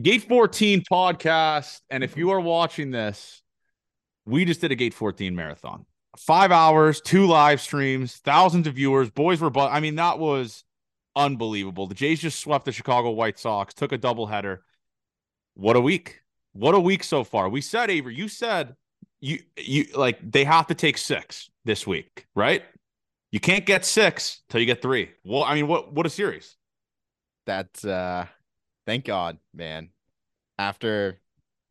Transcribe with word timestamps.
Gate 0.00 0.28
14 0.28 0.82
podcast. 0.90 1.80
And 1.90 2.04
if 2.04 2.16
you 2.16 2.30
are 2.30 2.40
watching 2.40 2.90
this, 2.90 3.42
we 4.26 4.44
just 4.44 4.60
did 4.60 4.72
a 4.72 4.74
Gate 4.74 4.94
14 4.94 5.34
marathon. 5.34 5.86
Five 6.18 6.52
hours, 6.52 7.00
two 7.00 7.26
live 7.26 7.60
streams, 7.60 8.16
thousands 8.16 8.66
of 8.66 8.74
viewers. 8.74 9.10
Boys 9.10 9.40
were, 9.40 9.56
I 9.58 9.80
mean, 9.80 9.96
that 9.96 10.18
was 10.18 10.64
unbelievable. 11.14 11.86
The 11.86 11.94
Jays 11.94 12.20
just 12.20 12.40
swept 12.40 12.64
the 12.64 12.72
Chicago 12.72 13.10
White 13.10 13.38
Sox, 13.38 13.74
took 13.74 13.92
a 13.92 13.98
doubleheader. 13.98 14.58
What 15.54 15.76
a 15.76 15.80
week. 15.80 16.20
What 16.52 16.74
a 16.74 16.80
week 16.80 17.04
so 17.04 17.24
far. 17.24 17.48
We 17.48 17.60
said, 17.60 17.90
Avery, 17.90 18.14
you 18.14 18.28
said 18.28 18.76
you 19.20 19.40
you 19.56 19.86
like 19.94 20.18
they 20.22 20.44
have 20.44 20.66
to 20.68 20.74
take 20.74 20.98
six 20.98 21.50
this 21.64 21.86
week, 21.86 22.26
right? 22.34 22.62
You 23.30 23.40
can't 23.40 23.66
get 23.66 23.84
six 23.84 24.42
till 24.48 24.60
you 24.60 24.66
get 24.66 24.80
three. 24.80 25.10
Well, 25.24 25.42
I 25.42 25.54
mean, 25.54 25.66
what 25.66 25.92
what 25.92 26.06
a 26.06 26.10
series. 26.10 26.56
That's 27.46 27.84
uh 27.84 28.26
thank 28.86 29.04
God, 29.04 29.38
man. 29.52 29.90
After 30.58 31.20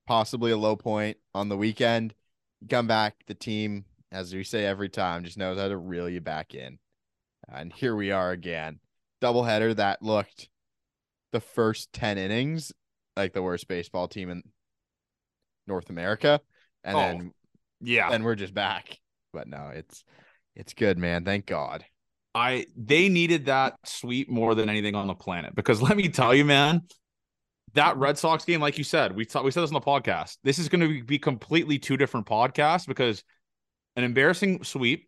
possibly 0.06 0.52
a 0.52 0.58
low 0.58 0.76
point 0.76 1.18
on 1.34 1.50
the 1.50 1.58
weekend, 1.58 2.14
you 2.62 2.68
come 2.68 2.88
back, 2.88 3.16
the 3.28 3.34
team, 3.34 3.86
as 4.12 4.34
we 4.34 4.44
say 4.44 4.66
every 4.66 4.90
time, 4.90 5.24
just 5.24 5.38
knows 5.38 5.58
how 5.58 5.68
to 5.68 5.78
reel 5.78 6.08
you 6.10 6.22
back 6.22 6.54
in. 6.54 6.78
And 7.50 7.74
here 7.74 7.96
we 7.96 8.12
are 8.12 8.32
again. 8.32 8.80
Doubleheader 9.22 9.76
that 9.78 10.02
looked 10.02 10.50
the 11.32 11.40
first 11.40 11.92
10 11.94 12.18
innings 12.18 12.72
like 13.18 13.34
the 13.34 13.42
worst 13.44 13.68
baseball 13.68 14.08
team 14.08 14.30
in 14.30 14.44
North 15.68 15.90
America. 15.90 16.42
And 16.84 16.96
Oh, 16.96 17.00
then 17.00 17.34
Yeah. 17.82 18.10
then 18.10 18.24
we're 18.24 18.36
just 18.36 18.54
back. 18.54 19.00
But 19.34 19.48
no, 19.48 19.70
it's 19.74 20.04
it's 20.56 20.74
good, 20.74 20.98
man. 20.98 21.26
Thank 21.26 21.46
God. 21.46 21.86
I 22.34 22.68
they 22.76 23.10
needed 23.10 23.46
that 23.46 23.76
sweep 23.86 24.30
more 24.30 24.56
than 24.56 24.70
anything 24.70 24.96
on 24.96 25.08
the 25.08 25.16
planet 25.16 25.56
because 25.56 25.82
let 25.82 25.98
me 25.98 26.10
tell 26.10 26.34
you, 26.34 26.46
man, 26.46 26.82
that 27.76 27.98
Red 27.98 28.18
Sox 28.18 28.44
game, 28.46 28.60
like 28.60 28.78
you 28.78 28.84
said, 28.84 29.16
we 29.16 29.26
thought 29.26 29.44
we 29.44 29.52
said 29.52 29.62
this 29.62 29.70
on 29.70 29.76
the 29.76 29.82
podcast. 29.82 30.38
This 30.44 30.60
is 30.60 30.70
going 30.70 30.82
to 30.82 31.04
be 31.04 31.20
completely 31.20 31.78
two 31.78 31.98
different 31.98 32.26
podcasts 32.26 32.88
because 32.88 33.24
an 33.96 34.04
embarrassing 34.04 34.64
sweep 34.64 35.08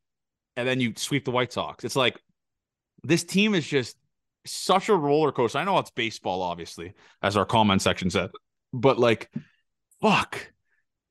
and 0.56 0.68
then 0.68 0.80
you 0.80 0.94
sweep 0.96 1.26
the 1.26 1.32
White 1.32 1.52
Sox. 1.52 1.84
It's 1.84 1.96
like 1.96 2.22
this 3.04 3.24
team 3.24 3.56
is 3.56 3.66
just 3.66 3.98
such 4.46 4.90
a 4.90 4.96
roller 4.96 5.32
coaster. 5.32 5.60
I 5.60 5.64
know 5.64 5.78
it's 5.80 5.92
baseball, 5.92 6.42
obviously, 6.42 6.94
as 7.22 7.38
our 7.38 7.46
comment 7.46 7.82
section 7.82 8.10
said, 8.10 8.32
but 8.74 8.98
like, 9.00 9.30
fuck. 10.02 10.52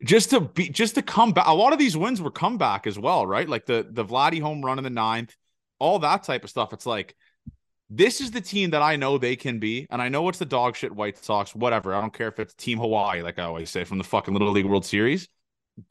Just 0.04 0.30
to 0.30 0.40
be, 0.40 0.68
just 0.68 0.96
to 0.96 1.02
come 1.02 1.32
back. 1.32 1.46
A 1.46 1.54
lot 1.54 1.72
of 1.72 1.78
these 1.78 1.96
wins 1.96 2.20
were 2.20 2.30
comeback 2.30 2.86
as 2.86 2.98
well, 2.98 3.26
right? 3.26 3.48
Like 3.48 3.64
the 3.64 3.86
the 3.90 4.04
Vladdy 4.04 4.42
home 4.42 4.62
run 4.62 4.76
in 4.76 4.84
the 4.84 4.90
ninth, 4.90 5.34
all 5.78 6.00
that 6.00 6.22
type 6.22 6.44
of 6.44 6.50
stuff. 6.50 6.74
It's 6.74 6.84
like 6.84 7.16
this 7.88 8.20
is 8.20 8.30
the 8.30 8.40
team 8.40 8.70
that 8.70 8.82
I 8.82 8.96
know 8.96 9.16
they 9.18 9.36
can 9.36 9.58
be, 9.58 9.86
and 9.90 10.02
I 10.02 10.08
know 10.08 10.28
it's 10.28 10.38
the 10.38 10.44
dog 10.44 10.76
shit 10.76 10.92
White 10.94 11.22
Sox, 11.22 11.54
whatever. 11.54 11.94
I 11.94 12.00
don't 12.00 12.12
care 12.12 12.28
if 12.28 12.38
it's 12.40 12.54
Team 12.54 12.78
Hawaii, 12.78 13.22
like 13.22 13.38
I 13.38 13.44
always 13.44 13.70
say 13.70 13.84
from 13.84 13.98
the 13.98 14.04
fucking 14.04 14.34
Little 14.34 14.50
League 14.50 14.66
World 14.66 14.84
Series. 14.84 15.28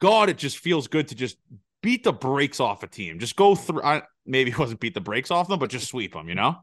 God, 0.00 0.28
it 0.28 0.36
just 0.36 0.58
feels 0.58 0.88
good 0.88 1.08
to 1.08 1.14
just 1.14 1.38
beat 1.82 2.04
the 2.04 2.12
brakes 2.12 2.60
off 2.60 2.82
a 2.82 2.86
team. 2.86 3.18
Just 3.18 3.36
go 3.36 3.54
through. 3.54 3.82
I, 3.82 4.02
maybe 4.26 4.50
it 4.50 4.58
wasn't 4.58 4.80
beat 4.80 4.94
the 4.94 5.00
brakes 5.00 5.30
off 5.30 5.48
them, 5.48 5.58
but 5.58 5.70
just 5.70 5.88
sweep 5.88 6.12
them. 6.12 6.28
You 6.28 6.34
know? 6.34 6.56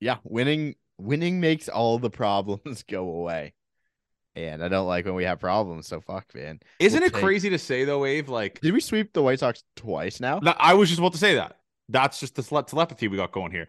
Yeah, 0.00 0.16
winning 0.24 0.74
winning 0.98 1.40
makes 1.40 1.68
all 1.68 1.98
the 1.98 2.10
problems 2.10 2.82
go 2.88 3.08
away. 3.08 3.54
And 4.36 4.62
I 4.64 4.68
don't 4.68 4.86
like 4.86 5.04
when 5.06 5.14
we 5.14 5.24
have 5.24 5.40
problems, 5.40 5.88
so 5.88 6.00
fuck, 6.00 6.34
man. 6.34 6.60
Isn't 6.78 7.00
We'll 7.00 7.08
it 7.08 7.12
take- 7.12 7.22
crazy 7.22 7.50
to 7.50 7.58
say 7.58 7.84
though, 7.84 7.98
Wave? 8.00 8.28
Like 8.28 8.60
Did 8.60 8.72
we 8.72 8.80
sweep 8.80 9.12
the 9.12 9.22
White 9.22 9.40
Sox 9.40 9.62
twice 9.76 10.20
now? 10.20 10.40
I 10.58 10.74
was 10.74 10.88
just 10.88 10.98
about 10.98 11.12
to 11.12 11.18
say 11.18 11.34
that. 11.34 11.56
That's 11.88 12.20
just 12.20 12.36
the 12.36 12.42
tele- 12.42 12.62
telepathy 12.62 13.08
we 13.08 13.16
got 13.16 13.32
going 13.32 13.50
here. 13.52 13.66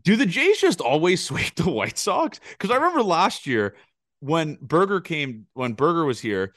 Do 0.00 0.16
the 0.16 0.26
Jays 0.26 0.60
just 0.60 0.80
always 0.80 1.22
sweep 1.24 1.54
the 1.54 1.70
White 1.70 1.98
Sox? 1.98 2.40
Because 2.50 2.70
I 2.70 2.76
remember 2.76 3.02
last 3.02 3.46
year 3.46 3.74
when 4.20 4.56
Burger 4.60 5.00
came, 5.00 5.46
when 5.54 5.72
Burger 5.74 6.04
was 6.04 6.20
here, 6.20 6.54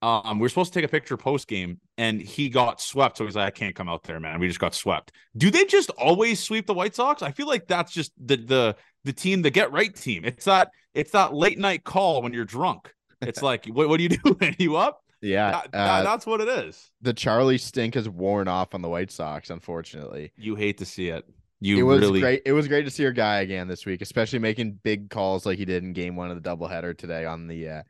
um, 0.00 0.38
we 0.38 0.42
were 0.44 0.48
supposed 0.48 0.72
to 0.72 0.78
take 0.78 0.86
a 0.88 0.90
picture 0.92 1.16
post 1.16 1.48
game, 1.48 1.80
and 1.96 2.20
he 2.22 2.48
got 2.48 2.80
swept. 2.80 3.18
So 3.18 3.24
he's 3.24 3.34
like, 3.34 3.46
"I 3.48 3.50
can't 3.50 3.74
come 3.74 3.88
out 3.88 4.04
there, 4.04 4.20
man. 4.20 4.38
We 4.38 4.46
just 4.46 4.60
got 4.60 4.72
swept." 4.72 5.10
Do 5.36 5.50
they 5.50 5.64
just 5.64 5.90
always 5.90 6.40
sweep 6.40 6.66
the 6.68 6.74
White 6.74 6.94
Sox? 6.94 7.20
I 7.20 7.32
feel 7.32 7.48
like 7.48 7.66
that's 7.66 7.92
just 7.92 8.12
the 8.24 8.36
the 8.36 8.76
the 9.02 9.12
team, 9.12 9.42
the 9.42 9.50
get 9.50 9.72
right 9.72 9.92
team. 9.92 10.24
It's 10.24 10.44
that 10.44 10.70
it's 10.94 11.10
that 11.10 11.34
late 11.34 11.58
night 11.58 11.82
call 11.82 12.22
when 12.22 12.32
you're 12.32 12.44
drunk. 12.44 12.94
It's 13.20 13.42
like, 13.42 13.66
what 13.66 13.88
what 13.88 13.98
are 13.98 14.02
you 14.04 14.08
doing? 14.24 14.54
you 14.60 14.76
up? 14.76 15.00
Yeah, 15.20 15.50
That- 15.72 15.74
uh, 15.74 16.02
that's 16.04 16.26
what 16.26 16.40
it 16.40 16.48
is. 16.48 16.92
the 17.02 17.12
Charlie 17.12 17.58
stink 17.58 17.94
has 17.94 18.08
worn 18.08 18.46
off 18.46 18.76
on 18.76 18.82
the 18.82 18.88
White 18.88 19.10
Sox, 19.10 19.50
unfortunately. 19.50 20.30
You 20.36 20.54
hate 20.54 20.78
to 20.78 20.84
see 20.86 21.08
it. 21.08 21.24
You 21.60 21.78
it 21.78 21.82
was 21.82 22.00
really 22.00 22.20
great. 22.20 22.42
It 22.46 22.52
was 22.52 22.68
great 22.68 22.84
to 22.84 22.90
see 22.90 23.02
your 23.02 23.12
guy 23.12 23.40
again 23.40 23.66
this 23.68 23.84
week, 23.84 24.00
especially 24.00 24.38
making 24.38 24.78
big 24.82 25.10
calls 25.10 25.44
like 25.44 25.58
he 25.58 25.64
did 25.64 25.82
in 25.82 25.92
game 25.92 26.14
one 26.14 26.30
of 26.30 26.40
the 26.40 26.48
doubleheader 26.48 26.96
today 26.96 27.24
on 27.24 27.48
the 27.48 27.68
uh 27.68 27.82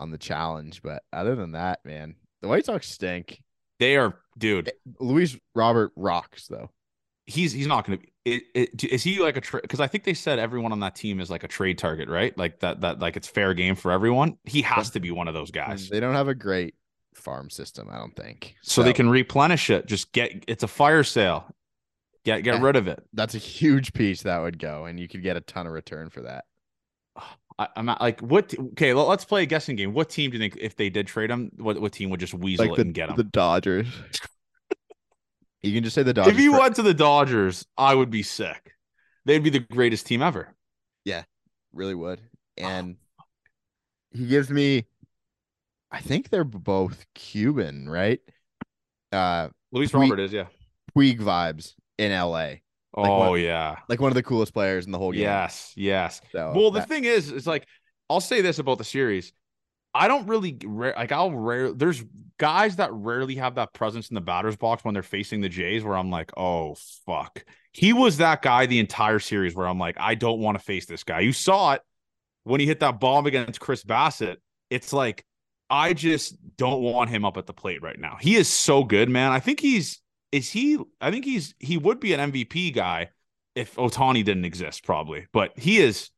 on 0.00 0.10
the 0.10 0.18
challenge. 0.18 0.82
But 0.82 1.02
other 1.12 1.34
than 1.34 1.52
that, 1.52 1.80
man, 1.84 2.16
the 2.42 2.48
White 2.48 2.66
Sox 2.66 2.88
stink. 2.90 3.42
They 3.80 3.96
are, 3.96 4.18
dude. 4.38 4.72
Luis 5.00 5.36
Robert 5.54 5.92
rocks 5.96 6.46
though. 6.46 6.70
He's 7.26 7.52
he's 7.52 7.66
not 7.66 7.86
going 7.86 7.98
to 7.98 8.04
be. 8.04 8.12
It, 8.26 8.42
it, 8.54 8.84
is 8.84 9.02
he 9.02 9.18
like 9.18 9.36
a 9.36 9.40
trade? 9.40 9.62
Because 9.62 9.80
I 9.80 9.86
think 9.86 10.04
they 10.04 10.14
said 10.14 10.38
everyone 10.38 10.72
on 10.72 10.80
that 10.80 10.94
team 10.94 11.20
is 11.20 11.30
like 11.30 11.44
a 11.44 11.48
trade 11.48 11.78
target, 11.78 12.08
right? 12.08 12.36
Like 12.36 12.60
that 12.60 12.82
that 12.82 13.00
like 13.00 13.16
it's 13.16 13.28
fair 13.28 13.54
game 13.54 13.74
for 13.74 13.90
everyone. 13.90 14.36
He 14.44 14.62
has 14.62 14.90
to 14.90 15.00
be 15.00 15.10
one 15.10 15.28
of 15.28 15.34
those 15.34 15.50
guys, 15.50 15.88
They 15.88 16.00
don't 16.00 16.14
have 16.14 16.28
a 16.28 16.34
great 16.34 16.74
farm 17.14 17.48
system, 17.50 17.88
I 17.90 17.96
don't 17.96 18.14
think. 18.14 18.54
so 18.62 18.82
they 18.82 18.92
can 18.92 19.08
replenish 19.08 19.70
it. 19.70 19.86
Just 19.86 20.12
get 20.12 20.44
it's 20.46 20.62
a 20.62 20.68
fire 20.68 21.02
sale. 21.02 21.46
Get 22.24 22.42
get 22.42 22.54
Yeah. 22.54 22.62
rid 22.62 22.76
of 22.76 22.88
it. 22.88 23.02
That's 23.12 23.34
a 23.34 23.38
huge 23.38 23.92
piece 23.92 24.22
that 24.22 24.38
would 24.38 24.58
go, 24.58 24.86
and 24.86 24.98
you 24.98 25.08
could 25.08 25.22
get 25.22 25.36
a 25.36 25.40
ton 25.40 25.66
of 25.66 25.72
return 25.72 26.08
for 26.10 26.22
that. 26.22 26.44
I, 27.58 27.68
I'm 27.76 27.86
not 27.86 28.00
like 28.00 28.20
what? 28.20 28.52
Okay, 28.72 28.92
let, 28.94 29.06
us 29.08 29.24
play 29.24 29.42
a 29.44 29.46
guessing 29.46 29.76
game. 29.76 29.92
What 29.92 30.10
team 30.10 30.30
do 30.30 30.36
you 30.36 30.40
think 30.42 30.56
if 30.60 30.74
they 30.74 30.90
did 30.90 31.06
trade 31.06 31.30
him, 31.30 31.52
what 31.56 31.80
what 31.80 31.92
team 31.92 32.10
would 32.10 32.18
just 32.20 32.34
weasel 32.34 32.72
it 32.72 32.76
the, 32.76 32.82
and 32.82 32.94
get 32.94 33.10
him? 33.10 33.16
the 33.16 33.22
Dodgers. 33.24 33.86
you 35.62 35.72
can 35.72 35.84
just 35.84 35.94
say 35.94 36.02
the 36.02 36.12
Dodgers. 36.12 36.32
if 36.34 36.40
you 36.40 36.52
for- 36.52 36.60
went 36.60 36.76
to 36.76 36.82
the 36.82 36.94
Dodgers, 36.94 37.66
I 37.78 37.94
would 37.94 38.10
be 38.10 38.22
sick. 38.22 38.72
They'd 39.24 39.42
be 39.42 39.50
the 39.50 39.60
greatest 39.60 40.06
team 40.06 40.20
ever. 40.20 40.54
Yeah, 41.04 41.24
really 41.72 41.94
would. 41.94 42.20
Oh, 42.60 42.62
And 42.64 42.96
he 44.10 44.26
gives 44.26 44.50
me 44.50 44.86
I 45.92 46.00
think 46.00 46.30
they're 46.30 46.42
both 46.44 47.04
Cuban, 47.14 47.88
right? 47.88 48.20
Uh 49.12 49.48
Luis 49.70 49.92
We- 49.92 50.00
Robert 50.00 50.20
is, 50.20 50.32
yeah. 50.32 50.46
Puig 50.96 51.20
vibes 51.20 51.74
in 51.98 52.12
LA. 52.12 52.54
Oh 52.96 53.30
what- 53.30 53.40
yeah. 53.40 53.76
Like 53.88 54.00
one 54.00 54.10
of 54.10 54.14
the 54.14 54.22
coolest 54.22 54.52
players 54.52 54.86
in 54.86 54.92
the 54.92 54.98
whole 54.98 55.12
game. 55.12 55.22
Yes, 55.22 55.72
yes. 55.76 56.20
So 56.32 56.52
well, 56.54 56.70
the 56.70 56.80
that- 56.80 56.88
thing 56.88 57.04
is, 57.04 57.30
it's 57.30 57.46
like 57.46 57.66
I'll 58.08 58.20
say 58.20 58.40
this 58.40 58.58
about 58.58 58.78
the 58.78 58.84
series. 58.84 59.32
I 59.96 60.08
don't 60.08 60.26
really 60.26 60.58
like. 60.64 61.12
I'll 61.12 61.30
rare. 61.30 61.72
There's 61.72 62.02
guys 62.36 62.76
that 62.76 62.92
rarely 62.92 63.36
have 63.36 63.54
that 63.56 63.72
presence 63.72 64.08
in 64.10 64.14
the 64.16 64.20
batter's 64.20 64.56
box 64.56 64.84
when 64.84 64.92
they're 64.94 65.04
facing 65.04 65.40
the 65.40 65.48
Jays, 65.48 65.84
where 65.84 65.96
I'm 65.96 66.10
like, 66.10 66.32
oh 66.36 66.76
fuck. 67.06 67.44
He 67.72 67.92
was 67.92 68.18
that 68.18 68.42
guy 68.42 68.66
the 68.66 68.78
entire 68.78 69.18
series 69.18 69.54
where 69.54 69.66
I'm 69.66 69.78
like, 69.78 69.96
I 69.98 70.14
don't 70.14 70.40
want 70.40 70.58
to 70.58 70.64
face 70.64 70.86
this 70.86 71.04
guy. 71.04 71.20
You 71.20 71.32
saw 71.32 71.72
it 71.74 71.82
when 72.44 72.60
he 72.60 72.66
hit 72.66 72.80
that 72.80 73.00
bomb 73.00 73.26
against 73.26 73.60
Chris 73.60 73.84
Bassitt. 73.84 74.36
It's 74.70 74.92
like 74.92 75.24
I 75.70 75.92
just 75.92 76.36
don't 76.56 76.82
want 76.82 77.10
him 77.10 77.24
up 77.24 77.36
at 77.36 77.46
the 77.46 77.52
plate 77.52 77.82
right 77.82 77.98
now. 77.98 78.16
He 78.20 78.36
is 78.36 78.48
so 78.48 78.84
good, 78.84 79.08
man. 79.08 79.32
I 79.32 79.40
think 79.40 79.60
he's 79.60 80.00
is 80.34 80.50
he. 80.50 80.78
I 81.00 81.10
think 81.10 81.24
he's 81.24 81.54
he 81.60 81.78
would 81.78 82.00
be 82.00 82.12
an 82.12 82.32
MVP 82.32 82.74
guy 82.74 83.10
if 83.54 83.76
Ohtani 83.76 84.24
didn't 84.24 84.44
exist, 84.44 84.84
probably. 84.84 85.26
But 85.32 85.56
he 85.58 85.78
is 85.78 86.10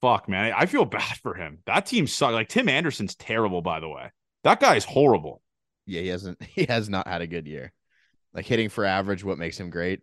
fuck, 0.00 0.28
man. 0.28 0.52
I 0.56 0.66
feel 0.66 0.84
bad 0.84 1.16
for 1.22 1.34
him. 1.34 1.58
That 1.66 1.86
team 1.86 2.06
sucks. 2.06 2.32
Like 2.32 2.48
Tim 2.48 2.68
Anderson's 2.68 3.16
terrible, 3.16 3.62
by 3.62 3.80
the 3.80 3.88
way. 3.88 4.12
That 4.44 4.60
guy's 4.60 4.84
horrible. 4.84 5.42
yeah, 5.86 6.02
he 6.02 6.08
hasn't 6.08 6.40
he 6.54 6.66
has 6.66 6.88
not 6.88 7.08
had 7.08 7.20
a 7.20 7.26
good 7.26 7.46
year. 7.46 7.72
Like 8.32 8.46
hitting 8.46 8.68
for 8.68 8.84
average, 8.84 9.24
what 9.24 9.38
makes 9.38 9.58
him 9.58 9.70
great? 9.70 10.02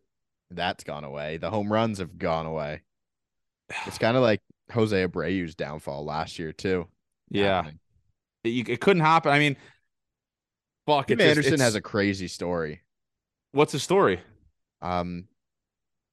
That's 0.51 0.83
gone 0.83 1.03
away. 1.05 1.37
The 1.37 1.49
home 1.49 1.71
runs 1.71 1.99
have 1.99 2.17
gone 2.17 2.45
away. 2.45 2.81
It's 3.87 3.97
kind 3.97 4.15
of 4.17 4.21
like 4.23 4.41
Jose 4.71 4.95
Abreu's 5.07 5.55
downfall 5.55 6.05
last 6.05 6.37
year 6.37 6.51
too. 6.51 6.87
Yeah, 7.29 7.69
it, 8.43 8.69
it 8.69 8.81
couldn't 8.81 9.01
happen. 9.03 9.31
I 9.31 9.39
mean, 9.39 9.55
fuck. 10.85 11.07
Tim 11.07 11.19
It 11.19 11.23
just- 11.23 11.37
Anderson 11.37 11.59
has 11.61 11.75
a 11.75 11.81
crazy 11.81 12.27
story. 12.27 12.81
What's 13.55 13.71
his 13.71 13.83
story? 13.83 14.19
Um, 14.81 15.25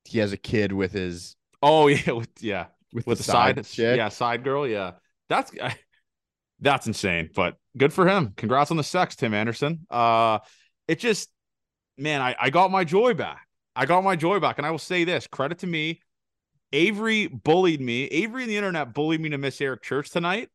he 0.04 0.18
has 0.18 0.32
a 0.32 0.36
kid 0.36 0.72
with 0.72 0.92
his 0.92 1.36
Oh 1.62 1.86
yeah, 1.88 2.12
with, 2.12 2.28
yeah, 2.40 2.66
with, 2.92 3.06
with 3.06 3.18
the, 3.18 3.24
the 3.24 3.30
side, 3.30 3.64
chick. 3.64 3.96
yeah, 3.96 4.08
side 4.08 4.44
girl. 4.44 4.66
Yeah, 4.66 4.92
that's 5.28 5.52
I, 5.60 5.76
that's 6.60 6.86
insane. 6.86 7.30
But 7.34 7.56
good 7.76 7.92
for 7.92 8.06
him. 8.06 8.32
Congrats 8.36 8.70
on 8.70 8.76
the 8.76 8.84
sex, 8.84 9.16
Tim 9.16 9.32
Anderson. 9.32 9.86
Uh, 9.90 10.40
it 10.88 10.98
just, 10.98 11.30
man, 11.96 12.20
I 12.20 12.34
I 12.38 12.50
got 12.50 12.70
my 12.70 12.84
joy 12.84 13.14
back. 13.14 13.46
I 13.74 13.86
got 13.86 14.04
my 14.04 14.16
joy 14.16 14.40
back, 14.40 14.58
and 14.58 14.66
I 14.66 14.70
will 14.70 14.78
say 14.78 15.04
this: 15.04 15.26
credit 15.26 15.58
to 15.58 15.66
me. 15.66 16.00
Avery 16.74 17.26
bullied 17.26 17.82
me. 17.82 18.04
Avery 18.04 18.42
and 18.42 18.50
the 18.50 18.56
internet 18.56 18.94
bullied 18.94 19.20
me 19.20 19.28
to 19.28 19.38
miss 19.38 19.60
Eric 19.60 19.82
Church 19.82 20.10
tonight. 20.10 20.48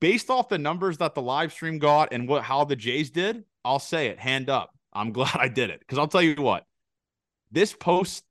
Based 0.00 0.28
off 0.28 0.48
the 0.48 0.58
numbers 0.58 0.98
that 0.98 1.14
the 1.14 1.22
live 1.22 1.52
stream 1.52 1.78
got 1.78 2.12
and 2.12 2.28
what 2.28 2.42
how 2.42 2.64
the 2.64 2.76
Jays 2.76 3.10
did, 3.10 3.44
I'll 3.64 3.78
say 3.78 4.08
it 4.08 4.18
hand 4.18 4.50
up. 4.50 4.75
I'm 4.96 5.12
glad 5.18 5.36
I 5.36 5.48
did 5.48 5.70
it 5.70 5.80
because 5.80 5.98
I'll 5.98 6.08
tell 6.08 6.22
you 6.22 6.34
what, 6.36 6.64
this 7.50 7.72
post 7.72 8.24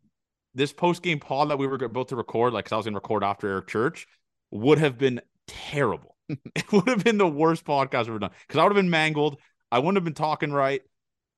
this 0.54 0.72
post 0.74 1.02
game 1.02 1.20
pod 1.20 1.50
that 1.50 1.58
we 1.60 1.68
were 1.68 1.76
about 1.76 2.08
to 2.10 2.16
record, 2.16 2.54
like 2.54 2.72
I 2.72 2.78
was 2.78 2.86
going 2.86 2.94
to 2.94 2.98
record 2.98 3.24
after 3.24 3.48
Eric 3.50 3.68
Church, 3.68 4.08
would 4.52 4.80
have 4.80 4.98
been 4.98 5.22
terrible. 5.48 6.16
it 6.30 6.72
would 6.72 6.88
have 6.88 7.04
been 7.04 7.18
the 7.18 7.28
worst 7.28 7.66
podcast 7.66 7.96
I've 8.02 8.10
ever 8.10 8.20
done 8.20 8.32
because 8.48 8.60
I 8.60 8.64
would 8.64 8.72
have 8.72 8.82
been 8.82 8.90
mangled. 8.90 9.38
I 9.72 9.80
wouldn't 9.80 9.98
have 9.98 10.04
been 10.06 10.14
talking 10.14 10.52
right. 10.52 10.82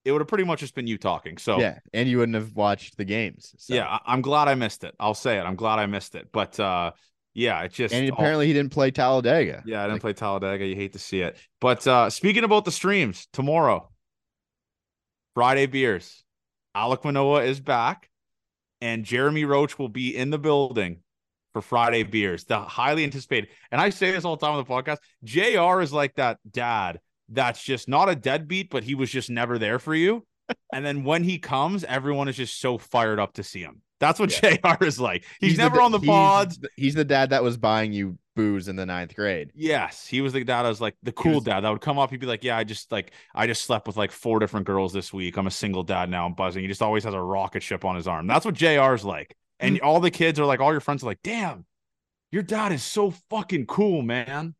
It 0.06 0.12
would 0.12 0.21
have 0.21 0.27
pretty 0.27 0.45
much 0.45 0.59
just 0.62 0.75
been 0.75 0.88
you 0.88 0.97
talking. 0.97 1.38
So 1.38 1.59
Yeah, 1.59 1.79
and 1.94 2.07
you 2.07 2.19
wouldn't 2.19 2.35
have 2.35 2.56
watched 2.56 2.95
the 2.95 3.03
games. 3.06 3.53
so- 3.57 3.74
yeah, 3.74 3.88
I- 3.88 4.00
I'm 4.06 4.21
glad 4.21 4.47
I 4.47 4.56
missed 4.56 4.83
it. 4.83 4.95
I'll 5.00 5.13
say 5.15 5.38
it. 5.38 5.41
I'm 5.41 5.56
glad 5.56 5.79
I 5.79 5.85
missed 5.88 6.15
it. 6.15 6.27
But 6.31 6.57
uh, 6.59 6.91
yeah, 7.33 7.62
it 7.63 7.74
just 7.74 7.94
and 7.94 8.09
all- 8.12 8.18
apparently 8.18 8.47
he 8.47 8.53
didn't 8.53 8.71
play 8.71 8.91
Talladega. 8.91 9.63
Yeah, 9.65 9.83
I 9.83 9.88
didn't 9.88 10.01
play 10.01 10.13
Talladega. 10.13 10.65
You 10.65 10.75
hate 10.75 10.94
to 10.94 11.00
see 11.00 11.21
it. 11.21 11.38
But 11.59 11.85
uh 11.88 12.09
speaking 12.09 12.44
about 12.45 12.63
the 12.65 12.71
streams, 12.71 13.27
tomorrow, 13.33 13.89
Friday 15.38 15.68
beers. 15.68 16.24
Alek 16.75 17.04
Manoah 17.04 17.44
is 17.44 17.60
back, 17.60 18.10
and 18.81 19.06
Jeremy 19.06 19.45
Roach 19.45 19.78
will 19.78 19.88
be 19.88 20.18
in 20.18 20.31
the 20.31 20.39
building 20.39 21.01
for 21.54 21.62
Friday 21.62 22.01
beers. 22.01 22.45
The 22.45 22.60
highly 22.60 23.04
anticipated. 23.04 23.50
And 23.72 23.80
I 23.80 23.92
say 23.92 24.10
this 24.10 24.25
all 24.25 24.36
the 24.36 24.44
time 24.44 24.56
on 24.56 24.63
the 24.63 24.68
podcast. 24.68 24.98
JR 25.24 25.80
is 25.80 25.94
like 25.94 26.16
that 26.16 26.39
dad 26.50 27.00
that's 27.30 27.62
just 27.62 27.88
not 27.88 28.10
a 28.10 28.16
deadbeat, 28.16 28.72
but 28.72 28.84
he 28.84 28.95
was 28.95 29.12
just 29.12 29.30
never 29.30 29.60
there 29.60 29.78
for 29.78 29.94
you. 29.94 30.25
and 30.74 30.84
then 30.84 31.04
when 31.04 31.24
he 31.24 31.38
comes, 31.38 31.84
everyone 31.84 32.28
is 32.28 32.38
just 32.38 32.60
so 32.60 32.80
fired 32.80 33.19
up 33.19 33.34
to 33.34 33.44
see 33.44 33.62
him. 33.62 33.84
That's 33.99 34.19
what 34.19 34.29
JR 34.29 34.83
is 34.83 34.99
like. 34.99 35.25
He's, 35.39 35.57
never 35.57 35.77
da- 35.77 35.85
on 35.85 35.91
the 35.91 35.99
he's 35.99 36.07
pods. 36.07 36.59
He's 36.75 36.94
the 36.95 37.05
dad 37.05 37.31
that 37.31 37.44
was 37.44 37.57
buying 37.57 37.94
you 37.94 38.17
booze 38.35 38.67
in 38.67 38.75
the 38.75 38.85
ninth 38.85 39.15
grade. 39.15 39.51
Yes, 39.55 40.05
he 40.05 40.21
was 40.21 40.33
the 40.33 40.44
dad. 40.44 40.65
I 40.65 40.69
was 40.69 40.79
like 40.79 40.95
the 41.03 41.11
cool 41.11 41.35
was- 41.35 41.44
dad 41.44 41.61
that 41.61 41.69
would 41.69 41.81
come 41.81 41.97
up. 41.97 42.11
He'd 42.11 42.19
be 42.19 42.27
like, 42.27 42.44
"Yeah, 42.44 42.57
I 42.57 42.63
just 42.63 42.91
like 42.91 43.11
I 43.33 43.47
just 43.47 43.63
slept 43.63 43.88
with 43.88 43.97
like 43.97 44.11
four 44.11 44.39
different 44.39 44.67
girls 44.67 44.94
this 44.94 45.11
week. 45.11 45.38
I'm 45.38 45.47
a 45.47 45.51
single 45.51 45.83
dad 45.83 46.09
now. 46.09 46.25
I'm 46.25 46.33
buzzing." 46.33 46.61
He 46.61 46.67
just 46.67 46.81
always 46.81 47.03
has 47.03 47.13
a 47.13 47.21
rocket 47.21 47.63
ship 47.63 47.83
on 47.85 47.95
his 47.95 48.07
arm. 48.07 48.27
That's 48.27 48.45
what 48.45 48.53
JR's 48.55 49.03
like. 49.03 49.35
And 49.59 49.77
mm. 49.77 49.83
all 49.83 50.00
the 50.00 50.11
kids 50.11 50.39
are 50.39 50.45
like, 50.45 50.59
all 50.59 50.71
your 50.71 50.81
friends 50.81 51.03
are 51.03 51.07
like, 51.07 51.23
"Damn, 51.23 51.65
your 52.31 52.43
dad 52.43 52.71
is 52.71 52.83
so 52.83 53.11
fucking 53.29 53.65
cool, 53.65 54.01
man." 54.03 54.53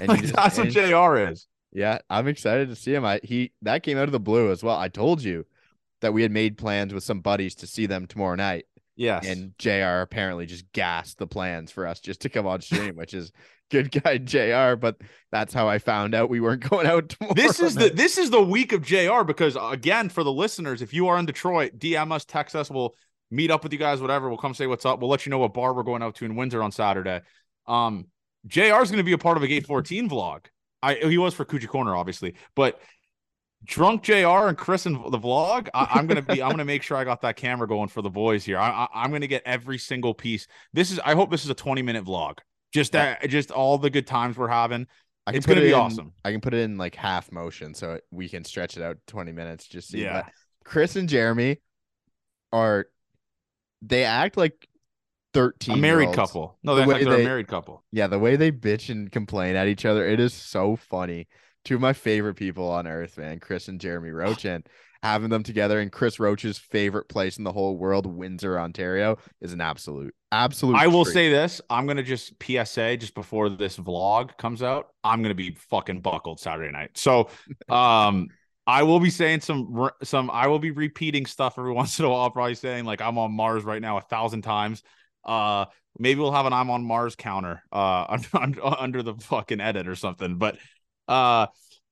And 0.00 0.08
Like, 0.08 0.22
just- 0.22 0.34
that's 0.34 0.58
what 0.58 0.66
and- 0.68 0.74
JR 0.74 1.16
is. 1.30 1.46
Yeah, 1.72 1.98
I'm 2.08 2.28
excited 2.28 2.68
to 2.68 2.76
see 2.76 2.94
him. 2.94 3.04
I 3.04 3.18
he 3.24 3.52
that 3.62 3.82
came 3.82 3.98
out 3.98 4.04
of 4.04 4.12
the 4.12 4.20
blue 4.20 4.52
as 4.52 4.62
well. 4.62 4.78
I 4.78 4.86
told 4.88 5.24
you 5.24 5.44
that 6.02 6.14
we 6.14 6.22
had 6.22 6.30
made 6.30 6.56
plans 6.56 6.94
with 6.94 7.02
some 7.02 7.20
buddies 7.20 7.56
to 7.56 7.66
see 7.66 7.86
them 7.86 8.06
tomorrow 8.06 8.36
night, 8.36 8.66
Yes. 8.96 9.26
and 9.26 9.52
Jr. 9.58 10.02
apparently 10.02 10.46
just 10.46 10.70
gassed 10.72 11.18
the 11.18 11.26
plans 11.26 11.70
for 11.70 11.86
us 11.86 12.00
just 12.00 12.20
to 12.20 12.28
come 12.28 12.46
on 12.46 12.60
stream, 12.60 12.94
which 12.96 13.14
is 13.14 13.32
good 13.70 13.90
guy 13.90 14.18
Jr. 14.18 14.76
But 14.76 14.96
that's 15.32 15.52
how 15.52 15.68
I 15.68 15.78
found 15.78 16.14
out 16.14 16.30
we 16.30 16.40
weren't 16.40 16.62
going 16.70 16.86
out 16.86 17.08
tomorrow. 17.08 17.34
this 17.34 17.60
is 17.60 17.74
the 17.74 17.90
this 17.90 18.18
is 18.18 18.30
the 18.30 18.42
week 18.42 18.72
of 18.72 18.82
JR 18.82 19.22
because 19.22 19.56
again 19.60 20.08
for 20.08 20.22
the 20.22 20.32
listeners, 20.32 20.82
if 20.82 20.94
you 20.94 21.08
are 21.08 21.18
in 21.18 21.26
Detroit, 21.26 21.78
DM 21.78 22.12
us, 22.12 22.24
text 22.24 22.54
us, 22.54 22.70
we'll 22.70 22.94
meet 23.30 23.50
up 23.50 23.62
with 23.62 23.72
you 23.72 23.78
guys, 23.78 24.00
whatever. 24.00 24.28
We'll 24.28 24.38
come 24.38 24.54
say 24.54 24.66
what's 24.66 24.86
up. 24.86 25.00
We'll 25.00 25.10
let 25.10 25.26
you 25.26 25.30
know 25.30 25.38
what 25.38 25.54
bar 25.54 25.74
we're 25.74 25.82
going 25.82 26.02
out 26.02 26.14
to 26.16 26.24
in 26.24 26.36
Windsor 26.36 26.62
on 26.62 26.72
Saturday. 26.72 27.20
Um, 27.66 28.06
JR 28.46 28.82
is 28.82 28.90
going 28.90 28.98
to 28.98 29.02
be 29.02 29.12
a 29.12 29.18
part 29.18 29.36
of 29.36 29.42
a 29.42 29.48
Gate 29.48 29.66
14 29.66 30.08
vlog. 30.08 30.46
I 30.82 30.94
he 30.96 31.18
was 31.18 31.34
for 31.34 31.44
Coochie 31.44 31.66
Corner, 31.66 31.96
obviously, 31.96 32.34
but 32.54 32.80
drunk 33.64 34.02
JR 34.02 34.48
and 34.48 34.56
Chris 34.56 34.86
in 34.86 34.92
the 34.92 35.18
vlog. 35.18 35.68
I, 35.74 35.88
I'm 35.94 36.06
gonna 36.06 36.22
be. 36.22 36.42
I'm 36.42 36.50
gonna 36.50 36.64
make 36.64 36.82
sure 36.82 36.96
I 36.96 37.04
got 37.04 37.22
that 37.22 37.36
camera 37.36 37.66
going 37.66 37.88
for 37.88 38.02
the 38.02 38.10
boys 38.10 38.44
here. 38.44 38.58
I, 38.58 38.68
I, 38.68 38.88
I'm 39.02 39.10
gonna 39.10 39.26
get 39.26 39.42
every 39.44 39.78
single 39.78 40.14
piece. 40.14 40.46
This 40.72 40.90
is. 40.90 41.00
I 41.04 41.14
hope 41.14 41.30
this 41.30 41.44
is 41.44 41.50
a 41.50 41.54
20 41.54 41.82
minute 41.82 42.04
vlog. 42.04 42.38
Just 42.72 42.92
that, 42.92 43.28
just 43.28 43.50
all 43.50 43.78
the 43.78 43.90
good 43.90 44.06
times 44.06 44.36
we're 44.36 44.48
having. 44.48 44.86
I 45.26 45.30
can 45.32 45.38
it's 45.38 45.46
gonna 45.46 45.60
it 45.60 45.64
be 45.64 45.68
in- 45.70 45.74
awesome. 45.74 46.12
I 46.24 46.32
can 46.32 46.40
put 46.40 46.54
it 46.54 46.60
in 46.60 46.76
like 46.76 46.94
half 46.94 47.32
motion 47.32 47.72
so 47.74 47.98
we 48.10 48.28
can 48.28 48.44
stretch 48.44 48.76
it 48.76 48.82
out 48.82 48.98
20 49.06 49.32
minutes. 49.32 49.66
Just 49.66 49.88
see. 49.88 50.02
Yeah. 50.02 50.26
Chris 50.64 50.96
and 50.96 51.08
Jeremy 51.08 51.60
are 52.52 52.86
they 53.82 54.04
act 54.04 54.36
like 54.36 54.68
13 55.34 55.74
A 55.74 55.78
married 55.78 56.12
couple. 56.12 56.58
No, 56.62 56.74
The 56.74 56.80
they're, 56.80 56.86
like 56.94 57.04
they're 57.04 57.16
they- 57.16 57.22
a 57.22 57.26
married 57.26 57.48
couple. 57.48 57.84
Yeah, 57.92 58.06
the 58.06 58.18
way 58.18 58.36
they 58.36 58.52
bitch 58.52 58.88
and 58.90 59.10
complain 59.10 59.56
at 59.56 59.66
each 59.68 59.84
other, 59.84 60.06
it 60.06 60.20
is 60.20 60.32
so 60.34 60.76
funny. 60.76 61.26
Two 61.64 61.76
of 61.76 61.80
my 61.80 61.92
favorite 61.92 62.34
people 62.34 62.68
on 62.68 62.86
earth, 62.86 63.18
man, 63.18 63.40
Chris 63.40 63.68
and 63.68 63.80
Jeremy 63.80 64.10
Roach, 64.10 64.44
and 64.44 64.66
having 65.02 65.28
them 65.28 65.42
together 65.42 65.80
in 65.80 65.90
Chris 65.90 66.18
Roach's 66.18 66.58
favorite 66.58 67.08
place 67.08 67.36
in 67.36 67.44
the 67.44 67.52
whole 67.52 67.76
world, 67.76 68.06
Windsor, 68.06 68.58
Ontario, 68.58 69.18
is 69.40 69.52
an 69.52 69.60
absolute, 69.60 70.14
absolute. 70.32 70.76
I 70.76 70.86
will 70.86 71.04
treat. 71.04 71.12
say 71.12 71.30
this. 71.30 71.60
I'm 71.68 71.86
gonna 71.86 72.02
just 72.02 72.34
PSA 72.42 72.96
just 72.96 73.14
before 73.14 73.48
this 73.48 73.76
vlog 73.76 74.36
comes 74.36 74.62
out. 74.62 74.88
I'm 75.02 75.22
gonna 75.22 75.34
be 75.34 75.56
fucking 75.70 76.00
buckled 76.00 76.40
Saturday 76.40 76.72
night. 76.72 76.96
So, 76.96 77.28
um, 77.68 78.28
I 78.66 78.82
will 78.82 79.00
be 79.00 79.10
saying 79.10 79.40
some 79.40 79.90
some. 80.02 80.30
I 80.30 80.46
will 80.46 80.58
be 80.58 80.70
repeating 80.70 81.26
stuff 81.26 81.58
every 81.58 81.72
once 81.74 81.98
in 81.98 82.04
a 82.04 82.10
while. 82.10 82.30
Probably 82.30 82.54
saying 82.54 82.84
like 82.84 83.00
I'm 83.00 83.18
on 83.18 83.32
Mars 83.32 83.64
right 83.64 83.82
now 83.82 83.98
a 83.98 84.02
thousand 84.02 84.42
times. 84.42 84.82
Uh, 85.24 85.66
maybe 85.98 86.20
we'll 86.20 86.32
have 86.32 86.46
an 86.46 86.52
I'm 86.52 86.70
on 86.70 86.84
Mars 86.84 87.16
counter. 87.16 87.62
Uh, 87.72 88.18
under, 88.34 88.64
under 88.64 89.02
the 89.02 89.14
fucking 89.14 89.60
edit 89.60 89.88
or 89.88 89.94
something. 89.94 90.36
But, 90.38 90.58
uh. 91.08 91.46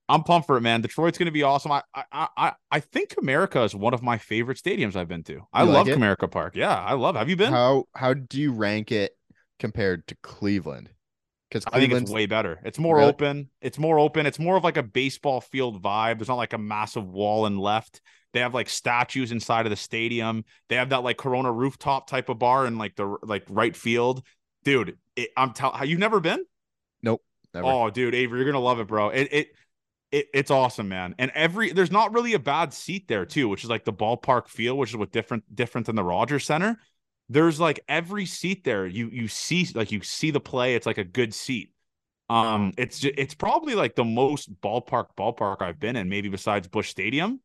I'm 0.08 0.24
pumped 0.24 0.46
for 0.46 0.58
it, 0.58 0.60
man. 0.60 0.82
Detroit's 0.82 1.16
going 1.16 1.26
to 1.26 1.32
be 1.32 1.42
awesome. 1.42 1.72
I, 1.72 1.82
I, 1.94 2.28
I, 2.36 2.52
I 2.70 2.80
think 2.80 3.14
Comerica 3.14 3.64
is 3.64 3.74
one 3.74 3.94
of 3.94 4.02
my 4.02 4.18
favorite 4.18 4.58
stadiums 4.58 4.94
I've 4.94 5.08
been 5.08 5.22
to. 5.24 5.46
I 5.54 5.62
like 5.62 5.72
love 5.72 5.88
it? 5.88 5.96
Comerica 5.96 6.30
Park. 6.30 6.54
Yeah, 6.54 6.76
I 6.76 6.94
love. 6.94 7.14
Have 7.16 7.30
you 7.30 7.36
been? 7.36 7.52
How 7.52 7.84
how 7.94 8.12
do 8.12 8.38
you 8.38 8.52
rank 8.52 8.92
it 8.92 9.12
compared 9.58 10.06
to 10.08 10.16
Cleveland? 10.22 10.90
Because 11.48 11.64
I 11.72 11.78
think 11.78 11.94
it's 11.94 12.10
way 12.10 12.26
better. 12.26 12.60
It's 12.64 12.78
more 12.78 12.96
Really? 12.96 13.08
open. 13.08 13.50
It's 13.62 13.78
more 13.78 13.98
open. 13.98 14.26
It's 14.26 14.38
more 14.38 14.56
of 14.56 14.64
like 14.64 14.76
a 14.76 14.82
baseball 14.82 15.40
field 15.40 15.82
vibe. 15.82 16.18
There's 16.18 16.28
not 16.28 16.34
like 16.34 16.52
a 16.52 16.58
massive 16.58 17.06
wall 17.06 17.46
and 17.46 17.58
left. 17.58 18.02
They 18.34 18.40
have 18.40 18.54
like 18.54 18.68
statues 18.68 19.32
inside 19.32 19.66
of 19.66 19.70
the 19.70 19.76
stadium. 19.76 20.44
They 20.68 20.76
have 20.76 20.90
that 20.90 21.04
like 21.04 21.16
Corona 21.16 21.52
rooftop 21.52 22.06
type 22.06 22.28
of 22.28 22.38
bar 22.38 22.66
in 22.66 22.76
like 22.76 22.96
the 22.96 23.16
like 23.22 23.44
right 23.48 23.76
field. 23.76 24.22
Dude, 24.64 24.98
it, 25.16 25.30
I'm 25.38 25.52
telling 25.52 25.88
you've 25.88 26.00
never 26.00 26.20
been? 26.20 26.44
Never. 27.54 27.66
Oh, 27.66 27.90
dude, 27.90 28.14
Avery, 28.14 28.38
you're 28.40 28.50
gonna 28.50 28.64
love 28.64 28.80
it, 28.80 28.86
bro. 28.86 29.10
It 29.10 29.28
it 29.30 29.48
it 30.10 30.26
it's 30.32 30.50
awesome, 30.50 30.88
man. 30.88 31.14
And 31.18 31.30
every 31.34 31.72
there's 31.72 31.90
not 31.90 32.12
really 32.12 32.34
a 32.34 32.38
bad 32.38 32.72
seat 32.72 33.08
there 33.08 33.24
too, 33.26 33.48
which 33.48 33.64
is 33.64 33.70
like 33.70 33.84
the 33.84 33.92
ballpark 33.92 34.48
feel, 34.48 34.76
which 34.76 34.90
is 34.90 34.96
what 34.96 35.12
different 35.12 35.44
different 35.54 35.86
than 35.86 35.96
the 35.96 36.04
Rogers 36.04 36.44
Center. 36.44 36.78
There's 37.28 37.58
like 37.60 37.80
every 37.88 38.26
seat 38.26 38.64
there. 38.64 38.86
You 38.86 39.08
you 39.08 39.28
see 39.28 39.66
like 39.74 39.92
you 39.92 40.02
see 40.02 40.30
the 40.30 40.40
play. 40.40 40.74
It's 40.74 40.86
like 40.86 40.98
a 40.98 41.04
good 41.04 41.32
seat. 41.34 41.72
Um, 42.30 42.72
it's 42.78 43.00
ju- 43.00 43.12
it's 43.16 43.34
probably 43.34 43.74
like 43.74 43.94
the 43.94 44.04
most 44.04 44.50
ballpark 44.62 45.08
ballpark 45.18 45.60
I've 45.60 45.78
been 45.78 45.96
in, 45.96 46.08
maybe 46.08 46.28
besides 46.30 46.68
Busch 46.68 46.88
Stadium. 46.88 47.40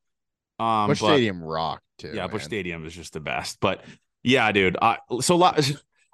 Um, 0.60 0.88
Busch 0.88 1.01
but- 1.01 1.07
Stadium 1.07 1.44
rocked 1.44 1.83
too. 2.00 2.12
yeah, 2.13 2.27
Busch. 2.27 2.44
Stadium 2.44 2.86
is 2.86 2.94
just 2.94 3.13
the 3.13 3.19
best. 3.19 3.60
But 3.60 3.83
yeah, 4.24 4.51
dude. 4.51 4.77
I 4.81 5.00
so 5.21 5.36
la- 5.36 5.57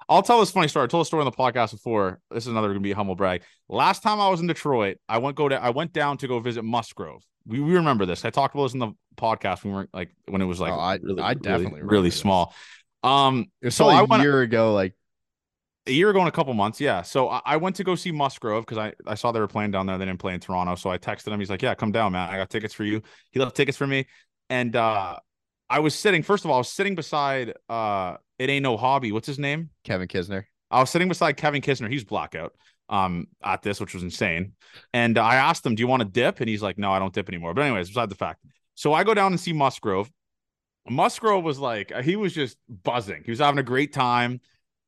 I'll 0.08 0.22
tell 0.22 0.40
this 0.40 0.50
funny 0.50 0.68
story. 0.68 0.84
I 0.84 0.86
told 0.86 1.02
a 1.02 1.04
story 1.06 1.20
on 1.20 1.26
the 1.26 1.36
podcast 1.36 1.72
before. 1.72 2.20
This 2.30 2.44
is 2.44 2.48
another 2.48 2.68
gonna 2.68 2.80
be 2.80 2.92
a 2.92 2.96
humble 2.96 3.14
brag. 3.16 3.42
Last 3.68 4.02
time 4.02 4.20
I 4.20 4.28
was 4.28 4.40
in 4.40 4.46
Detroit, 4.46 4.98
I 5.08 5.18
went 5.18 5.36
go 5.36 5.48
to 5.48 5.62
I 5.62 5.70
went 5.70 5.92
down 5.92 6.18
to 6.18 6.28
go 6.28 6.38
visit 6.40 6.62
Musgrove. 6.64 7.22
We, 7.46 7.60
we 7.60 7.74
remember 7.74 8.06
this. 8.06 8.24
I 8.24 8.30
talked 8.30 8.54
about 8.54 8.64
this 8.64 8.72
in 8.74 8.78
the 8.80 8.92
podcast 9.16 9.64
when 9.64 9.72
we 9.72 9.76
weren't 9.76 9.90
like 9.92 10.10
when 10.28 10.40
it 10.42 10.46
was 10.46 10.60
like 10.60 10.72
Oh, 10.72 10.78
I- 10.78 10.96
really, 11.02 11.22
I 11.22 11.34
definitely 11.34 11.82
really, 11.82 12.08
this. 12.08 12.16
small. 12.18 12.54
Um, 13.02 13.46
so 13.68 13.88
I 13.88 14.00
a 14.00 14.04
went 14.04 14.22
year 14.22 14.40
ago. 14.42 14.72
Like 14.72 14.94
a 15.86 15.92
year 15.92 16.08
ago 16.08 16.22
in 16.22 16.26
a 16.28 16.32
couple 16.32 16.54
months, 16.54 16.80
yeah. 16.80 17.02
So 17.02 17.28
I, 17.28 17.42
I 17.44 17.56
went 17.58 17.76
to 17.76 17.84
go 17.84 17.94
see 17.94 18.10
Musgrove 18.10 18.64
because 18.64 18.78
I, 18.78 18.94
I 19.06 19.14
saw 19.16 19.32
they 19.32 19.40
were 19.40 19.46
playing 19.46 19.70
down 19.72 19.84
there. 19.86 19.98
They 19.98 20.06
didn't 20.06 20.20
play 20.20 20.32
in 20.32 20.40
Toronto. 20.40 20.74
So 20.76 20.88
I 20.88 20.96
texted 20.96 21.28
him. 21.28 21.38
He's 21.38 21.50
like, 21.50 21.60
Yeah, 21.60 21.74
come 21.74 21.92
down, 21.92 22.12
man. 22.12 22.28
I 22.30 22.38
got 22.38 22.48
tickets 22.48 22.72
for 22.72 22.84
you. 22.84 23.02
He 23.32 23.40
left 23.40 23.54
tickets 23.54 23.76
for 23.76 23.86
me. 23.86 24.06
And 24.48 24.74
uh 24.76 25.16
I 25.68 25.80
was 25.80 25.94
sitting, 25.94 26.22
first 26.22 26.44
of 26.44 26.50
all, 26.50 26.56
I 26.56 26.58
was 26.58 26.68
sitting 26.70 26.94
beside 26.94 27.52
uh 27.68 28.16
it 28.38 28.50
ain't 28.50 28.62
no 28.62 28.76
hobby. 28.76 29.12
What's 29.12 29.26
his 29.26 29.38
name? 29.38 29.70
Kevin 29.84 30.08
Kisner. 30.08 30.44
I 30.70 30.80
was 30.80 30.90
sitting 30.90 31.08
beside 31.08 31.36
Kevin 31.36 31.62
Kisner. 31.62 31.90
He's 31.90 32.04
blackout 32.04 32.52
um 32.90 33.26
at 33.42 33.62
this, 33.62 33.80
which 33.80 33.94
was 33.94 34.02
insane. 34.02 34.52
And 34.92 35.16
I 35.16 35.36
asked 35.36 35.64
him, 35.64 35.74
Do 35.74 35.80
you 35.80 35.86
want 35.86 36.02
to 36.02 36.08
dip? 36.08 36.40
And 36.40 36.48
he's 36.48 36.62
like, 36.62 36.78
No, 36.78 36.92
I 36.92 36.98
don't 36.98 37.14
dip 37.14 37.28
anymore. 37.28 37.54
But 37.54 37.62
anyways, 37.62 37.88
beside 37.88 38.10
the 38.10 38.16
fact. 38.16 38.44
So 38.74 38.92
I 38.92 39.04
go 39.04 39.14
down 39.14 39.32
and 39.32 39.40
see 39.40 39.52
Musgrove. 39.52 40.10
Musgrove 40.88 41.44
was 41.44 41.58
like, 41.58 41.92
he 42.02 42.16
was 42.16 42.34
just 42.34 42.58
buzzing. 42.68 43.22
He 43.24 43.30
was 43.30 43.40
having 43.40 43.58
a 43.58 43.62
great 43.62 43.92
time. 43.92 44.40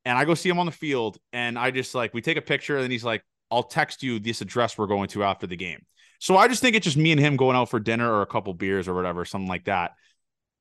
And 0.04 0.16
I 0.16 0.24
go 0.24 0.34
see 0.34 0.48
him 0.48 0.60
on 0.60 0.66
the 0.66 0.72
field, 0.72 1.18
and 1.32 1.58
I 1.58 1.72
just 1.72 1.92
like 1.92 2.14
we 2.14 2.20
take 2.20 2.36
a 2.36 2.42
picture, 2.42 2.78
and 2.78 2.92
he's 2.92 3.02
like, 3.02 3.24
I'll 3.50 3.64
text 3.64 4.04
you 4.04 4.20
this 4.20 4.40
address 4.40 4.78
we're 4.78 4.86
going 4.86 5.08
to 5.08 5.24
after 5.24 5.48
the 5.48 5.56
game. 5.56 5.84
So 6.20 6.36
I 6.36 6.46
just 6.46 6.62
think 6.62 6.76
it's 6.76 6.84
just 6.84 6.96
me 6.96 7.10
and 7.10 7.20
him 7.20 7.36
going 7.36 7.56
out 7.56 7.70
for 7.70 7.80
dinner 7.80 8.10
or 8.10 8.22
a 8.22 8.26
couple 8.26 8.54
beers 8.54 8.86
or 8.86 8.94
whatever, 8.94 9.24
something 9.24 9.48
like 9.48 9.64
that. 9.64 9.92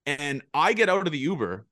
And 0.05 0.41
I 0.53 0.73
get 0.73 0.89
out 0.89 1.05
of 1.05 1.11
the 1.11 1.19
Uber 1.19 1.65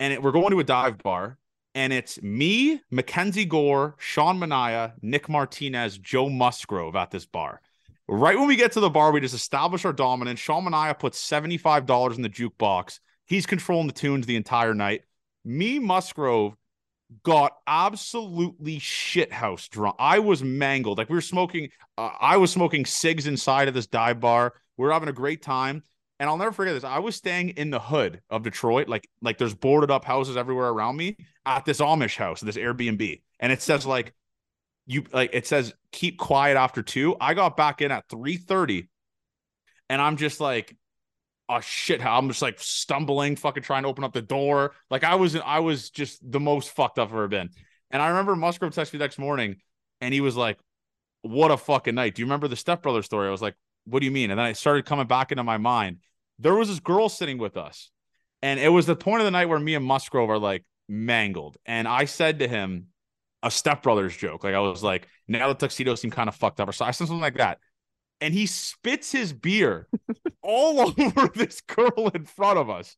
and 0.00 0.12
it, 0.12 0.22
we're 0.22 0.32
going 0.32 0.50
to 0.50 0.60
a 0.60 0.64
dive 0.64 0.98
bar. 0.98 1.38
And 1.74 1.92
it's 1.92 2.20
me, 2.22 2.80
Mackenzie 2.90 3.44
Gore, 3.44 3.94
Sean 3.98 4.38
Manaea, 4.38 4.94
Nick 5.02 5.28
Martinez, 5.28 5.98
Joe 5.98 6.28
Musgrove 6.28 6.96
at 6.96 7.10
this 7.10 7.26
bar. 7.26 7.60
Right 8.08 8.38
when 8.38 8.48
we 8.48 8.56
get 8.56 8.72
to 8.72 8.80
the 8.80 8.90
bar, 8.90 9.12
we 9.12 9.20
just 9.20 9.34
establish 9.34 9.84
our 9.84 9.92
dominance. 9.92 10.40
Sean 10.40 10.64
Manaea 10.64 10.98
puts 10.98 11.22
$75 11.28 12.16
in 12.16 12.22
the 12.22 12.30
jukebox. 12.30 13.00
He's 13.26 13.46
controlling 13.46 13.86
the 13.86 13.92
tunes 13.92 14.26
the 14.26 14.36
entire 14.36 14.74
night. 14.74 15.02
Me, 15.44 15.78
Musgrove, 15.78 16.56
got 17.22 17.52
absolutely 17.66 18.78
shithouse 18.78 19.68
drunk. 19.68 19.96
I 19.98 20.18
was 20.18 20.42
mangled. 20.42 20.98
Like 20.98 21.08
we 21.08 21.16
were 21.16 21.20
smoking, 21.20 21.68
uh, 21.96 22.10
I 22.20 22.36
was 22.38 22.50
smoking 22.50 22.84
cigs 22.86 23.26
inside 23.26 23.68
of 23.68 23.74
this 23.74 23.86
dive 23.86 24.20
bar. 24.20 24.54
We 24.76 24.86
were 24.86 24.92
having 24.92 25.08
a 25.08 25.12
great 25.12 25.42
time. 25.42 25.82
And 26.20 26.28
I'll 26.28 26.36
never 26.36 26.52
forget 26.52 26.74
this. 26.74 26.84
I 26.84 26.98
was 26.98 27.14
staying 27.14 27.50
in 27.50 27.70
the 27.70 27.78
hood 27.78 28.20
of 28.28 28.42
Detroit, 28.42 28.88
like 28.88 29.08
like 29.22 29.38
there's 29.38 29.54
boarded 29.54 29.90
up 29.90 30.04
houses 30.04 30.36
everywhere 30.36 30.68
around 30.68 30.96
me 30.96 31.16
at 31.46 31.64
this 31.64 31.80
Amish 31.80 32.16
house, 32.16 32.40
this 32.40 32.56
Airbnb, 32.56 33.22
and 33.38 33.52
it 33.52 33.62
says 33.62 33.86
like 33.86 34.14
you 34.86 35.04
like 35.12 35.30
it 35.32 35.46
says 35.46 35.74
keep 35.92 36.18
quiet 36.18 36.56
after 36.56 36.82
two. 36.82 37.14
I 37.20 37.34
got 37.34 37.56
back 37.56 37.82
in 37.82 37.92
at 37.92 38.08
3:30 38.08 38.88
and 39.88 40.02
I'm 40.02 40.16
just 40.16 40.40
like 40.40 40.76
oh 41.48 41.60
shit 41.60 42.04
I'm 42.04 42.28
just 42.28 42.42
like 42.42 42.58
stumbling, 42.58 43.36
fucking 43.36 43.62
trying 43.62 43.84
to 43.84 43.88
open 43.88 44.04
up 44.04 44.12
the 44.12 44.22
door. 44.22 44.72
Like 44.90 45.04
I 45.04 45.14
was 45.14 45.36
I 45.36 45.60
was 45.60 45.90
just 45.90 46.18
the 46.30 46.40
most 46.40 46.70
fucked 46.70 46.98
up 46.98 47.08
I've 47.08 47.14
ever 47.14 47.28
been. 47.28 47.50
And 47.90 48.02
I 48.02 48.08
remember 48.08 48.36
Musgrove 48.36 48.74
texted 48.74 48.94
me 48.94 48.98
next 48.98 49.18
morning 49.18 49.56
and 50.00 50.12
he 50.12 50.20
was 50.20 50.36
like, 50.36 50.58
What 51.22 51.50
a 51.50 51.56
fucking 51.56 51.94
night. 51.94 52.14
Do 52.14 52.22
you 52.22 52.26
remember 52.26 52.48
the 52.48 52.56
stepbrother 52.56 53.02
story? 53.02 53.28
I 53.28 53.30
was 53.30 53.42
like, 53.42 53.54
What 53.88 54.00
do 54.00 54.06
you 54.06 54.12
mean? 54.12 54.30
And 54.30 54.38
then 54.38 54.46
I 54.46 54.52
started 54.52 54.84
coming 54.84 55.06
back 55.06 55.32
into 55.32 55.44
my 55.44 55.58
mind. 55.58 55.98
There 56.38 56.54
was 56.54 56.68
this 56.68 56.80
girl 56.80 57.08
sitting 57.08 57.38
with 57.38 57.56
us. 57.56 57.90
And 58.42 58.60
it 58.60 58.68
was 58.68 58.86
the 58.86 58.94
point 58.94 59.20
of 59.20 59.24
the 59.24 59.32
night 59.32 59.46
where 59.46 59.58
me 59.58 59.74
and 59.74 59.84
Musgrove 59.84 60.30
are 60.30 60.38
like 60.38 60.64
mangled. 60.88 61.56
And 61.66 61.88
I 61.88 62.04
said 62.04 62.38
to 62.38 62.48
him, 62.48 62.88
a 63.42 63.48
stepbrothers 63.48 64.18
joke. 64.18 64.44
Like 64.44 64.54
I 64.54 64.60
was 64.60 64.82
like, 64.82 65.08
now 65.26 65.48
the 65.48 65.54
tuxedo 65.54 65.94
seem 65.94 66.10
kind 66.10 66.28
of 66.28 66.34
fucked 66.34 66.60
up, 66.60 66.68
or 66.68 66.72
I 66.84 66.90
said 66.90 67.06
something 67.06 67.20
like 67.20 67.36
that. 67.36 67.58
And 68.20 68.34
he 68.34 68.46
spits 68.46 69.12
his 69.12 69.32
beer 69.32 69.86
all 70.42 70.80
over 71.00 71.28
this 71.34 71.60
girl 71.60 72.08
in 72.14 72.24
front 72.24 72.58
of 72.58 72.68
us. 72.70 72.96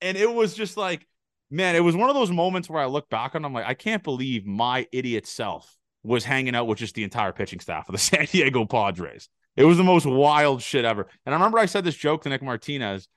And 0.00 0.16
it 0.16 0.32
was 0.32 0.54
just 0.54 0.76
like, 0.76 1.06
man, 1.50 1.76
it 1.76 1.80
was 1.80 1.96
one 1.96 2.08
of 2.08 2.14
those 2.14 2.30
moments 2.30 2.68
where 2.68 2.82
I 2.82 2.86
look 2.86 3.08
back 3.08 3.34
and 3.34 3.44
I'm 3.44 3.52
like, 3.52 3.66
I 3.66 3.74
can't 3.74 4.02
believe 4.02 4.46
my 4.46 4.86
idiot 4.92 5.26
self 5.26 5.76
was 6.02 6.24
hanging 6.24 6.54
out 6.54 6.66
with 6.66 6.78
just 6.78 6.94
the 6.94 7.04
entire 7.04 7.32
pitching 7.32 7.60
staff 7.60 7.88
of 7.88 7.92
the 7.92 7.98
San 7.98 8.26
Diego 8.26 8.64
Padres. 8.64 9.28
It 9.56 9.64
was 9.64 9.78
the 9.78 9.84
most 9.84 10.06
wild 10.06 10.62
shit 10.62 10.84
ever. 10.84 11.06
And 11.24 11.34
I 11.34 11.38
remember 11.38 11.58
I 11.58 11.66
said 11.66 11.84
this 11.84 11.96
joke 11.96 12.22
to 12.22 12.28
Nick 12.28 12.42
Martinez. 12.42 13.08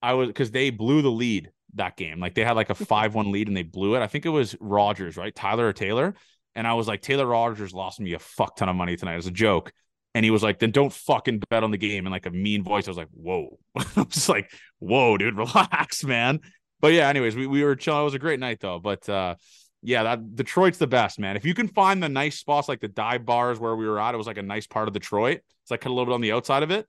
I 0.00 0.14
was 0.14 0.28
because 0.28 0.50
they 0.50 0.70
blew 0.70 1.02
the 1.02 1.10
lead 1.10 1.50
that 1.74 1.96
game. 1.96 2.18
Like 2.18 2.34
they 2.34 2.44
had 2.44 2.56
like 2.56 2.70
a 2.70 2.74
5 2.74 3.14
1 3.14 3.32
lead 3.32 3.48
and 3.48 3.56
they 3.56 3.62
blew 3.62 3.94
it. 3.94 4.02
I 4.02 4.06
think 4.06 4.26
it 4.26 4.30
was 4.30 4.56
Rogers, 4.60 5.16
right? 5.16 5.34
Tyler 5.34 5.68
or 5.68 5.72
Taylor. 5.72 6.14
And 6.54 6.66
I 6.66 6.74
was 6.74 6.88
like, 6.88 7.00
Taylor 7.00 7.26
Rogers 7.26 7.72
lost 7.72 8.00
me 8.00 8.12
a 8.12 8.18
fuck 8.18 8.56
ton 8.56 8.68
of 8.68 8.76
money 8.76 8.96
tonight 8.96 9.16
as 9.16 9.26
a 9.26 9.30
joke. 9.30 9.72
And 10.14 10.24
he 10.24 10.30
was 10.30 10.42
like, 10.42 10.58
then 10.58 10.70
don't 10.70 10.92
fucking 10.92 11.42
bet 11.48 11.64
on 11.64 11.70
the 11.70 11.78
game 11.78 12.04
in 12.04 12.12
like 12.12 12.26
a 12.26 12.30
mean 12.30 12.62
voice. 12.62 12.86
I 12.86 12.90
was 12.90 12.98
like, 12.98 13.08
whoa. 13.12 13.58
I 13.76 13.84
was 13.96 14.28
like, 14.28 14.50
whoa, 14.78 15.16
dude, 15.16 15.36
relax, 15.38 16.04
man. 16.04 16.40
But 16.80 16.92
yeah, 16.92 17.08
anyways, 17.08 17.36
we, 17.36 17.46
we 17.46 17.64
were 17.64 17.76
chilling. 17.76 18.02
It 18.02 18.04
was 18.04 18.14
a 18.14 18.18
great 18.18 18.40
night 18.40 18.60
though. 18.60 18.78
But 18.78 19.08
uh 19.08 19.36
yeah, 19.82 20.04
that 20.04 20.36
Detroit's 20.36 20.78
the 20.78 20.86
best, 20.86 21.18
man. 21.18 21.36
If 21.36 21.44
you 21.44 21.54
can 21.54 21.68
find 21.68 22.02
the 22.02 22.08
nice 22.08 22.38
spots 22.38 22.68
like 22.68 22.80
the 22.80 22.88
dive 22.88 23.26
bars 23.26 23.58
where 23.58 23.74
we 23.74 23.86
were 23.86 24.00
at, 24.00 24.14
it 24.14 24.18
was 24.18 24.26
like 24.26 24.38
a 24.38 24.42
nice 24.42 24.66
part 24.66 24.88
of 24.88 24.94
Detroit. 24.94 25.40
It's 25.62 25.70
like 25.70 25.84
a 25.84 25.88
little 25.88 26.06
bit 26.06 26.14
on 26.14 26.20
the 26.20 26.32
outside 26.32 26.62
of 26.62 26.70
it. 26.70 26.86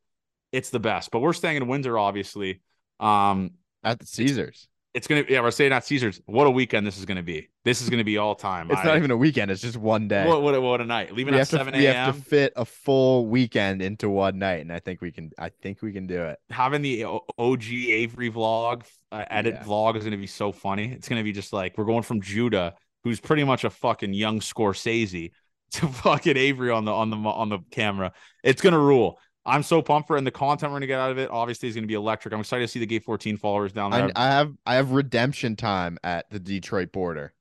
It's 0.52 0.70
the 0.70 0.80
best. 0.80 1.10
But 1.12 1.20
we're 1.20 1.34
staying 1.34 1.58
in 1.58 1.68
Windsor, 1.68 1.98
obviously. 1.98 2.62
Um 3.00 3.52
at 3.84 4.00
the 4.00 4.06
Caesars. 4.06 4.70
It's 4.94 5.08
gonna 5.08 5.24
yeah, 5.28 5.42
we're 5.42 5.50
saying 5.50 5.72
not 5.72 5.84
Caesars. 5.86 6.22
What 6.28 6.46
a 6.46 6.52
weekend 6.52 6.86
this 6.86 7.00
is 7.00 7.06
gonna 7.06 7.24
be. 7.24 7.50
This 7.66 7.82
is 7.82 7.90
gonna 7.90 8.04
be 8.04 8.20
all 8.20 8.36
time. 8.36 8.70
It's 8.70 8.80
I, 8.82 8.84
not 8.84 8.98
even 8.98 9.10
a 9.10 9.18
weekend, 9.18 9.50
it's 9.50 9.62
just 9.62 9.76
one 9.76 10.08
day. 10.08 10.28
What 10.28 10.44
what, 10.44 10.62
what 10.62 10.82
a 10.82 10.86
night. 10.86 11.14
Leaving 11.16 11.34
we 11.34 11.40
at 11.40 11.48
7 11.48 11.74
a.m. 11.74 11.80
We 11.80 11.86
have 11.86 12.16
to 12.16 12.22
fit 12.22 12.54
a 12.56 12.64
full 12.64 13.26
weekend 13.26 13.82
into 13.82 14.08
one 14.08 14.38
night, 14.38 14.62
and 14.62 14.72
I 14.72 14.78
think 14.78 15.02
we 15.02 15.12
can 15.12 15.32
I 15.40 15.50
think 15.50 15.82
we 15.82 15.94
can 15.94 16.06
do 16.06 16.22
it. 16.22 16.38
Having 16.52 16.84
the 16.84 17.06
OG 17.06 17.64
Avery 17.72 18.32
vlog, 18.32 18.84
uh, 19.12 19.26
edit 19.32 19.56
yeah. 19.56 19.64
vlog 19.64 19.98
is 19.98 20.04
gonna 20.04 20.16
be 20.16 20.28
so 20.28 20.52
funny. 20.52 20.92
It's 20.92 21.10
gonna 21.10 21.24
be 21.24 21.32
just 21.34 21.54
like 21.54 21.76
we're 21.76 21.86
going 21.86 22.04
from 22.04 22.22
Judah, 22.22 22.76
who's 23.04 23.20
pretty 23.20 23.44
much 23.44 23.64
a 23.64 23.72
fucking 23.72 24.14
young 24.14 24.42
Scorsese, 24.42 25.32
to 25.72 25.88
fucking 25.88 26.38
Avery 26.38 26.70
on 26.70 26.86
the 26.86 26.94
on 26.94 27.10
the 27.10 27.18
on 27.18 27.50
the 27.50 27.60
camera. 27.72 28.14
It's 28.44 28.62
gonna 28.62 28.80
rule. 28.80 29.18
I'm 29.46 29.64
so 29.64 29.82
pumped 29.82 30.08
for 30.08 30.16
it. 30.16 30.20
and 30.20 30.28
the 30.28 30.32
content 30.32 30.72
we're 30.72 30.78
gonna 30.78 30.88
get 30.88 31.00
out 31.00 31.12
of 31.12 31.18
it. 31.18 31.30
Obviously, 31.30 31.70
is 31.70 31.76
gonna 31.76 31.88
be 31.88 31.94
electric. 31.94 32.34
I'm 32.34 32.40
excited 32.40 32.64
to 32.64 32.68
see 32.68 32.80
the 32.80 32.86
Gate 32.86 33.04
14 33.04 33.38
followers 33.38 33.74
down 33.74 33.92
there. 33.92 34.10
I, 34.16 34.28
I 34.28 34.32
have 34.32 34.54
I 34.66 34.76
have 34.76 34.92
redemption 34.92 35.56
time 35.56 35.98
at 36.04 36.30
the 36.30 36.40
Detroit 36.40 36.92
border. 36.92 37.34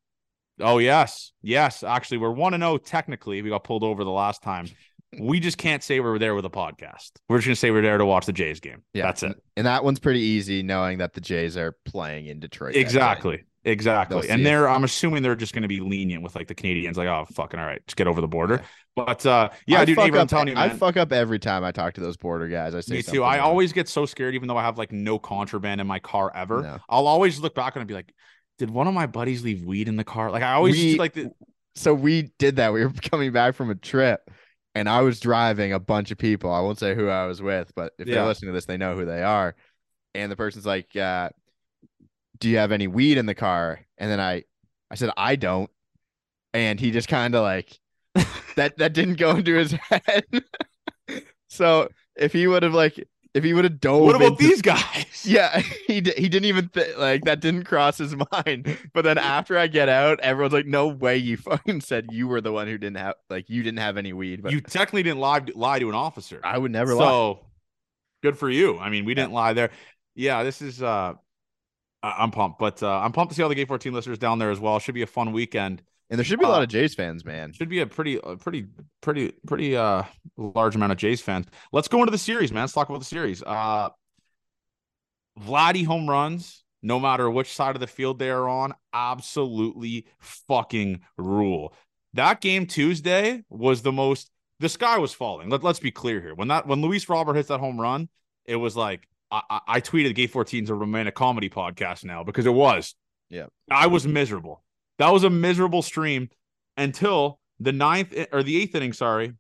Oh 0.60 0.78
yes, 0.78 1.32
yes. 1.42 1.82
Actually, 1.82 2.18
we're 2.18 2.30
one 2.30 2.54
and 2.54 2.62
zero. 2.62 2.72
Oh 2.74 2.78
technically, 2.78 3.42
we 3.42 3.50
got 3.50 3.64
pulled 3.64 3.84
over 3.84 4.04
the 4.04 4.10
last 4.10 4.42
time. 4.42 4.68
we 5.20 5.40
just 5.40 5.58
can't 5.58 5.82
say 5.82 6.00
we're 6.00 6.18
there 6.18 6.34
with 6.34 6.44
a 6.44 6.50
podcast. 6.50 7.12
We're 7.28 7.38
just 7.38 7.46
gonna 7.46 7.56
say 7.56 7.70
we're 7.70 7.82
there 7.82 7.98
to 7.98 8.06
watch 8.06 8.26
the 8.26 8.32
Jays 8.32 8.60
game. 8.60 8.82
Yeah, 8.94 9.04
that's 9.04 9.22
it. 9.22 9.36
And 9.56 9.66
that 9.66 9.84
one's 9.84 10.00
pretty 10.00 10.20
easy, 10.20 10.62
knowing 10.62 10.98
that 10.98 11.12
the 11.12 11.20
Jays 11.20 11.56
are 11.56 11.76
playing 11.84 12.26
in 12.26 12.40
Detroit. 12.40 12.76
Exactly. 12.76 13.44
Exactly. 13.64 14.28
And 14.28 14.44
they're, 14.44 14.66
it. 14.66 14.70
I'm 14.70 14.84
assuming 14.84 15.22
they're 15.22 15.36
just 15.36 15.52
going 15.52 15.62
to 15.62 15.68
be 15.68 15.80
lenient 15.80 16.22
with 16.22 16.34
like 16.34 16.48
the 16.48 16.54
Canadians, 16.54 16.96
like, 16.96 17.08
oh, 17.08 17.26
fucking 17.32 17.60
all 17.60 17.66
right, 17.66 17.80
just 17.86 17.96
get 17.96 18.06
over 18.06 18.20
the 18.20 18.28
border. 18.28 18.56
Yeah. 18.56 18.66
But 18.94 19.24
uh, 19.24 19.50
yeah, 19.66 19.80
I 19.80 19.84
dude, 19.84 19.96
fuck 19.96 20.12
up, 20.14 20.28
telling 20.28 20.48
you, 20.48 20.54
man, 20.54 20.70
I 20.70 20.74
fuck 20.74 20.96
up 20.96 21.12
every 21.12 21.38
time 21.38 21.64
I 21.64 21.72
talk 21.72 21.94
to 21.94 22.00
those 22.00 22.16
border 22.16 22.48
guys. 22.48 22.74
I 22.74 22.80
say, 22.80 22.96
me 22.96 23.02
too. 23.02 23.22
I 23.22 23.38
always 23.38 23.72
get 23.72 23.88
so 23.88 24.04
scared, 24.04 24.34
even 24.34 24.48
though 24.48 24.56
I 24.56 24.62
have 24.62 24.76
like 24.76 24.92
no 24.92 25.18
contraband 25.18 25.80
in 25.80 25.86
my 25.86 25.98
car 25.98 26.30
ever. 26.34 26.62
No. 26.62 26.78
I'll 26.88 27.06
always 27.06 27.38
look 27.38 27.54
back 27.54 27.76
and 27.76 27.86
be 27.86 27.94
like, 27.94 28.12
did 28.58 28.70
one 28.70 28.86
of 28.88 28.94
my 28.94 29.06
buddies 29.06 29.42
leave 29.44 29.64
weed 29.64 29.88
in 29.88 29.96
the 29.96 30.04
car? 30.04 30.30
Like, 30.30 30.42
I 30.42 30.52
always 30.52 30.76
we, 30.76 30.98
like 30.98 31.14
the. 31.14 31.30
So 31.74 31.94
we 31.94 32.32
did 32.38 32.56
that. 32.56 32.72
We 32.72 32.84
were 32.84 32.92
coming 33.10 33.32
back 33.32 33.54
from 33.54 33.70
a 33.70 33.74
trip 33.74 34.30
and 34.74 34.88
I 34.88 35.00
was 35.02 35.20
driving 35.20 35.72
a 35.72 35.80
bunch 35.80 36.10
of 36.10 36.18
people. 36.18 36.52
I 36.52 36.60
won't 36.60 36.78
say 36.78 36.94
who 36.94 37.08
I 37.08 37.26
was 37.26 37.40
with, 37.42 37.72
but 37.74 37.92
if 37.98 38.06
yeah. 38.06 38.16
they're 38.16 38.26
listening 38.26 38.50
to 38.50 38.54
this, 38.54 38.66
they 38.66 38.76
know 38.76 38.94
who 38.96 39.04
they 39.04 39.22
are. 39.22 39.54
And 40.14 40.30
the 40.30 40.36
person's 40.36 40.66
like, 40.66 40.94
uh, 40.96 41.30
do 42.42 42.48
you 42.48 42.58
have 42.58 42.72
any 42.72 42.88
weed 42.88 43.18
in 43.18 43.26
the 43.26 43.36
car? 43.36 43.86
And 43.98 44.10
then 44.10 44.18
I, 44.18 44.42
I 44.90 44.96
said, 44.96 45.10
I 45.16 45.36
don't. 45.36 45.70
And 46.52 46.80
he 46.80 46.90
just 46.90 47.06
kind 47.06 47.36
of 47.36 47.42
like, 47.42 47.78
that, 48.56 48.76
that 48.78 48.92
didn't 48.92 49.14
go 49.14 49.36
into 49.36 49.54
his 49.54 49.70
head. 49.72 50.24
so 51.48 51.88
if 52.16 52.32
he 52.32 52.48
would 52.48 52.64
have 52.64 52.74
like, 52.74 53.06
if 53.32 53.44
he 53.44 53.54
would 53.54 53.62
have 53.64 53.80
dove. 53.80 54.02
What 54.02 54.16
about 54.16 54.32
into, 54.32 54.44
these 54.44 54.60
guys? 54.60 55.06
Yeah, 55.24 55.60
he 55.86 55.94
he 55.94 56.00
didn't 56.00 56.46
even 56.46 56.68
th- 56.70 56.96
like 56.96 57.22
that 57.26 57.38
didn't 57.38 57.62
cross 57.62 57.96
his 57.96 58.12
mind. 58.32 58.76
But 58.92 59.04
then 59.04 59.18
after 59.18 59.56
I 59.56 59.68
get 59.68 59.88
out, 59.88 60.18
everyone's 60.18 60.52
like, 60.52 60.66
"No 60.66 60.88
way, 60.88 61.16
you 61.16 61.36
fucking 61.36 61.82
said 61.82 62.08
you 62.10 62.26
were 62.26 62.40
the 62.40 62.50
one 62.50 62.66
who 62.66 62.76
didn't 62.76 62.96
have 62.96 63.14
like 63.30 63.48
you 63.48 63.62
didn't 63.62 63.78
have 63.78 63.96
any 63.96 64.12
weed." 64.12 64.42
But 64.42 64.50
you 64.50 64.60
technically 64.60 65.04
didn't 65.04 65.20
lie 65.20 65.42
lie 65.54 65.78
to 65.78 65.88
an 65.88 65.94
officer. 65.94 66.40
I 66.42 66.58
would 66.58 66.72
never 66.72 66.90
so, 66.90 66.98
lie. 66.98 67.04
So 67.04 67.46
good 68.24 68.36
for 68.36 68.50
you. 68.50 68.80
I 68.80 68.90
mean, 68.90 69.04
we 69.04 69.14
didn't 69.14 69.32
lie 69.32 69.52
there. 69.52 69.70
Yeah, 70.16 70.42
this 70.42 70.60
is 70.60 70.82
uh 70.82 71.14
I'm 72.02 72.30
pumped, 72.30 72.58
but 72.58 72.82
uh, 72.82 72.98
I'm 72.98 73.12
pumped 73.12 73.30
to 73.30 73.36
see 73.36 73.42
all 73.42 73.48
the 73.48 73.54
Gate 73.54 73.68
14 73.68 73.92
listeners 73.92 74.18
down 74.18 74.38
there 74.38 74.50
as 74.50 74.58
well. 74.58 74.78
Should 74.78 74.94
be 74.94 75.02
a 75.02 75.06
fun 75.06 75.32
weekend. 75.32 75.82
And 76.10 76.18
there 76.18 76.24
should 76.24 76.40
be 76.40 76.44
a 76.44 76.48
lot 76.48 76.60
uh, 76.60 76.64
of 76.64 76.68
Jays 76.68 76.94
fans, 76.94 77.24
man. 77.24 77.52
Should 77.54 77.70
be 77.70 77.80
a 77.80 77.86
pretty, 77.86 78.18
pretty, 78.40 78.66
pretty, 79.00 79.32
pretty 79.46 79.76
uh 79.76 80.02
large 80.36 80.74
amount 80.74 80.92
of 80.92 80.98
Jays 80.98 81.22
fans. 81.22 81.46
Let's 81.72 81.88
go 81.88 82.00
into 82.00 82.10
the 82.10 82.18
series, 82.18 82.52
man. 82.52 82.64
Let's 82.64 82.74
talk 82.74 82.88
about 82.88 82.98
the 82.98 83.06
series. 83.06 83.42
Uh 83.42 83.88
Vladdy 85.40 85.86
home 85.86 86.10
runs, 86.10 86.64
no 86.82 87.00
matter 87.00 87.30
which 87.30 87.54
side 87.54 87.74
of 87.76 87.80
the 87.80 87.86
field 87.86 88.18
they 88.18 88.28
are 88.28 88.46
on, 88.46 88.74
absolutely 88.92 90.06
fucking 90.20 91.00
rule. 91.16 91.74
That 92.12 92.42
game 92.42 92.66
Tuesday 92.66 93.44
was 93.48 93.80
the 93.80 93.92
most 93.92 94.30
the 94.60 94.68
sky 94.68 94.98
was 94.98 95.12
falling. 95.12 95.48
Let, 95.48 95.64
let's 95.64 95.80
be 95.80 95.90
clear 95.90 96.20
here. 96.20 96.34
When 96.34 96.48
that 96.48 96.66
when 96.66 96.82
Luis 96.82 97.08
Robert 97.08 97.34
hits 97.34 97.48
that 97.48 97.60
home 97.60 97.80
run, 97.80 98.08
it 98.44 98.56
was 98.56 98.76
like 98.76 99.08
I, 99.32 99.60
I 99.66 99.80
tweeted 99.80 100.14
Gay 100.14 100.26
14 100.26 100.64
is 100.64 100.70
a 100.70 100.74
romantic 100.74 101.14
comedy 101.14 101.48
podcast 101.48 102.04
now 102.04 102.22
because 102.22 102.46
it 102.46 102.54
was. 102.54 102.94
Yeah. 103.30 103.46
I 103.70 103.86
was 103.86 104.06
miserable. 104.06 104.62
That 104.98 105.10
was 105.10 105.24
a 105.24 105.30
miserable 105.30 105.82
stream 105.82 106.28
until 106.76 107.40
the 107.58 107.72
ninth 107.72 108.14
or 108.30 108.42
the 108.42 108.60
eighth 108.60 108.74
inning, 108.74 108.92
sorry. 108.92 109.32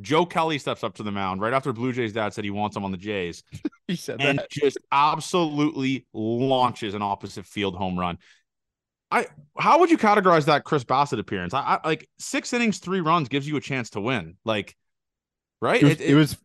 Joe 0.00 0.26
Kelly 0.26 0.58
steps 0.58 0.84
up 0.84 0.94
to 0.96 1.02
the 1.02 1.10
mound 1.10 1.40
right 1.40 1.52
after 1.52 1.72
Blue 1.72 1.92
Jays 1.92 2.12
dad 2.12 2.34
said 2.34 2.44
he 2.44 2.50
wants 2.50 2.76
him 2.76 2.84
on 2.84 2.92
the 2.92 2.98
Jays. 2.98 3.42
he 3.88 3.96
said 3.96 4.20
and 4.20 4.38
that. 4.38 4.50
just 4.50 4.78
absolutely 4.92 6.06
launches 6.12 6.94
an 6.94 7.02
opposite 7.02 7.46
field 7.46 7.74
home 7.74 7.98
run. 7.98 8.18
I 9.10 9.26
how 9.56 9.80
would 9.80 9.90
you 9.90 9.98
categorize 9.98 10.46
that 10.46 10.64
Chris 10.64 10.84
Bassitt 10.84 11.18
appearance? 11.18 11.54
I, 11.54 11.78
I 11.82 11.88
like 11.88 12.08
six 12.18 12.52
innings, 12.52 12.78
three 12.78 13.00
runs 13.00 13.28
gives 13.28 13.48
you 13.48 13.56
a 13.56 13.60
chance 13.60 13.90
to 13.90 14.00
win. 14.00 14.36
Like, 14.44 14.76
right? 15.62 15.80
It 15.80 15.84
was, 15.84 15.92
it, 15.92 16.00
it, 16.00 16.10
it 16.10 16.14
was 16.14 16.36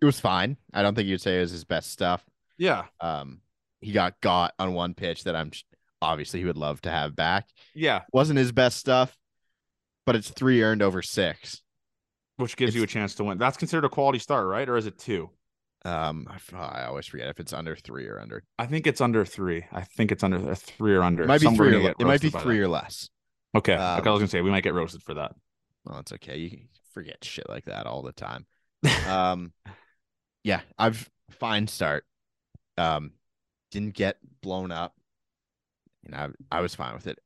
it 0.00 0.04
was 0.04 0.20
fine. 0.20 0.56
I 0.72 0.82
don't 0.82 0.94
think 0.94 1.08
you'd 1.08 1.20
say 1.20 1.38
it 1.38 1.40
was 1.40 1.50
his 1.50 1.64
best 1.64 1.90
stuff. 1.90 2.24
Yeah. 2.60 2.84
Um, 3.00 3.40
he 3.80 3.92
got 3.92 4.20
got 4.20 4.52
on 4.58 4.74
one 4.74 4.92
pitch 4.92 5.24
that 5.24 5.34
I'm 5.34 5.50
obviously 6.02 6.40
he 6.40 6.46
would 6.46 6.58
love 6.58 6.80
to 6.82 6.90
have 6.90 7.16
back. 7.16 7.48
Yeah. 7.74 8.02
Wasn't 8.12 8.38
his 8.38 8.52
best 8.52 8.76
stuff, 8.76 9.16
but 10.04 10.14
it's 10.14 10.28
three 10.28 10.62
earned 10.62 10.82
over 10.82 11.00
six, 11.00 11.62
which 12.36 12.56
gives 12.56 12.70
it's, 12.70 12.76
you 12.76 12.82
a 12.82 12.86
chance 12.86 13.14
to 13.14 13.24
win. 13.24 13.38
That's 13.38 13.56
considered 13.56 13.86
a 13.86 13.88
quality 13.88 14.18
start, 14.18 14.46
right? 14.46 14.68
Or 14.68 14.76
is 14.76 14.86
it 14.86 14.98
two? 14.98 15.30
Um, 15.86 16.28
I, 16.54 16.84
always 16.84 17.06
forget 17.06 17.28
if 17.28 17.40
it's 17.40 17.54
under 17.54 17.74
three 17.74 18.06
or 18.06 18.20
under. 18.20 18.42
I 18.58 18.66
think 18.66 18.86
it's 18.86 19.00
under 19.00 19.24
three. 19.24 19.64
I 19.72 19.80
think 19.80 20.12
it's 20.12 20.22
under 20.22 20.54
three 20.54 20.94
or 20.94 21.02
under. 21.02 21.22
It 21.22 21.28
might 21.28 21.40
be 21.40 21.56
three. 21.56 21.86
Or, 21.86 21.94
it 21.98 22.06
might 22.06 22.20
be 22.20 22.28
three 22.28 22.58
that. 22.58 22.64
or 22.64 22.68
less. 22.68 23.08
Okay. 23.56 23.72
Um, 23.72 24.00
okay. 24.00 24.10
I 24.10 24.12
was 24.12 24.20
gonna 24.20 24.28
say 24.28 24.42
we 24.42 24.50
might 24.50 24.64
get 24.64 24.74
roasted 24.74 25.02
for 25.02 25.14
that. 25.14 25.32
Well, 25.86 26.00
it's 26.00 26.12
okay. 26.12 26.36
You 26.36 26.58
forget 26.92 27.24
shit 27.24 27.48
like 27.48 27.64
that 27.64 27.86
all 27.86 28.02
the 28.02 28.12
time. 28.12 28.44
um, 29.08 29.54
yeah, 30.44 30.60
I've 30.78 31.08
fine 31.30 31.66
start. 31.66 32.04
Um, 32.80 33.12
didn't 33.70 33.94
get 33.94 34.16
blown 34.42 34.72
up. 34.72 34.94
You 36.02 36.12
know, 36.12 36.32
I, 36.50 36.58
I 36.58 36.60
was 36.60 36.74
fine 36.74 36.94
with 36.94 37.06
it. 37.06 37.18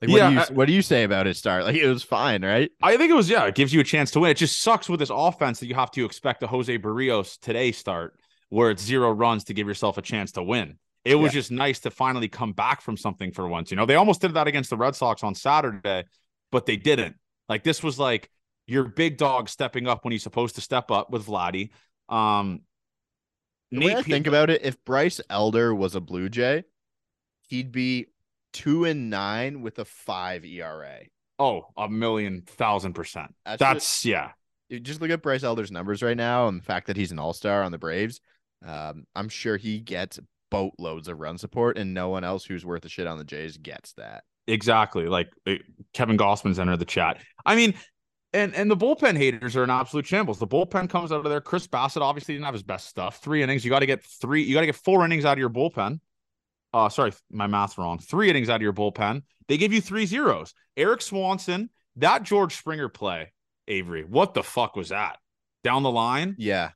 Like, 0.00 0.10
what 0.10 0.16
yeah, 0.18 0.28
do 0.28 0.34
you 0.34 0.40
I, 0.40 0.44
what 0.52 0.66
do 0.66 0.72
you 0.72 0.82
say 0.82 1.04
about 1.04 1.26
it, 1.26 1.36
start? 1.36 1.64
Like 1.64 1.76
it 1.76 1.88
was 1.88 2.02
fine, 2.02 2.44
right? 2.44 2.70
I 2.82 2.96
think 2.96 3.10
it 3.10 3.14
was 3.14 3.30
yeah. 3.30 3.44
It 3.46 3.54
gives 3.54 3.72
you 3.72 3.80
a 3.80 3.84
chance 3.84 4.10
to 4.12 4.20
win. 4.20 4.30
It 4.30 4.36
just 4.36 4.60
sucks 4.60 4.88
with 4.88 5.00
this 5.00 5.10
offense 5.12 5.60
that 5.60 5.66
you 5.66 5.74
have 5.74 5.90
to 5.92 6.04
expect 6.04 6.42
a 6.42 6.46
Jose 6.46 6.78
Berrios 6.78 7.38
today 7.40 7.72
start 7.72 8.18
where 8.50 8.70
it's 8.70 8.82
zero 8.82 9.10
runs 9.10 9.44
to 9.44 9.54
give 9.54 9.66
yourself 9.66 9.98
a 9.98 10.02
chance 10.02 10.32
to 10.32 10.42
win. 10.42 10.78
It 11.04 11.14
was 11.14 11.32
yeah. 11.32 11.40
just 11.40 11.50
nice 11.50 11.80
to 11.80 11.90
finally 11.90 12.28
come 12.28 12.52
back 12.52 12.80
from 12.82 12.96
something 12.96 13.32
for 13.32 13.46
once. 13.48 13.70
You 13.70 13.76
know, 13.76 13.86
they 13.86 13.94
almost 13.94 14.20
did 14.20 14.34
that 14.34 14.48
against 14.48 14.70
the 14.70 14.76
Red 14.76 14.94
Sox 14.94 15.22
on 15.24 15.34
Saturday, 15.34 16.04
but 16.52 16.66
they 16.66 16.76
didn't. 16.76 17.16
Like 17.48 17.62
this 17.62 17.82
was 17.82 17.98
like 17.98 18.30
your 18.66 18.84
big 18.84 19.16
dog 19.16 19.48
stepping 19.48 19.86
up 19.86 20.04
when 20.04 20.12
he's 20.12 20.22
supposed 20.22 20.56
to 20.56 20.60
step 20.60 20.90
up 20.90 21.10
with 21.10 21.26
Vladdy. 21.26 21.70
Um, 22.08 22.62
The 23.72 23.80
way 23.80 23.94
I 23.94 24.02
think 24.02 24.26
about 24.26 24.50
it, 24.50 24.62
if 24.64 24.82
Bryce 24.84 25.20
Elder 25.28 25.74
was 25.74 25.94
a 25.94 26.00
Blue 26.00 26.28
Jay, 26.28 26.64
he'd 27.48 27.72
be 27.72 28.06
two 28.52 28.84
and 28.84 29.10
nine 29.10 29.60
with 29.62 29.78
a 29.78 29.84
five 29.84 30.44
ERA. 30.44 31.00
oh, 31.38 31.66
a 31.76 31.88
million 31.88 32.42
thousand 32.42 32.94
percent. 32.94 33.34
That's, 33.44 33.58
That's 33.58 34.04
yeah. 34.04 34.30
just, 34.70 35.00
look 35.00 35.10
at 35.10 35.22
Bryce 35.22 35.42
Elder's 35.42 35.70
numbers 35.70 36.02
right 36.02 36.16
now 36.16 36.48
and 36.48 36.60
the 36.60 36.64
fact 36.64 36.86
that 36.86 36.96
he's 36.96 37.12
an 37.12 37.18
all 37.18 37.32
star 37.32 37.62
on 37.62 37.72
the 37.72 37.78
Braves. 37.78 38.20
Um, 38.66 39.04
I'm 39.14 39.28
sure 39.28 39.56
he 39.56 39.80
gets 39.80 40.18
boatloads 40.50 41.08
of 41.08 41.20
run 41.20 41.38
support, 41.38 41.76
and 41.76 41.92
no 41.92 42.08
one 42.08 42.24
else 42.24 42.44
who's 42.44 42.64
worth 42.64 42.84
a 42.84 42.88
shit 42.88 43.06
on 43.06 43.18
the 43.18 43.24
Jays 43.24 43.56
gets 43.58 43.92
that. 43.94 44.24
Exactly. 44.46 45.06
Like 45.06 45.28
Kevin 45.92 46.16
Gausman's 46.16 46.58
entered 46.58 46.78
the 46.78 46.84
chat. 46.84 47.18
I 47.44 47.56
mean, 47.56 47.74
and 48.36 48.54
and 48.54 48.70
the 48.70 48.76
bullpen 48.76 49.16
haters 49.16 49.56
are 49.56 49.64
an 49.64 49.70
absolute 49.70 50.06
shambles. 50.06 50.38
The 50.38 50.46
bullpen 50.46 50.90
comes 50.90 51.10
out 51.10 51.24
of 51.24 51.30
there. 51.30 51.40
Chris 51.40 51.66
Bassitt 51.66 52.02
obviously 52.02 52.34
didn't 52.34 52.44
have 52.44 52.54
his 52.54 52.62
best 52.62 52.86
stuff. 52.86 53.18
Three 53.18 53.42
innings. 53.42 53.64
You 53.64 53.70
got 53.70 53.80
to 53.80 53.86
get 53.86 54.04
three. 54.04 54.42
You 54.42 54.54
got 54.54 54.60
to 54.60 54.66
get 54.66 54.76
four 54.76 55.04
innings 55.04 55.24
out 55.24 55.32
of 55.32 55.38
your 55.38 55.50
bullpen. 55.50 56.00
Uh, 56.72 56.88
sorry, 56.90 57.12
my 57.30 57.46
math's 57.46 57.78
wrong. 57.78 57.98
Three 57.98 58.28
innings 58.28 58.50
out 58.50 58.56
of 58.56 58.62
your 58.62 58.74
bullpen. 58.74 59.22
They 59.48 59.56
give 59.56 59.72
you 59.72 59.80
three 59.80 60.04
zeros. 60.04 60.52
Erik 60.76 61.00
Swanson, 61.00 61.70
that 61.96 62.22
George 62.22 62.54
Springer 62.54 62.90
play, 62.90 63.32
Avery. 63.66 64.04
What 64.04 64.34
the 64.34 64.42
fuck 64.42 64.76
was 64.76 64.90
that? 64.90 65.18
Down 65.64 65.82
the 65.82 65.90
line. 65.90 66.34
Yeah. 66.38 66.70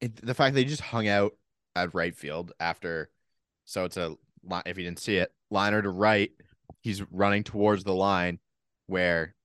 It, 0.00 0.16
the 0.16 0.34
fact 0.34 0.54
they 0.54 0.64
just 0.64 0.80
hung 0.80 1.06
out 1.06 1.32
at 1.76 1.94
right 1.94 2.16
field 2.16 2.52
after, 2.58 3.10
so 3.66 3.84
it's 3.84 3.96
a 3.96 4.16
if 4.66 4.78
you 4.78 4.84
didn't 4.84 4.98
see 4.98 5.16
it, 5.16 5.32
liner 5.50 5.80
to 5.82 5.90
right, 5.90 6.30
he's 6.80 7.02
running 7.12 7.44
towards 7.44 7.84
the 7.84 7.94
line 7.94 8.40
where 8.86 9.36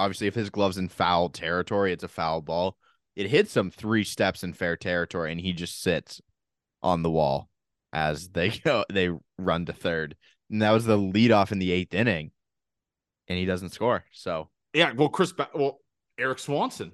obviously 0.00 0.26
if 0.26 0.34
his 0.34 0.50
glove's 0.50 0.78
in 0.78 0.88
foul 0.88 1.28
territory, 1.28 1.92
it's 1.92 2.04
a 2.04 2.08
foul 2.08 2.40
ball. 2.40 2.76
It 3.16 3.28
hits 3.28 3.56
him 3.56 3.70
three 3.70 4.04
steps 4.04 4.42
in 4.42 4.52
fair 4.54 4.76
territory 4.76 5.30
and 5.30 5.40
he 5.40 5.52
just 5.52 5.82
sits 5.82 6.20
on 6.82 7.02
the 7.02 7.10
wall 7.10 7.48
as 7.92 8.28
they 8.28 8.48
go 8.64 8.84
they 8.90 9.10
run 9.38 9.66
to 9.66 9.72
third. 9.72 10.16
And 10.50 10.62
that 10.62 10.70
was 10.72 10.84
the 10.86 10.96
leadoff 10.98 11.52
in 11.52 11.58
the 11.58 11.70
eighth 11.70 11.94
inning. 11.94 12.32
And 13.28 13.38
he 13.38 13.44
doesn't 13.44 13.70
score. 13.70 14.04
So 14.12 14.48
Yeah. 14.72 14.92
Well, 14.92 15.08
Chris. 15.08 15.32
Ba- 15.32 15.50
well, 15.54 15.80
Erik 16.18 16.38
Swanson. 16.38 16.92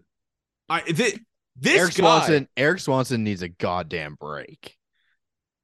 I 0.68 0.80
thi- 0.80 1.20
this 1.56 1.78
Erik 1.78 1.94
guy. 1.94 2.02
Swanson, 2.02 2.48
Erik 2.56 2.80
Swanson 2.80 3.24
needs 3.24 3.42
a 3.42 3.48
goddamn 3.48 4.16
break. 4.20 4.75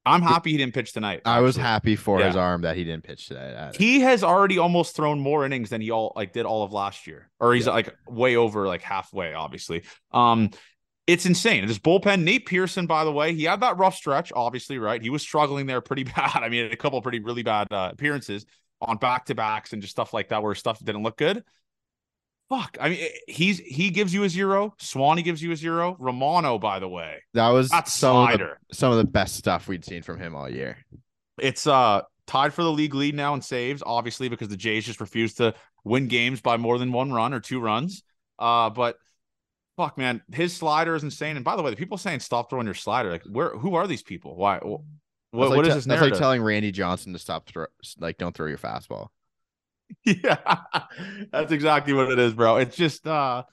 I'm 0.04 0.23
happy 0.23 0.50
he 0.50 0.56
didn't 0.56 0.75
pitch 0.75 0.92
tonight. 0.92 1.23
I 1.25 1.40
was 1.40 1.54
happy 1.56 1.94
for 1.94 2.18
his 2.18 2.35
arm 2.35 2.62
that 2.62 2.76
he 2.76 2.85
didn't 2.85 3.04
pitch 3.04 3.28
today. 3.28 3.71
He 3.78 4.00
has 4.00 4.25
already 4.25 4.59
almost 4.59 4.97
thrown 4.97 5.21
more 5.21 5.47
innings 5.47 5.71
than 5.71 5.80
he 5.80 5.90
all 5.92 6.12
like 6.16 6.32
did 6.32 6.44
all 6.44 6.64
of 6.64 6.73
last 6.73 7.06
year, 7.06 7.30
or 7.38 7.54
he's 7.54 7.66
Yeah. 7.66 7.73
like 7.73 7.94
way 8.09 8.37
over 8.37 8.66
like 8.66 8.82
halfway. 8.82 9.32
Obviously, 9.35 9.82
um, 10.11 10.50
it's 11.06 11.26
insane. 11.26 11.66
This 11.66 11.78
bullpen, 11.78 12.23
Nate 12.23 12.47
Pearson, 12.47 12.87
by 12.87 13.04
the 13.04 13.12
way, 13.12 13.35
he 13.35 13.44
had 13.44 13.61
that 13.61 13.76
rough 13.76 13.94
stretch. 13.94 14.32
Obviously, 14.35 14.78
right? 14.78 15.00
He 15.00 15.11
was 15.11 15.23
struggling 15.23 15.66
there 15.66 15.80
pretty 15.80 16.04
bad. 16.16 16.37
I 16.37 16.49
mean, 16.49 16.73
a 16.73 16.76
couple 16.76 16.99
of 16.99 17.02
pretty 17.04 17.21
really 17.21 17.42
bad 17.42 17.68
uh, 17.71 17.90
appearances 17.92 18.44
on 18.80 18.97
back 18.97 19.26
to 19.26 19.35
backs 19.37 19.73
and 19.73 19.82
just 19.82 19.92
stuff 19.92 20.12
like 20.12 20.30
that, 20.30 20.42
where 20.42 20.54
stuff 20.56 20.78
didn't 20.85 21.04
look 21.04 21.16
good. 21.16 21.44
Fuck. 22.52 22.76
I 22.78 22.90
mean, 22.90 23.09
he's 23.26 23.61
he 23.61 23.88
gives 23.88 24.12
you 24.12 24.25
a 24.25 24.28
zero. 24.28 24.75
Swanee 24.78 25.23
gives 25.23 25.42
you 25.42 25.52
a 25.52 25.56
zero. 25.56 25.97
Romano, 25.99 26.59
by 26.59 26.80
the 26.80 26.88
way, 26.88 27.23
that 27.32 27.49
was 27.49 27.71
that's 27.71 27.94
some 27.94 28.16
of, 28.16 28.23
the, 28.26 28.28
slider. 28.28 28.61
some 28.73 28.92
of 28.92 28.99
the 28.99 29.04
best 29.04 29.37
stuff 29.37 29.68
we'd 29.68 29.87
seen 29.87 30.02
from 30.02 30.18
him 30.18 30.35
all 30.35 30.50
year. 30.50 30.76
It's 31.40 31.66
uh 31.66 32.02
tied 32.26 32.52
for 32.52 32.62
the 32.62 32.71
league 32.71 32.94
lead 32.94 33.14
now 33.14 33.32
in 33.32 33.40
saves, 33.40 33.82
obviously, 33.87 34.28
because 34.28 34.49
the 34.49 34.59
Jays 34.59 34.85
just 34.85 35.00
refuse 35.00 35.32
to 35.37 35.54
win 35.85 36.09
games 36.09 36.42
by 36.42 36.59
more 36.59 36.76
than 36.76 36.92
one 36.92 37.11
run 37.11 37.32
or 37.32 37.40
two 37.40 37.59
runs. 37.59 38.02
Uh, 38.38 38.68
but 38.68 38.97
fuck, 39.78 39.97
man, 39.97 40.21
his 40.30 40.54
slider 40.54 40.94
is 40.94 41.04
insane. 41.04 41.37
And 41.37 41.44
by 41.47 41.56
the 41.56 41.62
way, 41.62 41.71
the 41.71 41.76
people 41.76 41.97
saying 41.97 42.21
stop 42.21 42.50
throwing 42.50 42.66
your 42.66 42.75
slider, 42.75 43.11
like, 43.11 43.25
where 43.25 43.56
who 43.56 43.76
are 43.76 43.86
these 43.86 44.02
people? 44.02 44.36
Why? 44.36 44.58
What, 44.58 44.82
like 45.32 45.56
what 45.56 45.67
is 45.67 45.75
this 45.75 45.84
That's 45.86 46.02
like 46.02 46.19
telling 46.19 46.43
Randy 46.43 46.71
Johnson 46.71 47.15
to 47.15 47.19
stop 47.19 47.47
throw, 47.47 47.65
like 47.99 48.19
don't 48.19 48.36
throw 48.36 48.47
your 48.47 48.58
fastball. 48.58 49.08
yeah, 50.05 50.59
that's 51.31 51.52
exactly 51.52 51.93
what 51.93 52.11
it 52.11 52.19
is, 52.19 52.35
bro. 52.35 52.57
It's 52.57 52.76
just 52.76 53.07
uh, 53.07 53.45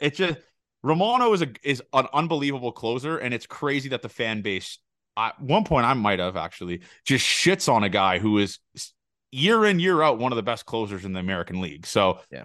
it's 0.00 0.18
just 0.18 0.38
Romano 0.82 1.32
is 1.32 1.42
a 1.42 1.48
is 1.62 1.82
an 1.92 2.06
unbelievable 2.12 2.72
closer, 2.72 3.18
and 3.18 3.34
it's 3.34 3.46
crazy 3.46 3.88
that 3.90 4.02
the 4.02 4.08
fan 4.08 4.42
base. 4.42 4.78
At 5.18 5.40
one 5.40 5.64
point, 5.64 5.86
I 5.86 5.94
might 5.94 6.18
have 6.18 6.36
actually 6.36 6.82
just 7.06 7.24
shits 7.24 7.72
on 7.72 7.82
a 7.82 7.88
guy 7.88 8.18
who 8.18 8.36
is 8.38 8.58
year 9.32 9.64
in 9.64 9.80
year 9.80 10.02
out 10.02 10.18
one 10.18 10.30
of 10.30 10.36
the 10.36 10.42
best 10.42 10.66
closers 10.66 11.06
in 11.06 11.14
the 11.14 11.20
American 11.20 11.60
League. 11.62 11.86
So 11.86 12.20
Yeah. 12.30 12.44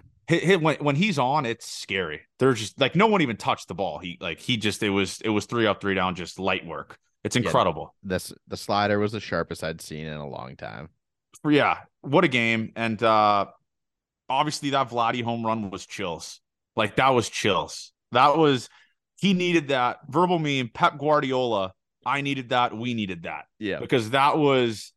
when 0.56 0.76
when 0.76 0.96
he's 0.96 1.18
on, 1.18 1.44
it's 1.44 1.66
scary. 1.70 2.22
There's 2.38 2.60
just 2.60 2.80
like 2.80 2.96
no 2.96 3.06
one 3.08 3.20
even 3.20 3.36
touched 3.36 3.68
the 3.68 3.74
ball. 3.74 3.98
He 3.98 4.16
like 4.20 4.40
he 4.40 4.56
just 4.56 4.82
it 4.82 4.88
was 4.90 5.20
it 5.20 5.28
was 5.28 5.44
three 5.44 5.66
up, 5.66 5.82
three 5.82 5.94
down, 5.94 6.14
just 6.14 6.38
light 6.38 6.66
work. 6.66 6.98
It's 7.24 7.36
Yeah. 7.36 7.42
incredible. 7.42 7.94
This 8.02 8.32
the 8.48 8.56
slider 8.56 8.98
was 8.98 9.12
the 9.12 9.20
sharpest 9.20 9.62
I'd 9.62 9.82
seen 9.82 10.06
in 10.06 10.16
a 10.16 10.26
long 10.26 10.56
time. 10.56 10.88
Yeah, 11.48 11.78
what 12.02 12.24
a 12.24 12.28
game. 12.28 12.72
And 12.76 13.02
uh 13.02 13.46
obviously 14.28 14.70
that 14.70 14.88
Vladdy 14.90 15.22
home 15.22 15.44
run 15.44 15.70
was 15.70 15.86
chills. 15.86 16.40
Like 16.76 16.96
that 16.96 17.10
was 17.10 17.28
chills. 17.28 17.92
That 18.12 18.36
was 18.36 18.68
he 19.20 19.34
needed 19.34 19.68
that 19.68 20.00
verbal 20.08 20.38
meme, 20.38 20.70
Pep 20.72 20.98
Guardiola. 20.98 21.72
I 22.04 22.20
needed 22.22 22.48
that. 22.48 22.76
We 22.76 22.94
needed 22.94 23.22
that 23.24 23.44
Yeah, 23.58 23.78
because 23.80 24.10
that 24.10 24.38
was 24.38 24.92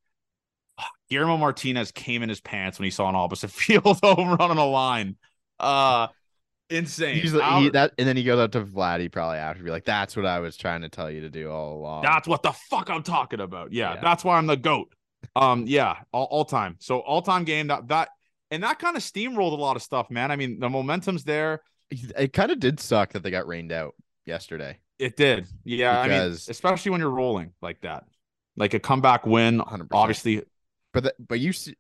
Guillermo 1.09 1.37
Martinez 1.37 1.91
came 1.91 2.23
in 2.23 2.29
his 2.29 2.41
pants 2.41 2.79
when 2.79 2.85
he 2.85 2.91
saw 2.91 3.09
an 3.09 3.15
opposite 3.15 3.51
field 3.51 3.99
home 4.01 4.29
run 4.29 4.51
on 4.51 4.57
a 4.57 4.65
line. 4.65 5.17
Uh 5.59 6.07
insane. 6.69 7.15
He's, 7.15 7.31
he, 7.31 7.69
that 7.69 7.93
and 7.97 8.07
then 8.07 8.17
he 8.17 8.23
goes 8.23 8.39
out 8.39 8.51
to 8.53 8.61
Vladdy 8.61 9.11
probably 9.11 9.37
after 9.37 9.63
be 9.63 9.69
like, 9.69 9.85
"That's 9.85 10.15
what 10.15 10.25
I 10.25 10.39
was 10.39 10.57
trying 10.57 10.81
to 10.81 10.89
tell 10.89 11.09
you 11.11 11.21
to 11.21 11.29
do 11.29 11.49
all 11.49 11.77
along." 11.77 12.03
That's 12.03 12.27
what 12.27 12.43
the 12.43 12.51
fuck 12.51 12.89
I'm 12.89 13.03
talking 13.03 13.39
about. 13.39 13.71
Yeah, 13.71 13.93
Yeah. 13.93 14.01
that's 14.01 14.23
why 14.23 14.37
I'm 14.37 14.47
the 14.47 14.57
goat. 14.57 14.91
Um, 15.35 15.65
yeah, 15.67 15.97
all, 16.11 16.25
all 16.25 16.45
time. 16.45 16.77
So 16.79 16.99
all 16.99 17.21
time 17.21 17.43
game 17.43 17.67
that 17.67 17.87
that 17.89 18.09
and 18.51 18.63
that 18.63 18.79
kind 18.79 18.95
of 18.95 19.03
steamrolled 19.03 19.51
a 19.53 19.61
lot 19.61 19.75
of 19.75 19.81
stuff, 19.81 20.09
man. 20.09 20.31
I 20.31 20.35
mean, 20.35 20.59
the 20.59 20.69
momentum's 20.69 21.23
there. 21.23 21.61
it 21.91 22.33
kind 22.33 22.51
of 22.51 22.59
did 22.59 22.79
suck 22.79 23.13
that 23.13 23.23
they 23.23 23.31
got 23.31 23.47
rained 23.47 23.71
out 23.71 23.95
yesterday. 24.25 24.79
It 24.99 25.17
did. 25.17 25.47
Yeah, 25.63 25.99
I 25.99 26.07
mean, 26.07 26.31
especially 26.31 26.91
when 26.91 27.01
you're 27.01 27.09
rolling 27.09 27.51
like 27.61 27.81
that, 27.81 28.05
like 28.55 28.73
a 28.73 28.79
comeback 28.79 29.25
win. 29.25 29.59
100%. 29.59 29.87
Obviously, 29.91 30.43
But 30.93 31.03
that, 31.03 31.15
but 31.27 31.39
you 31.39 31.51
see, 31.53 31.75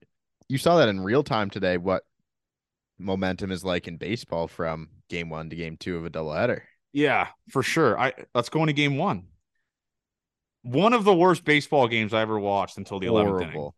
you 0.49 0.57
saw 0.57 0.77
that 0.77 0.89
in 0.89 0.99
real 1.01 1.23
time 1.23 1.49
today. 1.49 1.77
What 1.77 2.03
momentum 2.99 3.51
is 3.51 3.63
like 3.63 3.87
in 3.87 3.97
baseball 3.97 4.47
from 4.47 4.89
game 5.09 5.29
one 5.29 5.49
to 5.49 5.55
game 5.55 5.77
two 5.77 5.97
of 5.97 6.05
a 6.05 6.09
doubleheader. 6.09 6.61
yeah, 6.93 7.27
for 7.49 7.63
sure. 7.63 7.97
I 7.99 8.13
let's 8.33 8.49
go 8.49 8.61
into 8.61 8.73
game 8.73 8.97
one. 8.97 9.27
One 10.65 10.93
of 10.93 11.03
the 11.03 11.13
worst 11.13 11.45
baseball 11.45 11.87
games 11.87 12.11
I 12.11 12.21
ever 12.21 12.39
watched 12.39 12.77
until 12.77 12.99
the 12.99 13.05
11th 13.05 13.43
inning. 13.43 13.69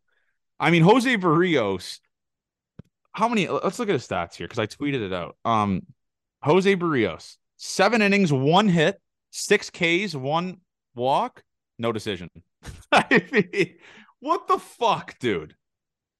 I 0.57 0.71
mean, 0.71 0.83
Jose 0.83 1.17
Berrios. 1.17 1.99
How 3.11 3.27
many? 3.27 3.47
Let's 3.47 3.77
look 3.77 3.89
at 3.89 3.93
his 3.93 4.07
stats 4.07 4.35
here 4.35 4.47
because 4.47 4.59
I 4.59 4.67
tweeted 4.67 5.01
it 5.01 5.11
out. 5.11 5.35
Um, 5.43 5.81
Jose 6.43 6.75
Berrios, 6.77 7.35
seven 7.57 8.01
innings, 8.01 8.31
one 8.31 8.69
hit, 8.69 9.01
six 9.31 9.69
Ks, 9.69 10.15
one 10.15 10.61
walk, 10.95 11.43
no 11.77 11.91
decision. 11.91 12.29
I 12.91 13.21
mean, 13.33 13.75
what 14.21 14.47
the 14.47 14.57
fuck, 14.57 15.19
dude? 15.19 15.55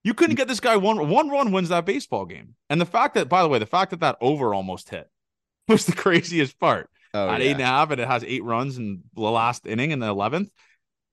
You 0.04 0.14
couldn't 0.14 0.36
get 0.36 0.50
this 0.50 0.60
guy 0.60 0.76
one 0.76 1.08
one 1.08 1.30
run 1.30 1.54
wins 1.54 1.70
that 1.70 1.86
baseball 1.86 2.26
game. 2.26 2.56
And 2.70 2.82
the 2.82 2.86
fact 2.86 3.16
that, 3.16 3.30
by 3.30 3.42
the 3.42 3.48
way, 3.48 3.60
the 3.60 3.66
fact 3.66 3.92
that 3.92 4.02
that 4.02 4.18
over 4.20 4.54
almost 4.54 4.90
hit 4.90 5.10
was 5.70 5.86
the 5.86 5.94
craziest 5.94 6.60
part 6.60 6.90
Oh, 7.26 7.30
at 7.30 7.42
yeah. 7.42 7.48
eight 7.48 7.52
and 7.54 7.62
a 7.62 7.66
half, 7.66 7.92
and 7.92 8.00
it 8.02 8.08
has 8.08 8.24
eight 8.24 8.44
runs 8.44 8.78
in 8.78 9.02
the 9.16 9.22
last 9.22 9.66
inning 9.66 9.92
in 9.92 10.00
the 10.00 10.08
eleventh. 10.08 10.50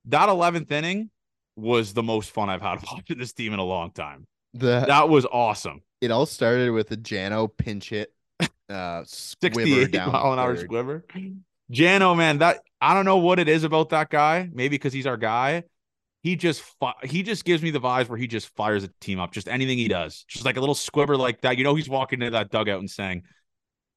That 0.05 0.29
eleventh 0.29 0.71
inning 0.71 1.09
was 1.55 1.93
the 1.93 2.03
most 2.03 2.31
fun 2.31 2.49
I've 2.49 2.61
had 2.61 2.79
watching 2.91 3.17
this 3.17 3.33
team 3.33 3.53
in 3.53 3.59
a 3.59 3.63
long 3.63 3.91
time. 3.91 4.27
the 4.53 4.83
That 4.87 5.09
was 5.09 5.25
awesome. 5.25 5.81
it 6.01 6.11
all 6.11 6.25
started 6.25 6.71
with 6.71 6.91
a 6.91 6.97
Jano 6.97 7.49
pinch 7.55 7.89
hit, 7.89 8.13
uh, 8.69 9.03
squibber 9.05 9.61
Sixty-eight 9.61 9.93
mile 10.11 10.33
an 10.33 10.39
hour 10.39 10.55
squibber. 10.57 11.05
Jano, 11.71 12.15
man, 12.15 12.39
that 12.39 12.59
I 12.81 12.93
don't 12.93 13.05
know 13.05 13.17
what 13.17 13.39
it 13.39 13.47
is 13.47 13.63
about 13.63 13.89
that 13.89 14.09
guy. 14.09 14.49
Maybe 14.53 14.75
because 14.75 14.93
he's 14.93 15.07
our 15.07 15.17
guy. 15.17 15.63
He 16.21 16.35
just 16.35 16.61
fi- 16.79 16.93
he 17.03 17.21
just 17.23 17.45
gives 17.45 17.61
me 17.63 17.69
the 17.71 17.79
vibes 17.79 18.09
where 18.09 18.17
he 18.17 18.27
just 18.27 18.49
fires 18.55 18.83
a 18.83 18.89
team 18.99 19.19
up. 19.19 19.31
Just 19.31 19.47
anything 19.47 19.77
he 19.77 19.87
does, 19.87 20.25
just 20.27 20.43
like 20.45 20.57
a 20.57 20.59
little 20.59 20.75
squibber 20.75 21.17
like 21.17 21.41
that. 21.41 21.57
You 21.57 21.63
know, 21.63 21.75
he's 21.75 21.87
walking 21.89 22.21
into 22.21 22.31
that 22.31 22.49
dugout 22.51 22.79
and 22.79 22.89
saying, 22.89 23.23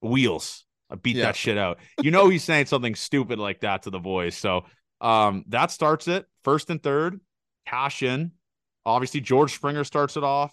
"Wheels." 0.02 0.64
I 0.90 0.94
beat 0.96 1.16
Yeah. 1.16 1.24
that 1.26 1.36
shit 1.36 1.58
out. 1.58 1.78
You 2.02 2.10
know 2.10 2.28
he's 2.28 2.44
saying 2.44 2.66
something 2.66 2.94
stupid 2.94 3.38
like 3.38 3.60
that 3.60 3.82
to 3.82 3.90
the 3.90 3.98
boys. 4.00 4.36
So 4.36 4.64
um 5.00 5.44
that 5.48 5.70
starts 5.70 6.08
it. 6.08 6.26
First 6.44 6.70
and 6.70 6.82
third, 6.82 7.20
cash 7.66 8.02
in. 8.02 8.32
Obviously, 8.86 9.20
George 9.20 9.54
Springer 9.54 9.84
starts 9.84 10.16
it 10.16 10.24
off. 10.24 10.52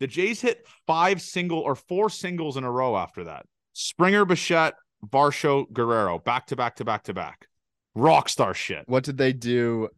The 0.00 0.06
Jays 0.06 0.40
hit 0.40 0.66
five 0.86 1.20
single 1.22 1.58
or 1.60 1.74
four 1.74 2.10
singles 2.10 2.56
in 2.56 2.64
a 2.64 2.70
row 2.70 2.96
after 2.96 3.24
that. 3.24 3.46
Springer, 3.72 4.24
Bichette, 4.24 4.74
Varsho, 5.06 5.70
Guerrero, 5.72 6.18
back 6.18 6.46
to 6.48 6.56
back 6.56 6.76
to 6.76 6.84
back 6.84 7.04
to 7.04 7.14
back. 7.14 7.46
Rockstar 7.96 8.54
shit. 8.54 8.84
What 8.86 9.04
did 9.04 9.16
they 9.16 9.32
do? 9.32 9.88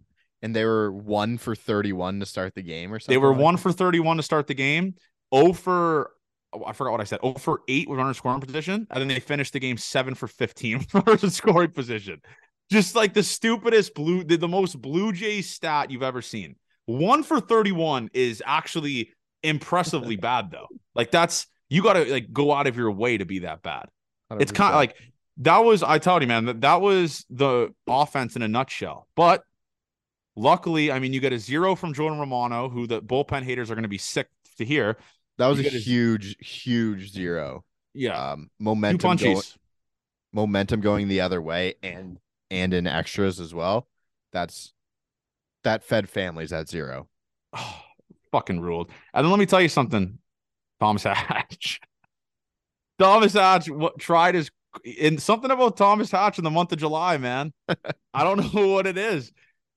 And 0.43 0.57
they 0.57 0.64
were 0.64 0.90
one 0.90 1.37
for 1.38 1.55
thirty-one 1.55 2.21
to 2.21 2.27
start 2.27 2.55
the 2.55 2.62
game, 2.62 2.93
or 2.93 2.99
something. 2.99 3.12
They 3.12 3.19
were 3.19 3.33
like 3.33 3.40
one 3.43 3.55
that? 3.57 3.61
for 3.62 3.73
31 3.73 4.16
to 4.19 4.23
start 4.23 4.47
the 4.47 4.55
game, 4.55 4.95
0 5.35 5.53
for 5.53 6.12
Oh, 6.53 6.65
I 6.65 6.73
forgot 6.73 6.93
what 6.93 7.01
I 7.01 7.05
said. 7.05 7.21
Oh 7.23 7.35
for 7.35 7.61
eight 7.69 7.89
with 7.89 7.99
runner 7.99 8.15
scoring 8.15 8.41
position, 8.41 8.87
and 8.91 9.01
then 9.01 9.09
they 9.09 9.21
finished 9.21 9.53
the 9.53 9.61
game 9.61 9.77
seven 9.77 10.15
for 10.15 10.27
fifteen 10.27 10.81
for 10.81 11.17
scoring 11.31 11.71
position. 11.71 12.21
Just 12.71 12.95
like 12.95 13.15
the 13.15 13.23
stupidest 13.23 13.95
blue, 13.95 14.23
the, 14.23 14.37
the 14.37 14.49
most 14.49 14.81
Blue 14.81 15.13
Jays 15.13 15.51
stat 15.51 15.91
you've 15.91 16.03
ever 16.03 16.23
seen. 16.23 16.57
One 16.87 17.23
for 17.23 17.41
thirty-one 17.41 18.11
is 18.13 18.43
actually 18.45 19.13
impressively 19.43 20.17
bad 20.17 20.51
though. 20.51 20.67
Like 20.95 21.11
that's 21.11 21.47
you 21.69 21.83
got 21.83 21.95
to 21.95 22.05
like 22.05 22.33
go 22.33 22.53
out 22.53 22.67
of 22.67 22.77
your 22.77 22.91
way 22.91 23.17
to 23.17 23.25
be 23.25 23.41
that 23.41 23.63
bad. 23.63 23.87
100%. 24.31 24.43
It's 24.43 24.53
kind 24.53 24.73
of 24.73 24.77
like 24.77 24.97
that 25.39 25.59
was 25.59 25.83
I 25.83 25.99
told 25.99 26.23
you, 26.23 26.29
man, 26.29 26.47
that 26.47 26.61
that 26.61 26.81
was 26.81 27.25
the 27.31 27.73
offense 27.87 28.37
in 28.37 28.43
a 28.43 28.49
nutshell. 28.49 29.07
But 29.17 29.43
luckily, 30.37 30.93
I 30.93 30.99
mean, 30.99 31.13
you 31.13 31.21
get 31.21 31.33
a 31.33 31.39
zero 31.39 31.75
from 31.75 31.95
Jordan 31.95 32.19
Romano, 32.19 32.69
who 32.69 32.87
the 32.87 33.01
bullpen 33.01 33.43
haters 33.43 33.71
are 33.71 33.75
going 33.75 33.83
to 33.85 33.89
be 33.89 33.99
sick 33.99 34.29
to 34.59 34.65
hear. 34.65 34.99
That 35.40 35.46
was 35.46 35.59
you 35.59 35.68
a 35.68 35.70
huge, 35.70 36.37
huge 36.38 37.11
zero. 37.11 37.64
Yeah, 37.94 38.33
um, 38.33 38.50
momentum 38.59 39.16
going, 39.16 39.40
momentum 40.35 40.81
going 40.83 41.09
the 41.09 41.22
other 41.22 41.40
way, 41.40 41.76
and 41.83 42.18
and 42.50 42.74
in 42.74 42.87
extras 42.87 43.40
as 43.40 43.55
well. 43.55 43.88
That's 44.35 44.74
that 45.64 45.83
fed 45.83 46.11
families 46.11 46.53
at 46.53 46.68
zero. 46.68 47.09
Oh, 47.55 47.81
fucking 48.31 48.61
ruled. 48.61 48.90
And 49.14 49.24
then 49.24 49.31
let 49.31 49.40
me 49.40 49.46
tell 49.46 49.62
you 49.62 49.70
something, 49.70 50.18
Thomas 50.79 51.05
Hatch. 51.05 51.81
Thomas 52.98 53.33
Hatch 53.33 53.70
what, 53.70 53.98
tried 53.98 54.35
his 54.35 54.50
in 54.85 55.16
something 55.16 55.50
about 55.50 55.79
Thomas 55.79 56.11
Hatch 56.11 56.37
in 56.37 56.44
the 56.44 56.50
month 56.50 56.72
of 56.72 56.79
July, 56.79 57.16
man. 57.16 57.55
I 58.12 58.24
don't 58.24 58.55
know 58.55 58.68
what 58.74 58.87
it 58.87 58.98
is, 58.98 59.33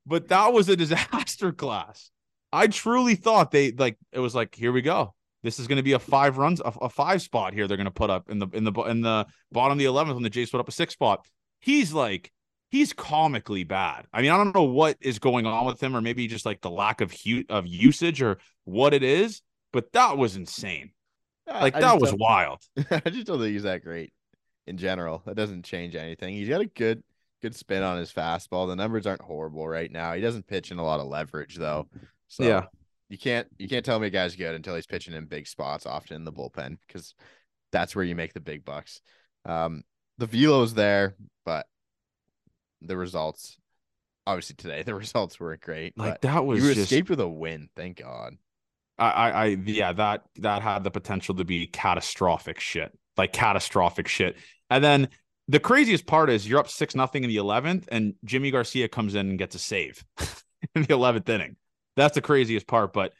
but 0.05 0.27
that 0.27 0.51
was 0.51 0.67
a 0.67 0.75
disaster 0.75 1.53
class. 1.53 2.11
I 2.51 2.67
truly 2.67 3.15
thought 3.15 3.51
they 3.51 3.71
like 3.71 3.97
it 4.11 4.19
was 4.19 4.35
like 4.35 4.55
here 4.55 4.73
we 4.73 4.81
go. 4.81 5.13
This 5.43 5.59
is 5.59 5.67
going 5.67 5.77
to 5.77 5.83
be 5.83 5.91
a 5.91 5.99
five 5.99 6.37
runs, 6.37 6.61
a, 6.61 6.73
a, 6.81 6.89
five 6.89 7.21
spot 7.21 7.53
here. 7.53 7.67
They're 7.67 7.77
going 7.77 7.85
to 7.85 7.91
put 7.91 8.09
up 8.09 8.29
in 8.29 8.39
the 8.39 8.47
in 8.53 8.63
the 8.63 8.71
in 8.83 9.01
the 9.01 9.27
bottom 9.51 9.73
of 9.73 9.77
the 9.77 9.85
eleventh 9.85 10.15
when 10.15 10.23
the 10.23 10.29
Jays 10.29 10.49
put 10.49 10.59
up 10.59 10.69
a 10.69 10.71
six 10.71 10.93
spot. 10.93 11.25
He's 11.59 11.93
like 11.93 12.31
he's 12.69 12.93
comically 12.93 13.63
bad. 13.63 14.05
I 14.13 14.21
mean, 14.21 14.31
I 14.31 14.37
don't 14.37 14.55
know 14.55 14.63
what 14.63 14.97
is 15.01 15.19
going 15.19 15.45
on 15.45 15.65
with 15.65 15.81
him, 15.81 15.95
or 15.95 16.01
maybe 16.01 16.27
just 16.27 16.45
like 16.45 16.61
the 16.61 16.71
lack 16.71 17.01
of 17.01 17.11
hu- 17.11 17.45
of 17.49 17.67
usage, 17.67 18.21
or 18.21 18.39
what 18.63 18.93
it 18.93 19.03
is. 19.03 19.41
But 19.71 19.91
that 19.93 20.17
was 20.17 20.35
insane. 20.35 20.91
Like 21.47 21.73
that 21.73 21.99
was 21.99 22.13
wild. 22.17 22.61
I 22.89 23.09
just 23.09 23.27
don't 23.27 23.39
think 23.39 23.53
he's 23.53 23.63
that 23.63 23.83
great 23.83 24.13
in 24.65 24.77
general. 24.77 25.21
That 25.25 25.35
doesn't 25.35 25.65
change 25.65 25.95
anything. 25.95 26.35
He's 26.35 26.49
got 26.49 26.61
a 26.61 26.65
good 26.65 27.03
good 27.41 27.55
spin 27.55 27.83
on 27.83 27.97
his 27.97 28.11
fastball. 28.11 28.67
The 28.67 28.75
numbers 28.75 29.05
aren't 29.05 29.21
horrible 29.21 29.67
right 29.67 29.91
now. 29.91 30.13
He 30.13 30.21
doesn't 30.21 30.47
pitch 30.47 30.71
in 30.71 30.79
a 30.79 30.83
lot 30.83 30.99
of 30.99 31.07
leverage 31.07 31.57
though. 31.57 31.89
So 32.27 32.43
yeah. 32.43 32.63
You 33.09 33.17
can't 33.17 33.47
you 33.57 33.67
can't 33.67 33.85
tell 33.85 33.99
me 33.99 34.07
a 34.07 34.09
guy's 34.09 34.35
good 34.35 34.55
until 34.55 34.75
he's 34.75 34.87
pitching 34.87 35.13
in 35.13 35.25
big 35.25 35.47
spots 35.47 35.85
often 35.85 36.15
in 36.15 36.23
the 36.23 36.33
bullpen 36.33 36.77
because 36.87 37.13
that's 37.71 37.95
where 37.95 38.05
you 38.05 38.15
make 38.15 38.33
the 38.33 38.39
big 38.39 38.65
bucks. 38.65 39.01
Um 39.45 39.83
the 40.17 40.27
velo's 40.27 40.73
there, 40.73 41.15
but 41.45 41.65
the 42.81 42.97
results 42.97 43.57
obviously 44.25 44.55
today 44.55 44.83
the 44.85 44.95
results 44.95 45.39
weren't 45.39 45.61
great. 45.61 45.97
Like 45.97 46.21
that 46.21 46.45
was 46.45 46.63
you 46.63 46.73
just... 46.73 46.91
escaped 46.91 47.09
with 47.09 47.19
a 47.19 47.27
win, 47.27 47.69
thank 47.75 47.97
God. 47.97 48.35
I, 48.99 49.09
I, 49.09 49.29
I, 49.29 49.45
yeah, 49.65 49.91
that 49.93 50.23
that 50.37 50.61
had 50.61 50.83
the 50.83 50.91
potential 50.91 51.35
to 51.35 51.43
be 51.43 51.65
catastrophic 51.65 52.59
shit 52.59 52.97
like 53.17 53.33
catastrophic 53.33 54.07
shit. 54.07 54.35
And 54.69 54.83
then 54.83 55.09
the 55.47 55.59
craziest 55.59 56.05
part 56.05 56.29
is 56.29 56.47
you're 56.47 56.59
up 56.59 56.69
six 56.69 56.95
nothing 56.95 57.23
in 57.23 57.29
the 57.29 57.37
eleventh, 57.37 57.87
and 57.91 58.15
Jimmy 58.25 58.51
Garcia 58.51 58.87
comes 58.87 59.15
in 59.15 59.29
and 59.29 59.37
gets 59.37 59.55
a 59.55 59.59
save 59.59 60.03
in 60.75 60.83
the 60.83 60.93
eleventh 60.93 61.29
inning. 61.29 61.55
That's 61.95 62.15
the 62.15 62.21
craziest 62.21 62.67
part. 62.67 62.93
But 62.93 63.13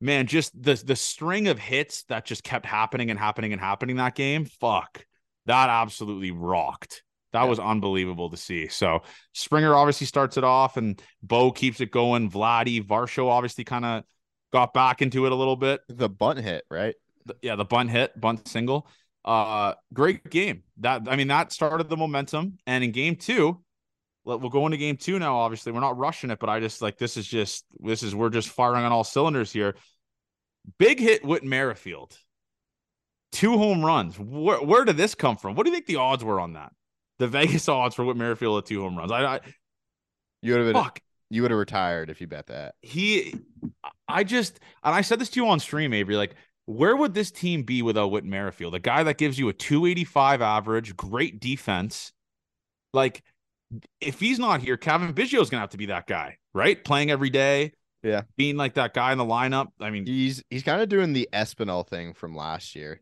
man, 0.00 0.26
just 0.26 0.60
the 0.60 0.74
the 0.74 0.96
string 0.96 1.48
of 1.48 1.58
hits 1.58 2.04
that 2.04 2.24
just 2.24 2.44
kept 2.44 2.66
happening 2.66 3.10
and 3.10 3.18
happening 3.18 3.52
and 3.52 3.60
happening 3.60 3.96
that 3.96 4.14
game. 4.14 4.44
Fuck, 4.44 5.04
that 5.46 5.68
absolutely 5.68 6.30
rocked. 6.30 7.02
That 7.32 7.42
yeah. 7.42 7.48
was 7.48 7.58
unbelievable 7.58 8.30
to 8.30 8.36
see. 8.36 8.68
So 8.68 9.02
Springer 9.34 9.74
obviously 9.74 10.06
starts 10.06 10.36
it 10.36 10.44
off, 10.44 10.76
and 10.76 11.00
Bo 11.22 11.50
keeps 11.50 11.80
it 11.80 11.90
going. 11.90 12.30
Vladdy 12.30 12.82
Varsho 12.82 13.28
obviously 13.28 13.64
kind 13.64 13.84
of 13.84 14.04
got 14.52 14.72
back 14.72 15.02
into 15.02 15.26
it 15.26 15.32
a 15.32 15.34
little 15.34 15.56
bit. 15.56 15.80
The 15.88 16.08
bunt 16.08 16.40
hit, 16.40 16.64
right? 16.70 16.94
The, 17.26 17.36
yeah, 17.42 17.56
the 17.56 17.64
bunt 17.64 17.90
hit, 17.90 18.18
bunt 18.18 18.48
single. 18.48 18.88
Uh, 19.24 19.74
great 19.92 20.30
game. 20.30 20.62
That 20.78 21.02
I 21.08 21.16
mean, 21.16 21.28
that 21.28 21.52
started 21.52 21.88
the 21.88 21.96
momentum. 21.96 22.58
And 22.66 22.84
in 22.84 22.92
game 22.92 23.16
two, 23.16 23.60
we'll 24.26 24.50
go 24.50 24.66
into 24.66 24.76
game 24.76 24.96
two 24.96 25.18
now. 25.18 25.36
Obviously, 25.36 25.72
we're 25.72 25.80
not 25.80 25.96
rushing 25.96 26.30
it, 26.30 26.38
but 26.38 26.48
I 26.48 26.60
just 26.60 26.82
like 26.82 26.98
this 26.98 27.16
is 27.16 27.26
just 27.26 27.64
this 27.78 28.02
is 28.02 28.14
we're 28.14 28.30
just 28.30 28.48
firing 28.48 28.84
on 28.84 28.92
all 28.92 29.04
cylinders 29.04 29.52
here. 29.52 29.76
Big 30.78 30.98
hit 30.98 31.24
Whit 31.24 31.44
Merrifield. 31.44 32.18
Two 33.32 33.56
home 33.56 33.84
runs. 33.84 34.18
Where, 34.18 34.60
where 34.60 34.84
did 34.84 34.96
this 34.96 35.14
come 35.14 35.36
from? 35.36 35.54
What 35.54 35.64
do 35.64 35.70
you 35.70 35.76
think 35.76 35.86
the 35.86 35.96
odds 35.96 36.24
were 36.24 36.40
on 36.40 36.54
that? 36.54 36.72
The 37.18 37.28
Vegas 37.28 37.68
odds 37.68 37.94
for 37.94 38.04
Whit 38.04 38.16
Merrifield 38.16 38.58
at 38.58 38.66
two 38.66 38.82
home 38.82 38.96
runs. 38.96 39.12
I, 39.12 39.24
I 39.24 39.40
you 40.42 40.52
would 40.52 40.64
have 40.64 40.74
been 40.74 40.82
fuck. 40.82 41.00
you 41.30 41.42
would 41.42 41.50
have 41.50 41.58
retired 41.58 42.10
if 42.10 42.20
you 42.20 42.26
bet 42.26 42.48
that. 42.48 42.74
He 42.82 43.34
I 44.08 44.24
just 44.24 44.58
and 44.82 44.94
I 44.94 45.02
said 45.02 45.20
this 45.20 45.30
to 45.30 45.40
you 45.40 45.48
on 45.48 45.60
stream, 45.60 45.92
Avery. 45.92 46.16
Like 46.16 46.34
where 46.66 46.96
would 46.96 47.14
this 47.14 47.30
team 47.30 47.62
be 47.62 47.80
without 47.80 48.10
Whit 48.10 48.24
Merrifield? 48.24 48.74
A 48.74 48.80
guy 48.80 49.04
that 49.04 49.18
gives 49.18 49.38
you 49.38 49.48
a 49.48 49.52
285 49.52 50.42
average, 50.42 50.96
great 50.96 51.40
defense. 51.40 52.12
Like, 52.92 53.22
if 54.00 54.20
he's 54.20 54.38
not 54.38 54.60
here, 54.60 54.76
Cavan 54.76 55.12
Biggio 55.12 55.40
is 55.40 55.50
gonna 55.50 55.60
have 55.60 55.70
to 55.70 55.78
be 55.78 55.86
that 55.86 56.06
guy, 56.06 56.38
right? 56.54 56.82
Playing 56.82 57.10
every 57.10 57.30
day. 57.30 57.72
Yeah. 58.02 58.22
Being 58.36 58.56
like 58.56 58.74
that 58.74 58.94
guy 58.94 59.12
in 59.12 59.18
the 59.18 59.24
lineup. 59.24 59.68
I 59.80 59.90
mean, 59.90 60.06
he's 60.06 60.42
he's 60.50 60.62
kind 60.62 60.80
of 60.80 60.88
doing 60.88 61.12
the 61.12 61.28
Espinal 61.32 61.86
thing 61.86 62.14
from 62.14 62.36
last 62.36 62.76
year. 62.76 63.00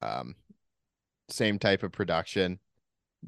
Um, 0.00 0.34
same 1.28 1.58
type 1.58 1.82
of 1.82 1.92
production, 1.92 2.58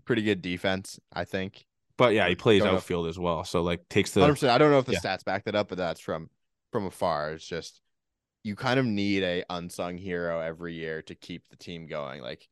pretty 0.05 0.23
good 0.23 0.42
defense, 0.42 0.99
I 1.12 1.25
think. 1.25 1.66
But 1.97 2.14
yeah, 2.14 2.29
he 2.29 2.35
plays 2.35 2.64
outfield 2.64 3.07
as 3.07 3.18
well. 3.18 3.44
So 3.44 3.62
like 3.62 3.88
takes 3.88 4.11
the 4.11 4.20
100%. 4.20 4.49
I 4.49 4.59
don't 4.59 4.73
know 4.73 4.79
if 4.79 4.87
the 4.87 4.94
yeah. 4.94 4.99
stats 4.99 5.25
back 5.25 5.44
that 5.44 5.55
up, 5.55 5.68
but 5.68 5.79
that's 5.79 6.01
from 6.01 6.29
from 6.73 6.87
afar. 6.87 7.33
It's 7.33 7.47
just 7.47 7.81
you 8.42 8.57
kind 8.57 8.81
of 8.81 8.87
need 8.87 9.23
a 9.23 9.44
unsung 9.49 9.97
hero 9.97 10.40
every 10.40 10.75
year 10.75 11.03
to 11.03 11.14
keep 11.14 11.44
the 11.51 11.57
team 11.57 11.87
going. 11.87 12.20
Like 12.20 12.49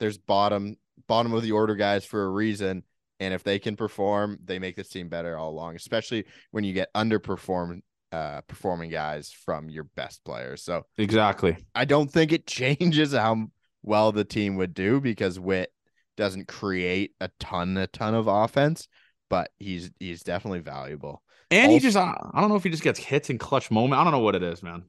there's 0.00 0.18
bottom 0.18 0.76
bottom 1.06 1.32
of 1.32 1.42
the 1.42 1.52
order 1.52 1.74
guys 1.74 2.04
for 2.04 2.24
a 2.24 2.28
reason. 2.28 2.82
And 3.20 3.32
if 3.32 3.42
they 3.44 3.58
can 3.58 3.76
perform, 3.76 4.38
they 4.44 4.58
make 4.58 4.76
this 4.76 4.88
team 4.88 5.08
better 5.08 5.38
all 5.38 5.50
along, 5.50 5.76
especially 5.76 6.24
when 6.50 6.64
you 6.64 6.72
get 6.72 6.92
underperform 6.94 7.80
uh 8.12 8.42
performing 8.42 8.90
guys 8.90 9.32
from 9.32 9.68
your 9.68 9.84
best 9.84 10.24
players. 10.24 10.62
So 10.62 10.84
exactly. 10.98 11.56
I 11.74 11.84
don't 11.84 12.10
think 12.10 12.32
it 12.32 12.46
changes 12.48 13.12
how 13.12 13.46
well 13.82 14.12
the 14.12 14.24
team 14.24 14.56
would 14.56 14.74
do 14.74 15.00
because 15.00 15.38
Whit 15.38 15.72
doesn't 16.16 16.48
create 16.48 17.12
a 17.20 17.28
ton, 17.40 17.76
a 17.76 17.86
ton 17.86 18.14
of 18.14 18.26
offense, 18.26 18.88
but 19.28 19.50
he's 19.58 19.90
he's 19.98 20.22
definitely 20.22 20.60
valuable. 20.60 21.22
And 21.50 21.66
also, 21.66 21.74
he 21.74 21.80
just, 21.80 21.96
I 21.96 22.40
don't 22.40 22.48
know 22.48 22.56
if 22.56 22.64
he 22.64 22.70
just 22.70 22.82
gets 22.82 22.98
hits 22.98 23.30
in 23.30 23.38
clutch 23.38 23.70
moment. 23.70 24.00
I 24.00 24.04
don't 24.04 24.12
know 24.12 24.20
what 24.20 24.34
it 24.34 24.42
is, 24.42 24.62
man. 24.62 24.84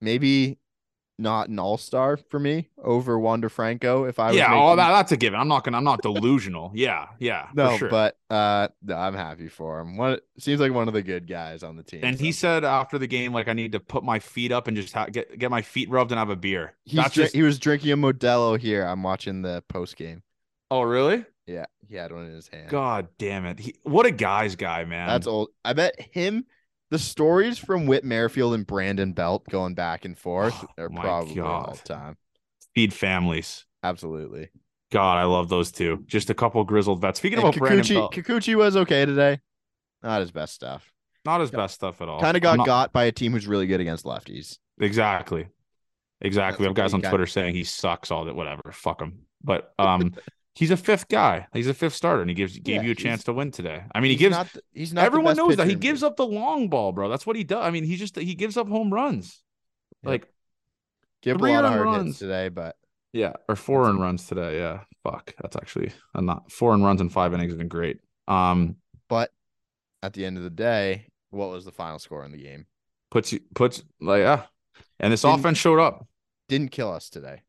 Maybe 0.00 0.58
not 1.18 1.48
an 1.48 1.58
all 1.58 1.78
star 1.78 2.16
for 2.16 2.38
me 2.38 2.68
over 2.82 3.18
Wander 3.18 3.48
Franco. 3.48 4.04
If 4.04 4.18
I 4.18 4.32
yeah, 4.32 4.48
making... 4.48 4.62
oh, 4.62 4.76
that, 4.76 4.90
that's 4.90 5.12
a 5.12 5.16
given. 5.16 5.40
I'm 5.40 5.48
not 5.48 5.64
gonna. 5.64 5.76
I'm 5.76 5.84
not 5.84 6.02
delusional. 6.02 6.70
yeah, 6.74 7.08
yeah. 7.18 7.48
No, 7.54 7.76
sure. 7.78 7.88
but 7.88 8.18
uh, 8.30 8.68
no, 8.82 8.96
I'm 8.96 9.14
happy 9.14 9.48
for 9.48 9.80
him. 9.80 9.96
One 9.96 10.18
seems 10.38 10.60
like 10.60 10.72
one 10.72 10.88
of 10.88 10.94
the 10.94 11.02
good 11.02 11.26
guys 11.26 11.62
on 11.62 11.76
the 11.76 11.82
team. 11.82 12.00
And 12.02 12.18
so. 12.18 12.24
he 12.24 12.32
said 12.32 12.64
after 12.64 12.98
the 12.98 13.06
game, 13.06 13.32
like 13.32 13.48
I 13.48 13.52
need 13.52 13.72
to 13.72 13.80
put 13.80 14.04
my 14.04 14.18
feet 14.18 14.52
up 14.52 14.68
and 14.68 14.76
just 14.76 14.92
ha- 14.92 15.06
get 15.06 15.38
get 15.38 15.50
my 15.50 15.62
feet 15.62 15.88
rubbed 15.88 16.12
and 16.12 16.18
have 16.18 16.30
a 16.30 16.36
beer. 16.36 16.74
He's 16.84 17.10
just... 17.10 17.34
he 17.34 17.42
was 17.42 17.58
drinking 17.58 17.92
a 17.92 17.96
Modelo 17.96 18.58
here. 18.58 18.84
I'm 18.84 19.02
watching 19.02 19.42
the 19.42 19.62
post 19.68 19.96
game. 19.96 20.22
Oh, 20.70 20.82
really? 20.82 21.24
Yeah, 21.46 21.66
he 21.86 21.94
had 21.94 22.12
one 22.12 22.26
in 22.26 22.32
his 22.32 22.48
hand. 22.48 22.68
God 22.70 23.08
damn 23.18 23.46
it! 23.46 23.60
He, 23.60 23.76
what 23.84 24.04
a 24.04 24.10
guy's 24.10 24.56
guy, 24.56 24.84
man. 24.84 25.06
That's 25.06 25.26
old. 25.26 25.50
I 25.64 25.72
bet 25.72 25.94
him. 26.10 26.44
The 26.90 26.98
stories 26.98 27.58
from 27.58 27.86
Whit 27.86 28.04
Merrifield 28.04 28.54
and 28.54 28.66
Brandon 28.66 29.12
Belt 29.12 29.44
going 29.50 29.74
back 29.74 30.04
and 30.04 30.16
forth 30.16 30.54
oh, 30.56 30.82
are 30.82 30.90
probably 30.90 31.40
all 31.40 31.76
time. 31.84 32.16
Feed 32.74 32.94
families. 32.94 33.64
Absolutely. 33.82 34.50
God, 34.92 35.18
I 35.18 35.24
love 35.24 35.48
those 35.48 35.72
two. 35.72 36.04
Just 36.06 36.30
a 36.30 36.34
couple 36.34 36.62
grizzled 36.64 37.00
vets. 37.00 37.18
Speaking 37.18 37.38
and 37.38 37.48
about 37.48 37.54
Kikuchi, 37.54 37.58
Brandon 37.58 37.96
Belt, 37.96 38.14
Kikuchi 38.14 38.54
was 38.54 38.76
okay 38.76 39.04
today. 39.04 39.40
Not 40.02 40.20
his 40.20 40.30
best 40.30 40.54
stuff. 40.54 40.92
Not 41.24 41.40
his 41.40 41.50
best 41.50 41.74
stuff 41.74 42.00
at 42.00 42.08
all. 42.08 42.20
Kind 42.20 42.36
of 42.36 42.42
got 42.42 42.58
not... 42.58 42.66
got 42.66 42.92
by 42.92 43.04
a 43.04 43.12
team 43.12 43.32
who's 43.32 43.48
really 43.48 43.66
good 43.66 43.80
against 43.80 44.04
lefties. 44.04 44.58
Exactly. 44.80 45.48
Exactly. 46.20 46.52
That's 46.52 46.60
we 46.60 46.66
have 46.66 46.74
guys 46.74 46.94
on 46.94 47.02
Twitter 47.02 47.26
saying 47.26 47.54
he 47.54 47.64
sucks 47.64 48.12
all 48.12 48.26
that, 48.26 48.36
whatever. 48.36 48.62
Fuck 48.72 49.02
him. 49.02 49.26
But 49.42 49.72
um 49.78 50.14
He's 50.56 50.70
a 50.70 50.76
fifth 50.76 51.08
guy. 51.08 51.46
He's 51.52 51.66
a 51.66 51.74
fifth 51.74 51.92
starter, 51.92 52.22
and 52.22 52.30
he 52.30 52.34
gives 52.34 52.58
gave 52.58 52.76
yeah, 52.76 52.82
you 52.82 52.92
a 52.92 52.94
chance 52.94 53.24
to 53.24 53.34
win 53.34 53.50
today. 53.50 53.84
I 53.94 54.00
mean, 54.00 54.10
he 54.10 54.16
gives. 54.16 54.34
Not 54.34 54.48
he's 54.72 54.90
not. 54.94 55.04
Everyone 55.04 55.36
knows 55.36 55.56
that 55.56 55.68
he 55.68 55.74
gives 55.74 56.02
up 56.02 56.16
the 56.16 56.26
long 56.26 56.68
ball, 56.70 56.92
bro. 56.92 57.10
That's 57.10 57.26
what 57.26 57.36
he 57.36 57.44
does. 57.44 57.62
I 57.62 57.70
mean, 57.70 57.84
he 57.84 57.96
just 57.96 58.16
he 58.16 58.34
gives 58.34 58.56
up 58.56 58.66
home 58.66 58.90
runs. 58.90 59.42
Yeah. 60.02 60.08
Like, 60.08 60.32
give 61.20 61.36
a 61.36 61.44
lot 61.44 61.66
of 61.66 61.72
hard 61.72 61.84
runs. 61.84 62.06
hits 62.06 62.18
today, 62.20 62.48
but 62.48 62.74
yeah, 63.12 63.34
or 63.50 63.54
four 63.54 63.90
and 63.90 64.00
runs 64.00 64.26
today. 64.26 64.58
Yeah, 64.58 64.80
fuck, 65.04 65.34
that's 65.42 65.56
actually 65.56 65.92
a 66.14 66.22
not 66.22 66.50
four 66.50 66.72
and 66.72 66.82
runs 66.82 67.02
in 67.02 67.10
five 67.10 67.34
innings 67.34 67.52
has 67.52 67.58
been 67.58 67.68
great. 67.68 67.98
Um, 68.26 68.76
but 69.08 69.32
at 70.02 70.14
the 70.14 70.24
end 70.24 70.38
of 70.38 70.42
the 70.42 70.48
day, 70.48 71.08
what 71.28 71.50
was 71.50 71.66
the 71.66 71.70
final 71.72 71.98
score 71.98 72.24
in 72.24 72.32
the 72.32 72.42
game? 72.42 72.64
Puts 73.10 73.30
you 73.30 73.40
puts 73.54 73.82
like 74.00 74.24
ah, 74.24 74.48
And 75.00 75.12
this 75.12 75.20
Didn't- 75.20 75.40
offense 75.40 75.58
showed 75.58 75.80
up. 75.80 76.06
Didn't 76.48 76.70
kill 76.70 76.90
us 76.92 77.10
today. 77.10 77.42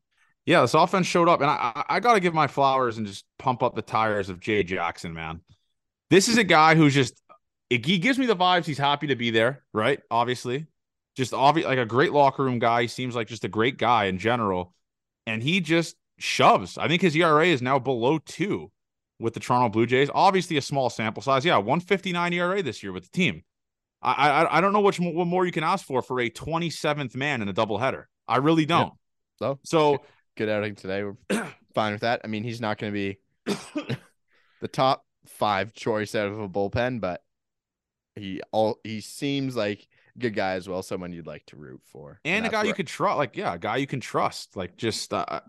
Yeah, 0.48 0.62
this 0.62 0.72
offense 0.72 1.06
showed 1.06 1.28
up, 1.28 1.42
and 1.42 1.50
I 1.50 1.84
I, 1.90 2.00
got 2.00 2.14
to 2.14 2.20
give 2.20 2.32
my 2.32 2.46
flowers 2.46 2.96
and 2.96 3.06
just 3.06 3.26
pump 3.38 3.62
up 3.62 3.74
the 3.74 3.82
tires 3.82 4.30
of 4.30 4.40
Jay 4.40 4.62
Jackson, 4.62 5.12
man. 5.12 5.42
This 6.08 6.26
is 6.26 6.38
a 6.38 6.42
guy 6.42 6.74
who's 6.74 6.94
just 6.94 7.20
it, 7.68 7.84
he 7.84 7.98
gives 7.98 8.18
me 8.18 8.24
the 8.24 8.34
vibes. 8.34 8.64
He's 8.64 8.78
happy 8.78 9.08
to 9.08 9.14
be 9.14 9.28
there, 9.28 9.62
right? 9.74 10.00
Obviously, 10.10 10.66
just 11.18 11.34
obvious 11.34 11.66
like 11.66 11.76
a 11.76 11.84
great 11.84 12.14
locker 12.14 12.44
room 12.44 12.60
guy. 12.60 12.80
He 12.80 12.88
seems 12.88 13.14
like 13.14 13.26
just 13.28 13.44
a 13.44 13.48
great 13.48 13.76
guy 13.76 14.06
in 14.06 14.16
general, 14.16 14.72
and 15.26 15.42
he 15.42 15.60
just 15.60 15.96
shoves. 16.16 16.78
I 16.78 16.88
think 16.88 17.02
his 17.02 17.14
ERA 17.14 17.44
is 17.44 17.60
now 17.60 17.78
below 17.78 18.16
two 18.16 18.72
with 19.20 19.34
the 19.34 19.40
Toronto 19.40 19.68
Blue 19.68 19.84
Jays. 19.84 20.08
Obviously, 20.14 20.56
a 20.56 20.62
small 20.62 20.88
sample 20.88 21.22
size. 21.22 21.44
Yeah, 21.44 21.58
one 21.58 21.80
fifty 21.80 22.10
nine 22.10 22.32
ERA 22.32 22.62
this 22.62 22.82
year 22.82 22.92
with 22.92 23.02
the 23.02 23.10
team. 23.10 23.42
I 24.00 24.30
I, 24.30 24.56
I 24.56 24.60
don't 24.62 24.72
know 24.72 24.80
which 24.80 24.98
what 24.98 25.26
more 25.26 25.44
you 25.44 25.52
can 25.52 25.62
ask 25.62 25.84
for 25.84 26.00
for 26.00 26.18
a 26.20 26.30
twenty 26.30 26.70
seventh 26.70 27.14
man 27.14 27.42
in 27.42 27.50
a 27.50 27.52
doubleheader. 27.52 28.04
I 28.26 28.38
really 28.38 28.64
don't. 28.64 28.94
So 29.38 29.58
So. 29.62 30.00
Good 30.38 30.48
outing 30.48 30.76
today. 30.76 31.02
We're 31.02 31.16
fine 31.74 31.92
with 31.92 32.02
that. 32.02 32.20
I 32.22 32.28
mean, 32.28 32.44
he's 32.44 32.60
not 32.60 32.78
going 32.78 32.92
to 32.92 32.94
be 32.94 33.18
the 34.60 34.68
top 34.68 35.04
five 35.26 35.74
choice 35.74 36.14
out 36.14 36.28
of 36.28 36.38
a 36.38 36.48
bullpen, 36.48 37.00
but 37.00 37.22
he 38.14 38.40
all 38.52 38.78
he 38.84 39.00
seems 39.00 39.56
like 39.56 39.88
a 40.14 40.18
good 40.18 40.34
guy 40.34 40.52
as 40.52 40.68
well. 40.68 40.82
Someone 40.82 41.12
you'd 41.12 41.26
like 41.26 41.44
to 41.46 41.56
root 41.56 41.80
for, 41.84 42.20
and 42.24 42.46
a 42.46 42.48
guy 42.48 42.62
you 42.62 42.72
could 42.72 42.86
trust, 42.86 43.18
like 43.18 43.36
yeah, 43.36 43.54
a 43.54 43.58
guy 43.58 43.76
you 43.76 43.86
can 43.86 44.00
trust, 44.00 44.56
like 44.56 44.76
just 44.76 45.12
uh, 45.12 45.40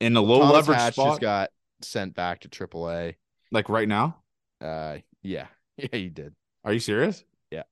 in 0.00 0.14
the 0.14 0.22
low 0.22 0.40
Thomas 0.40 0.54
leverage 0.54 0.78
Hatch 0.78 0.94
spot, 0.94 1.08
just 1.08 1.20
got 1.20 1.50
sent 1.82 2.14
back 2.14 2.40
to 2.40 2.48
AAA. 2.48 3.14
like 3.52 3.68
right 3.68 3.88
now. 3.88 4.16
Uh, 4.60 4.98
yeah, 5.22 5.46
yeah, 5.76 5.88
he 5.92 6.08
did. 6.08 6.34
Are 6.64 6.72
you 6.72 6.80
serious? 6.80 7.24
Yeah. 7.50 7.64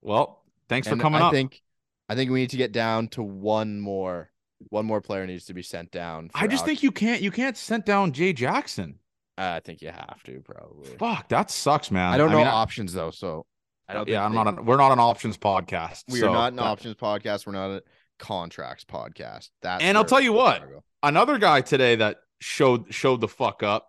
Well, 0.00 0.44
thanks 0.68 0.86
for 0.86 0.96
coming 0.96 1.20
I 1.20 1.26
up. 1.26 1.32
think 1.32 1.60
I 2.08 2.14
think 2.14 2.30
we 2.30 2.40
need 2.40 2.50
to 2.50 2.56
get 2.56 2.72
down 2.72 3.08
to 3.08 3.22
one 3.22 3.80
more. 3.80 4.31
One 4.70 4.86
more 4.86 5.00
player 5.00 5.26
needs 5.26 5.46
to 5.46 5.54
be 5.54 5.62
sent 5.62 5.90
down. 5.90 6.30
I 6.34 6.46
just 6.46 6.62
Alex- 6.62 6.66
think 6.66 6.82
you 6.82 6.92
can't 6.92 7.20
you 7.22 7.30
can't 7.30 7.56
send 7.56 7.84
down 7.84 8.12
Jay 8.12 8.32
Jackson. 8.32 8.98
I 9.38 9.60
think 9.60 9.80
you 9.82 9.88
have 9.88 10.22
to 10.24 10.40
probably. 10.40 10.96
Fuck, 10.98 11.28
that 11.28 11.50
sucks, 11.50 11.90
man. 11.90 12.12
I 12.12 12.18
don't 12.18 12.30
know 12.30 12.38
mean, 12.38 12.46
options 12.46 12.92
though, 12.92 13.10
so 13.10 13.46
I 13.88 13.94
don't. 13.94 14.08
yeah, 14.08 14.24
I'm 14.24 14.32
think 14.32 14.44
not. 14.44 14.54
they- 14.56 14.60
An, 14.60 14.66
we're 14.66 14.76
not 14.76 14.92
an 14.92 14.98
options 14.98 15.36
podcast. 15.38 16.04
We 16.08 16.20
so 16.20 16.28
are 16.28 16.32
not 16.34 16.52
an 16.52 16.56
that- 16.56 16.62
options 16.62 16.94
podcast. 16.96 17.46
We're 17.46 17.52
not 17.54 17.70
a 17.70 17.82
contracts 18.18 18.84
podcast. 18.84 19.48
That's 19.62 19.82
And 19.82 19.96
I'll 19.96 20.04
tell 20.04 20.20
you 20.20 20.32
what. 20.32 20.60
gonna. 20.60 20.80
Another 21.02 21.38
guy 21.38 21.60
today 21.62 21.96
that 21.96 22.18
showed 22.40 22.92
showed 22.94 23.20
the 23.20 23.28
fuck 23.28 23.62
up, 23.62 23.88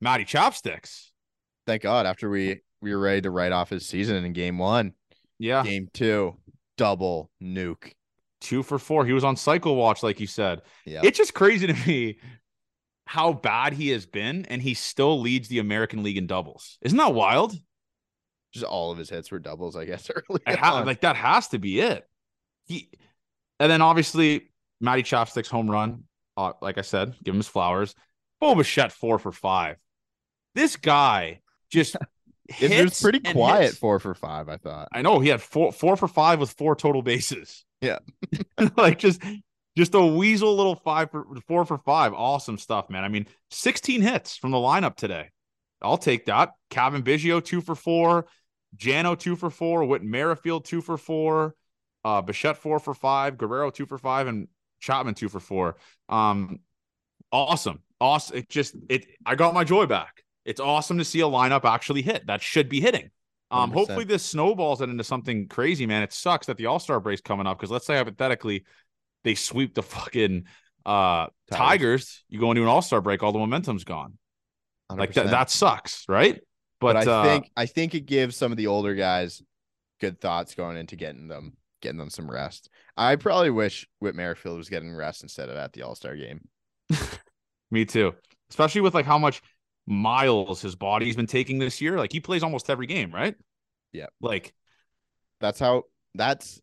Matty 0.00 0.24
Chopsticks. 0.24 1.12
Thank 1.66 1.82
God. 1.82 2.04
After 2.04 2.28
we 2.28 2.60
we 2.82 2.92
were 2.94 3.00
ready 3.00 3.22
to 3.22 3.30
write 3.30 3.52
off 3.52 3.70
his 3.70 3.86
season 3.86 4.22
in 4.24 4.32
game 4.32 4.58
one, 4.58 4.92
Yeah, 5.38 5.62
game 5.62 5.88
two, 5.94 6.36
double 6.76 7.30
nuke. 7.42 7.92
Two 8.40 8.62
for 8.62 8.78
four. 8.78 9.04
He 9.06 9.12
was 9.12 9.24
on 9.24 9.36
cycle 9.36 9.76
watch, 9.76 10.02
like 10.02 10.20
you 10.20 10.26
said. 10.26 10.62
Yeah, 10.84 11.00
It's 11.04 11.18
just 11.18 11.34
crazy 11.34 11.66
to 11.66 11.74
me 11.86 12.18
how 13.06 13.32
bad 13.32 13.72
he 13.72 13.88
has 13.90 14.06
been, 14.06 14.46
and 14.46 14.62
he 14.62 14.74
still 14.74 15.20
leads 15.20 15.48
the 15.48 15.58
American 15.58 16.02
League 16.02 16.16
in 16.16 16.26
doubles. 16.26 16.78
Isn't 16.82 16.98
that 16.98 17.14
wild? 17.14 17.54
just 18.52 18.64
all 18.66 18.90
of 18.90 18.98
his 18.98 19.08
hits 19.08 19.30
were 19.30 19.38
doubles. 19.38 19.76
I 19.76 19.84
guess 19.84 20.10
early. 20.28 20.40
Ha- 20.46 20.82
like 20.84 21.02
that 21.02 21.16
has 21.16 21.48
to 21.48 21.58
be 21.58 21.80
it. 21.80 22.04
He, 22.64 22.90
and 23.58 23.70
then 23.70 23.80
obviously 23.82 24.50
Matty 24.80 25.02
Chopsticks 25.02 25.48
home 25.48 25.70
run. 25.70 26.04
Uh, 26.36 26.52
like 26.60 26.78
I 26.78 26.82
said, 26.82 27.14
give 27.22 27.34
him 27.34 27.38
his 27.38 27.48
flowers. 27.48 27.94
Bo 28.40 28.54
Bichette 28.54 28.92
four 28.92 29.18
for 29.18 29.32
five. 29.32 29.76
This 30.54 30.76
guy 30.76 31.42
just 31.70 31.96
it 32.60 32.84
was 32.84 33.00
pretty 33.00 33.20
quiet. 33.20 33.62
hits. 33.66 33.78
Four 33.78 33.98
for 34.00 34.14
five. 34.14 34.48
I 34.48 34.56
thought. 34.56 34.88
I 34.92 35.02
know 35.02 35.20
he 35.20 35.28
had 35.28 35.42
four 35.42 35.72
four 35.72 35.96
for 35.96 36.08
five 36.08 36.40
with 36.40 36.50
four 36.50 36.74
total 36.74 37.02
bases. 37.02 37.64
Yeah. 37.80 37.98
like 38.76 38.98
just 38.98 39.22
just 39.76 39.94
a 39.94 40.04
weasel 40.04 40.56
little 40.56 40.74
five 40.74 41.10
for 41.10 41.26
four 41.46 41.64
for 41.64 41.78
five. 41.78 42.12
Awesome 42.12 42.58
stuff, 42.58 42.90
man. 42.90 43.04
I 43.04 43.08
mean, 43.08 43.26
16 43.50 44.02
hits 44.02 44.36
from 44.36 44.50
the 44.50 44.58
lineup 44.58 44.96
today. 44.96 45.30
I'll 45.80 45.98
take 45.98 46.26
that. 46.26 46.50
Cavan 46.68 47.02
Biggio, 47.02 47.42
two 47.42 47.60
for 47.60 47.74
four. 47.74 48.26
Jano, 48.76 49.18
two 49.18 49.36
for 49.36 49.50
four. 49.50 49.84
Whit 49.84 50.02
Merrifield, 50.02 50.64
two 50.64 50.82
for 50.82 50.98
four. 50.98 51.54
Uh, 52.04 52.20
Bichette, 52.20 52.58
four 52.58 52.78
for 52.78 52.94
five. 52.94 53.38
Guerrero, 53.38 53.70
two 53.70 53.86
for 53.86 53.98
five. 53.98 54.26
And 54.26 54.48
Chapman, 54.80 55.14
two 55.14 55.28
for 55.28 55.40
four. 55.40 55.76
Um, 56.08 56.60
awesome. 57.32 57.80
Awesome. 58.00 58.38
It 58.38 58.48
just, 58.48 58.74
it, 58.88 59.06
I 59.24 59.34
got 59.34 59.54
my 59.54 59.64
joy 59.64 59.86
back. 59.86 60.24
It's 60.44 60.60
awesome 60.60 60.98
to 60.98 61.04
see 61.04 61.20
a 61.20 61.24
lineup 61.24 61.64
actually 61.64 62.02
hit. 62.02 62.26
That 62.26 62.42
should 62.42 62.68
be 62.68 62.80
hitting. 62.80 63.10
Um, 63.50 63.70
100%. 63.70 63.74
hopefully 63.74 64.04
this 64.04 64.24
snowballs 64.24 64.80
it 64.80 64.88
into 64.88 65.04
something 65.04 65.48
crazy, 65.48 65.86
man. 65.86 66.02
It 66.02 66.12
sucks 66.12 66.46
that 66.46 66.56
the 66.56 66.66
All 66.66 66.78
Star 66.78 67.00
break's 67.00 67.20
coming 67.20 67.46
up 67.46 67.58
because 67.58 67.70
let's 67.70 67.86
say 67.86 67.96
hypothetically 67.96 68.64
they 69.24 69.34
sweep 69.34 69.74
the 69.74 69.82
fucking 69.82 70.44
uh 70.86 71.26
Tigers. 71.50 71.50
Tigers. 71.50 72.24
You 72.28 72.40
go 72.40 72.50
into 72.50 72.62
an 72.62 72.68
All 72.68 72.82
Star 72.82 73.00
break, 73.00 73.22
all 73.22 73.32
the 73.32 73.38
momentum's 73.38 73.84
gone. 73.84 74.18
Like 74.88 75.12
that, 75.14 75.26
100%. 75.26 75.30
that 75.30 75.50
sucks, 75.50 76.04
right? 76.08 76.40
But, 76.80 76.94
But, 76.94 77.08
I 77.08 77.12
uh, 77.12 77.24
think 77.24 77.50
I 77.56 77.66
think 77.66 77.94
it 77.94 78.06
gives 78.06 78.36
some 78.36 78.52
of 78.52 78.58
the 78.58 78.68
older 78.68 78.94
guys 78.94 79.42
good 80.00 80.20
thoughts 80.20 80.54
going 80.54 80.76
into 80.76 80.96
getting 80.96 81.28
them 81.28 81.52
getting 81.82 81.98
them 81.98 82.10
some 82.10 82.30
rest. 82.30 82.70
I 82.96 83.16
probably 83.16 83.50
wish 83.50 83.86
Whit 83.98 84.14
Merrifield 84.14 84.56
was 84.56 84.68
getting 84.68 84.94
rest 84.94 85.22
instead 85.22 85.48
of 85.48 85.56
at 85.56 85.72
the 85.72 85.82
All 85.82 85.94
Star 85.94 86.16
game. 86.16 86.48
me 87.70 87.84
too. 87.84 88.14
Especially 88.50 88.80
with 88.80 88.94
like 88.94 89.06
how 89.06 89.18
much 89.18 89.42
miles 89.90 90.62
his 90.62 90.76
body's 90.76 91.16
been 91.16 91.26
taking 91.26 91.58
this 91.58 91.80
year. 91.80 91.98
Like 91.98 92.12
he 92.12 92.20
plays 92.20 92.42
almost 92.42 92.70
every 92.70 92.86
game, 92.86 93.12
right? 93.12 93.34
Yeah. 93.92 94.06
Like 94.20 94.54
That's 95.40 95.58
how 95.58 95.84
that's 96.14 96.60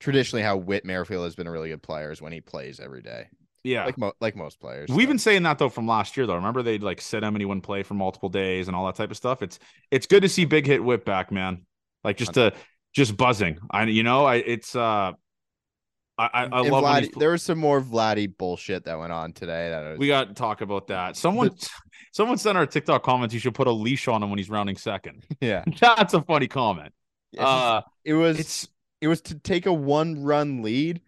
traditionally 0.00 0.42
how 0.42 0.56
Whit 0.56 0.84
Merrifield 0.84 1.24
has 1.24 1.34
been 1.34 1.46
a 1.46 1.50
really 1.52 1.68
good 1.68 1.82
player 1.82 2.10
is 2.10 2.22
when 2.22 2.32
he 2.32 2.40
plays 2.40 2.80
every 2.80 3.02
day. 3.02 3.28
yeah. 3.64 3.84
Like 3.84 3.98
mo- 3.98 4.12
like 4.20 4.36
most 4.36 4.60
players. 4.60 4.88
We've 4.90 5.06
so. 5.06 5.10
been 5.10 5.18
saying 5.18 5.42
that 5.42 5.58
though 5.58 5.68
from 5.68 5.86
last 5.86 6.16
year 6.16 6.26
though. 6.26 6.36
Remember 6.36 6.62
they'd 6.62 6.82
like 6.82 7.00
sit 7.00 7.22
him 7.22 7.34
and 7.34 7.40
he 7.42 7.44
wouldn't 7.46 7.64
play 7.64 7.82
for 7.82 7.94
multiple 7.94 8.28
days 8.28 8.68
and 8.68 8.76
all 8.76 8.86
that 8.86 8.94
type 8.94 9.10
of 9.10 9.16
stuff. 9.16 9.42
It's 9.42 9.58
it's 9.90 10.06
good 10.06 10.22
to 10.22 10.28
see 10.28 10.44
Big 10.44 10.66
Hit 10.66 10.82
Whit 10.82 11.04
back, 11.04 11.30
man. 11.30 11.66
Like 12.04 12.16
just 12.16 12.34
to 12.34 12.52
just 12.92 13.16
buzzing. 13.16 13.58
I 13.70 13.84
you 13.84 14.02
know 14.02 14.24
I 14.24 14.36
it's 14.36 14.74
uh 14.76 15.12
I 16.18 16.28
I, 16.34 16.42
I 16.44 16.60
love 16.68 16.84
Vladdy- 16.84 17.00
he's, 17.06 17.10
there 17.16 17.30
was 17.30 17.42
some 17.42 17.58
more 17.58 17.80
Vladdy 17.80 18.30
bullshit 18.36 18.84
that 18.84 18.98
went 18.98 19.12
on 19.12 19.32
today. 19.32 19.70
That 19.70 19.90
was, 19.90 19.98
we 19.98 20.08
got 20.08 20.28
to 20.28 20.34
talk 20.34 20.60
about 20.60 20.88
that. 20.88 21.16
Someone 21.16 21.50
someone 22.12 22.38
sent 22.38 22.56
our 22.56 22.66
TikTok 22.66 23.02
comments. 23.02 23.34
You 23.34 23.40
should 23.40 23.54
put 23.54 23.66
a 23.66 23.72
leash 23.72 24.06
on 24.06 24.22
him 24.22 24.30
when 24.30 24.38
he's 24.38 24.50
rounding 24.50 24.76
second. 24.76 25.24
yeah. 25.40 25.64
That's 25.80 26.14
a 26.14 26.22
funny 26.22 26.46
comment. 26.46 26.92
Uh, 27.36 27.80
it 28.04 28.14
was 28.14 28.38
it's 28.38 28.68
it 29.00 29.08
was 29.08 29.22
to 29.22 29.34
take 29.34 29.66
a 29.66 29.72
one 29.72 30.22
run 30.22 30.62
lead 30.62 31.00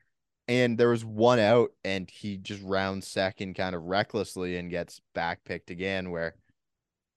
and 0.48 0.78
there 0.78 0.88
was 0.88 1.04
one 1.04 1.38
out 1.38 1.70
and 1.84 2.10
he 2.10 2.38
just 2.38 2.62
rounds 2.62 3.06
second 3.06 3.54
kind 3.54 3.74
of 3.74 3.82
recklessly 3.82 4.56
and 4.56 4.70
gets 4.70 5.02
back 5.14 5.44
picked 5.44 5.70
again 5.70 6.10
where 6.10 6.34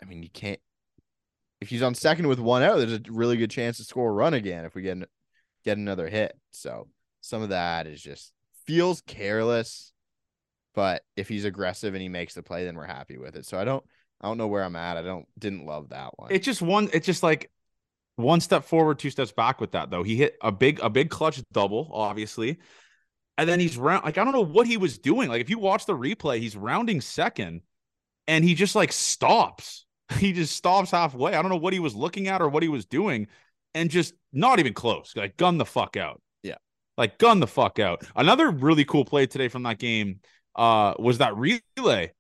I 0.02 0.06
mean 0.06 0.24
you 0.24 0.30
can't 0.30 0.60
if 1.62 1.70
he's 1.70 1.82
on 1.82 1.96
second 1.96 2.28
with 2.28 2.40
one 2.40 2.64
out 2.64 2.78
there's 2.78 2.92
a 2.94 3.02
really 3.10 3.38
good 3.38 3.50
chance 3.50 3.78
to 3.78 3.86
score 3.86 4.10
a 4.10 4.14
run 4.14 4.34
again 4.34 4.66
if 4.66 4.76
we 4.76 4.82
get 4.82 4.98
get 5.64 5.78
another 5.78 6.10
hit 6.10 6.38
so 6.52 6.90
some 7.22 7.42
of 7.42 7.50
that 7.50 7.88
is 7.88 8.02
just 8.02 8.34
feels 8.66 9.02
careless 9.02 9.94
but 10.78 11.02
if 11.16 11.28
he's 11.28 11.44
aggressive 11.44 11.96
and 11.96 12.02
he 12.02 12.10
makes 12.10 12.36
the 12.36 12.44
play 12.44 12.64
then 12.64 12.76
we're 12.76 12.86
happy 12.86 13.18
with 13.18 13.36
it 13.36 13.46
so 13.46 13.58
I 13.58 13.66
don't 13.66 13.84
I 14.22 14.28
don't 14.28 14.38
know 14.38 14.48
where 14.48 14.64
I'm 14.64 14.76
at 14.76 14.98
I 14.98 15.02
don't 15.02 15.26
didn't 15.38 15.66
love 15.66 15.90
that 15.90 16.12
one 16.18 16.32
it's 16.32 16.46
just 16.46 16.62
one. 16.62 16.90
It's 16.94 17.06
just 17.06 17.24
like 17.24 17.50
one 18.18 18.42
step 18.42 18.66
forward, 18.66 19.00
two 19.00 19.12
steps 19.12 19.32
back 19.32 19.62
with 19.62 19.72
that 19.72 19.90
though. 19.90 20.04
He 20.04 20.18
hit 20.18 20.38
a 20.42 20.52
big 20.52 20.80
a 20.82 20.90
big 20.90 21.10
clutch 21.10 21.42
double, 21.54 21.90
obviously, 21.94 22.58
and 23.38 23.48
then 23.48 23.60
he's 23.60 23.78
round. 23.78 24.04
Like 24.04 24.18
I 24.18 24.24
don't 24.24 24.34
know 24.34 24.42
what 24.42 24.68
he 24.68 24.76
was 24.76 24.98
doing. 24.98 25.30
Like 25.30 25.42
if 25.42 25.50
you 25.50 25.60
watch 25.60 25.86
the 25.86 25.96
replay, 25.96 26.40
he's 26.40 26.58
rounding 26.58 27.00
second, 27.00 27.62
and 28.28 28.44
he 28.44 28.56
just 28.56 28.76
like 28.76 28.92
stops. 28.92 29.86
He 30.20 30.32
just 30.32 30.56
stops 30.56 30.92
halfway. 30.92 31.34
I 31.34 31.42
don't 31.42 31.52
know 31.52 31.58
what 31.58 31.74
he 31.74 31.82
was 31.82 31.94
looking 31.94 32.30
at 32.30 32.42
or 32.42 32.48
what 32.48 32.64
he 32.64 32.70
was 32.70 32.86
doing, 32.86 33.28
and 33.76 33.90
just 33.90 34.14
not 34.32 34.58
even 34.58 34.74
close. 34.74 35.14
Like 35.18 35.36
gun 35.36 35.58
the 35.58 35.66
fuck 35.66 35.98
out. 35.98 36.22
Yeah. 36.44 36.56
like 36.98 37.18
gun 37.18 37.42
the 37.42 37.48
fuck 37.48 37.78
out. 37.78 38.06
Another 38.16 38.50
really 38.50 38.86
cool 38.86 39.04
play 39.04 39.28
today 39.28 39.50
from 39.50 39.64
that 39.64 39.80
game 39.80 40.22
uh 40.58 40.94
was 41.00 41.20
that 41.20 41.36
relay 41.38 42.14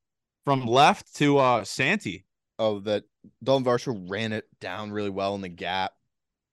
from 0.46 0.66
left 0.66 1.16
to 1.16 1.38
uh 1.38 1.64
Santi. 1.64 2.26
Oh, 2.60 2.80
that 2.82 3.04
Dalton 3.44 3.66
Varsho 3.66 4.10
ran 4.10 4.34
it 4.34 4.46
down 4.62 4.92
really 4.92 5.10
well 5.10 5.36
in 5.36 5.42
the 5.42 5.50
gap. 5.50 5.94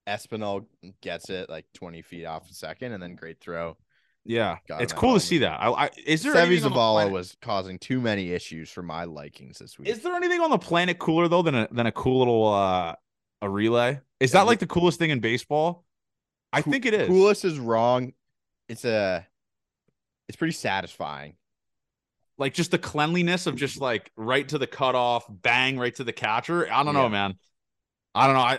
Espinal 0.07 0.66
gets 1.01 1.31
it 1.31 1.49
like 1.49 1.64
20 1.75 2.03
feet 2.03 2.27
off 2.27 2.49
a 2.51 2.53
second, 2.55 2.92
and 2.92 3.03
then 3.03 3.14
great 3.14 3.40
throw. 3.40 3.77
Yeah, 4.27 4.57
Got 4.68 4.81
it's 4.83 4.92
cool 4.92 5.14
to 5.14 5.20
see 5.20 5.38
that. 5.38 5.61
I, 5.61 5.70
I 5.70 5.90
is 6.07 6.23
there 6.23 6.35
Seby 6.35 6.61
the 6.61 6.68
Zavala 6.70 6.94
planet- 6.94 7.12
was 7.12 7.37
causing 7.42 7.79
too 7.79 8.01
many 8.01 8.33
issues 8.33 8.70
for 8.70 8.83
my 8.83 9.05
likings 9.05 9.59
this 9.59 9.79
week. 9.79 9.88
Is 9.88 10.01
there 10.01 10.14
anything 10.14 10.40
on 10.40 10.51
the 10.51 10.59
planet 10.59 10.99
cooler 10.99 11.29
though 11.29 11.42
than 11.42 11.55
a 11.55 11.68
than 11.70 11.87
a 11.87 11.92
cool 11.92 12.18
little 12.18 12.47
uh 12.53 12.94
a 13.42 13.49
relay? 13.49 14.01
Is 14.20 14.33
Yeah, 14.33 14.40
that 14.40 14.47
like 14.47 14.59
the 14.61 14.66
coolest 14.66 14.99
thing 14.99 15.11
in 15.11 15.20
baseball? 15.20 15.85
I 16.53 16.62
Coo- 16.62 16.70
think 16.70 16.87
it 16.87 16.94
is. 16.94 17.09
Coolest 17.09 17.44
is 17.44 17.59
wrong. 17.59 18.12
It's 18.68 18.85
a, 18.87 19.27
it's 20.29 20.37
pretty 20.37 20.53
satisfying. 20.55 21.35
Like 22.37 22.55
just 22.55 22.70
the 22.70 22.79
cleanliness 22.79 23.47
of 23.47 23.57
just 23.57 23.81
like 23.81 24.11
right 24.16 24.49
to 24.49 24.59
the 24.59 24.66
cutoff, 24.66 25.25
bang 25.29 25.79
right 25.79 25.94
to 25.97 26.05
the 26.05 26.12
catcher. 26.12 26.70
I 26.70 26.83
don't 26.83 26.94
know, 26.94 27.09
man. 27.09 27.35
I 28.14 28.27
don't 28.27 28.35
know. 28.35 28.42
I 28.42 28.59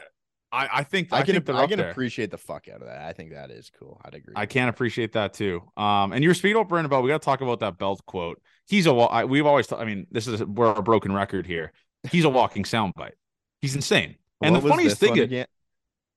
I, 0.55 0.69
I 0.71 0.83
think 0.83 1.09
I, 1.11 1.17
I, 1.17 1.23
can 1.23 1.35
think 1.35 1.49
I 1.49 1.67
can 1.67 1.79
there. 1.79 1.91
appreciate 1.91 2.31
the 2.31 2.38
fuck 2.38 2.69
out 2.69 2.81
of 2.81 2.88
that. 2.88 3.01
I 3.01 3.11
think 3.11 3.31
that 3.31 3.51
is 3.51 3.69
cool. 3.77 3.99
I'd 4.05 4.13
agree. 4.13 4.33
I 4.38 4.45
can 4.45 4.67
that. 4.67 4.69
appreciate 4.69 5.11
that 5.13 5.33
too. 5.33 5.61
Um, 5.75 6.13
and 6.13 6.23
you're 6.23 6.33
speaking 6.33 6.55
about 6.55 6.69
Brandon 6.69 6.89
Belt. 6.89 7.03
We 7.03 7.09
got 7.09 7.21
to 7.21 7.25
talk 7.25 7.41
about 7.41 7.59
that 7.59 7.77
belt 7.77 8.01
quote. 8.05 8.41
He's 8.65 8.88
a. 8.88 8.93
I, 8.93 9.25
we've 9.25 9.45
always. 9.45 9.71
I 9.73 9.83
mean, 9.83 10.07
this 10.11 10.27
is 10.27 10.41
we're 10.43 10.71
a 10.71 10.81
broken 10.81 11.11
record 11.11 11.45
here. 11.45 11.73
He's 12.09 12.23
a 12.23 12.29
walking 12.29 12.63
soundbite. 12.63 13.13
He's 13.61 13.75
insane. 13.75 14.15
And 14.41 14.53
What 14.53 14.63
the 14.63 14.69
funniest 14.69 14.97
thing 14.97 15.17
is, 15.17 15.23
again? 15.23 15.47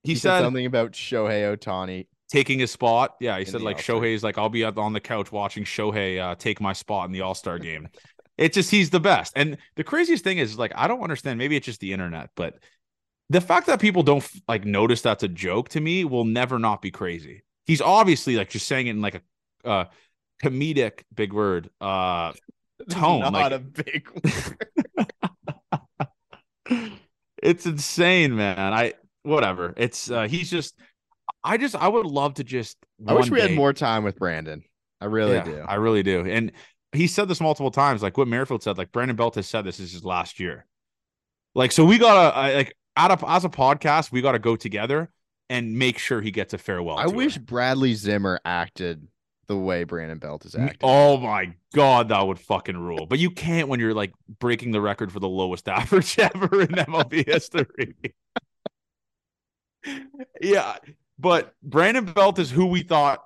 he, 0.04 0.14
said 0.14 0.30
said 0.30 0.40
something 0.42 0.66
about 0.66 0.92
Shohei 0.92 1.56
Ohtani. 1.56 2.06
Taking 2.28 2.58
his 2.58 2.70
spot. 2.70 3.16
Yeah, 3.20 3.38
he 3.38 3.44
said 3.44 3.62
like 3.62 3.76
All-Star 3.76 3.96
Shohei's 3.96 4.22
like 4.22 4.38
I'll 4.38 4.48
be 4.48 4.64
on 4.64 4.92
the 4.92 5.00
couch 5.00 5.32
watching 5.32 5.64
Shohei 5.64 6.20
uh, 6.20 6.34
take 6.34 6.60
my 6.60 6.72
spot 6.72 7.06
in 7.06 7.12
the 7.12 7.22
All 7.22 7.34
Star 7.34 7.58
game. 7.58 7.88
it's 8.38 8.54
just 8.54 8.70
he's 8.70 8.90
the 8.90 9.00
best. 9.00 9.32
And 9.36 9.58
the 9.76 9.84
craziest 9.84 10.24
thing 10.24 10.38
is 10.38 10.58
like 10.58 10.72
I 10.74 10.88
don't 10.88 11.02
understand. 11.02 11.38
Maybe 11.38 11.56
it's 11.56 11.66
just 11.66 11.80
the 11.80 11.92
internet, 11.92 12.30
but 12.36 12.58
the 13.30 13.40
fact 13.40 13.66
that 13.66 13.80
people 13.80 14.02
don't 14.02 14.26
like 14.46 14.64
notice 14.64 15.02
that's 15.02 15.22
a 15.22 15.28
joke 15.28 15.68
to 15.70 15.80
me 15.80 16.04
will 16.04 16.24
never 16.24 16.58
not 16.58 16.80
be 16.80 16.90
crazy. 16.90 17.42
He's 17.66 17.80
obviously 17.80 18.36
like 18.36 18.48
just 18.48 18.66
saying 18.66 18.86
it 18.86 18.90
in 18.90 19.02
like 19.02 19.22
a 19.64 19.68
uh, 19.68 19.84
comedic 20.42 21.02
big 21.14 21.32
word 21.32 21.68
uh 21.80 22.32
tone. 22.90 23.20
Not 23.20 23.32
like 23.32 23.52
a 23.52 23.58
big 23.58 24.08
word. 26.70 26.92
it's 27.42 27.66
insane, 27.66 28.36
man. 28.36 28.72
I 28.72 28.94
whatever. 29.24 29.74
It's 29.76 30.10
uh 30.10 30.28
he's 30.28 30.50
just 30.50 30.78
I 31.48 31.56
just 31.56 31.74
I 31.74 31.88
would 31.88 32.04
love 32.04 32.34
to 32.34 32.44
just 32.44 32.76
I 33.06 33.14
wish 33.14 33.30
we 33.30 33.40
had 33.40 33.54
more 33.54 33.72
time 33.72 34.04
with 34.04 34.18
Brandon. 34.18 34.62
I 35.00 35.06
really 35.06 35.36
Yeah, 35.36 35.44
do. 35.44 35.64
I 35.66 35.76
really 35.76 36.02
do. 36.02 36.26
And 36.26 36.52
he 36.92 37.06
said 37.06 37.26
this 37.26 37.40
multiple 37.40 37.70
times, 37.70 38.02
like 38.02 38.18
what 38.18 38.28
Merrifield 38.28 38.62
said, 38.62 38.76
like 38.76 38.92
Brandon 38.92 39.16
Belt 39.16 39.34
has 39.36 39.46
said 39.46 39.62
this 39.62 39.80
is 39.80 39.92
his 39.92 40.04
last 40.04 40.38
year. 40.38 40.66
Like, 41.54 41.72
so 41.72 41.86
we 41.86 41.96
gotta 41.96 42.54
like 42.54 42.76
out 42.96 43.10
of 43.10 43.24
as 43.26 43.46
a 43.46 43.48
podcast, 43.48 44.12
we 44.12 44.20
gotta 44.20 44.38
go 44.38 44.56
together 44.56 45.10
and 45.48 45.78
make 45.78 45.98
sure 45.98 46.20
he 46.20 46.30
gets 46.30 46.52
a 46.52 46.58
farewell. 46.58 46.98
I 46.98 47.06
wish 47.06 47.38
Bradley 47.38 47.94
Zimmer 47.94 48.40
acted 48.44 49.08
the 49.46 49.56
way 49.56 49.84
Brandon 49.84 50.18
Belt 50.18 50.44
is 50.44 50.54
acting. 50.54 50.80
Oh 50.82 51.16
my 51.16 51.54
god, 51.74 52.10
that 52.10 52.26
would 52.26 52.38
fucking 52.38 52.76
rule. 52.76 53.06
But 53.06 53.18
you 53.20 53.30
can't 53.30 53.68
when 53.68 53.80
you're 53.80 53.94
like 53.94 54.12
breaking 54.38 54.72
the 54.72 54.82
record 54.82 55.10
for 55.10 55.20
the 55.20 55.28
lowest 55.28 55.66
average 55.70 56.18
ever 56.18 56.60
in 56.60 56.68
MLB 56.68 57.26
history. 57.26 57.94
yeah, 60.42 60.76
but 61.18 61.52
Brandon 61.62 62.04
Belt 62.04 62.38
is 62.38 62.50
who 62.50 62.66
we 62.66 62.82
thought 62.82 63.22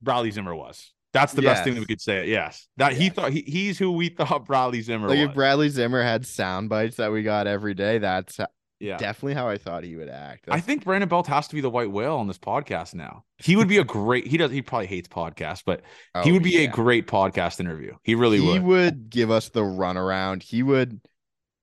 Bradley 0.00 0.30
Zimmer 0.30 0.54
was. 0.54 0.92
That's 1.12 1.34
the 1.34 1.42
best 1.42 1.62
thing 1.62 1.74
that 1.74 1.80
we 1.80 1.86
could 1.86 2.00
say. 2.00 2.28
Yes, 2.28 2.68
that 2.78 2.94
he 2.94 3.10
thought 3.10 3.32
he, 3.32 3.42
he's 3.42 3.78
who 3.78 3.92
we 3.92 4.08
thought 4.08 4.46
Bradley 4.46 4.80
Zimmer 4.80 5.08
like 5.08 5.18
was. 5.18 5.28
if 5.28 5.34
Bradley 5.34 5.68
Zimmer 5.68 6.02
had 6.02 6.26
sound 6.26 6.68
bites 6.70 6.96
that 6.96 7.12
we 7.12 7.22
got 7.22 7.46
every 7.46 7.74
day, 7.74 7.98
that's 7.98 8.40
yeah, 8.80 8.96
definitely 8.96 9.34
how 9.34 9.46
I 9.48 9.58
thought 9.58 9.84
he 9.84 9.94
would 9.94 10.08
act. 10.08 10.46
I 10.48 10.58
think 10.60 10.84
Brandon 10.84 11.08
Belt 11.08 11.26
has 11.26 11.46
to 11.48 11.54
be 11.54 11.60
the 11.60 11.68
white 11.70 11.90
whale 11.90 12.16
on 12.16 12.28
this 12.28 12.38
podcast 12.38 12.94
now. 12.94 13.24
He 13.36 13.56
would 13.56 13.68
be 13.68 13.76
a 13.78 13.84
great. 13.98 14.26
He 14.26 14.38
does. 14.38 14.50
He 14.50 14.62
probably 14.62 14.86
hates 14.86 15.06
podcasts, 15.08 15.62
but 15.64 15.82
he 16.24 16.30
Oh, 16.30 16.32
would 16.32 16.42
be 16.42 16.64
a 16.64 16.66
great 16.66 17.06
podcast 17.06 17.60
interview. 17.60 17.94
He 18.02 18.14
really 18.14 18.40
he 18.40 18.46
would. 18.46 18.54
He 18.54 18.58
would 18.60 19.10
give 19.10 19.30
us 19.30 19.50
the 19.50 19.60
runaround. 19.60 20.42
He 20.42 20.62
would 20.62 20.98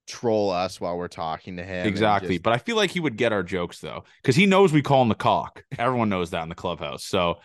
troll 0.10 0.50
us 0.50 0.82
while 0.82 0.98
we're 0.98 1.08
talking 1.08 1.58
to 1.58 1.64
him. 1.64 1.88
Exactly. 1.88 2.36
just- 2.36 2.44
But 2.44 2.54
I 2.54 2.58
feel 2.58 2.76
like 2.76 2.92
he 2.92 3.00
would 3.00 3.16
get 3.18 3.32
our 3.32 3.44
jokes 3.44 3.80
though, 3.80 4.04
because 4.22 4.36
he 4.36 4.46
knows 4.46 4.74
we 4.74 4.82
call 4.82 5.02
him 5.02 5.10
the 5.10 5.16
cock. 5.16 5.64
Everyone 5.78 6.10
knows 6.10 6.32
that 6.32 6.44
in 6.44 6.50
the 6.50 6.56
clubhouse. 6.56 7.04
So 7.06 7.36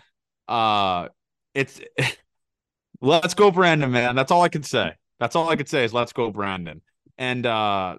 uh 0.48 1.08
it's 1.54 1.80
let's 3.00 3.34
go, 3.34 3.50
Brandon, 3.50 3.90
man. 3.90 4.16
That's 4.16 4.30
all 4.32 4.42
I 4.42 4.48
can 4.48 4.62
say. 4.62 4.92
That's 5.20 5.36
all 5.36 5.48
I 5.48 5.56
could 5.56 5.68
say 5.68 5.84
is 5.84 5.92
let's 5.92 6.12
go, 6.12 6.30
Brandon. 6.30 6.80
And 7.18 7.46
uh 7.46 7.98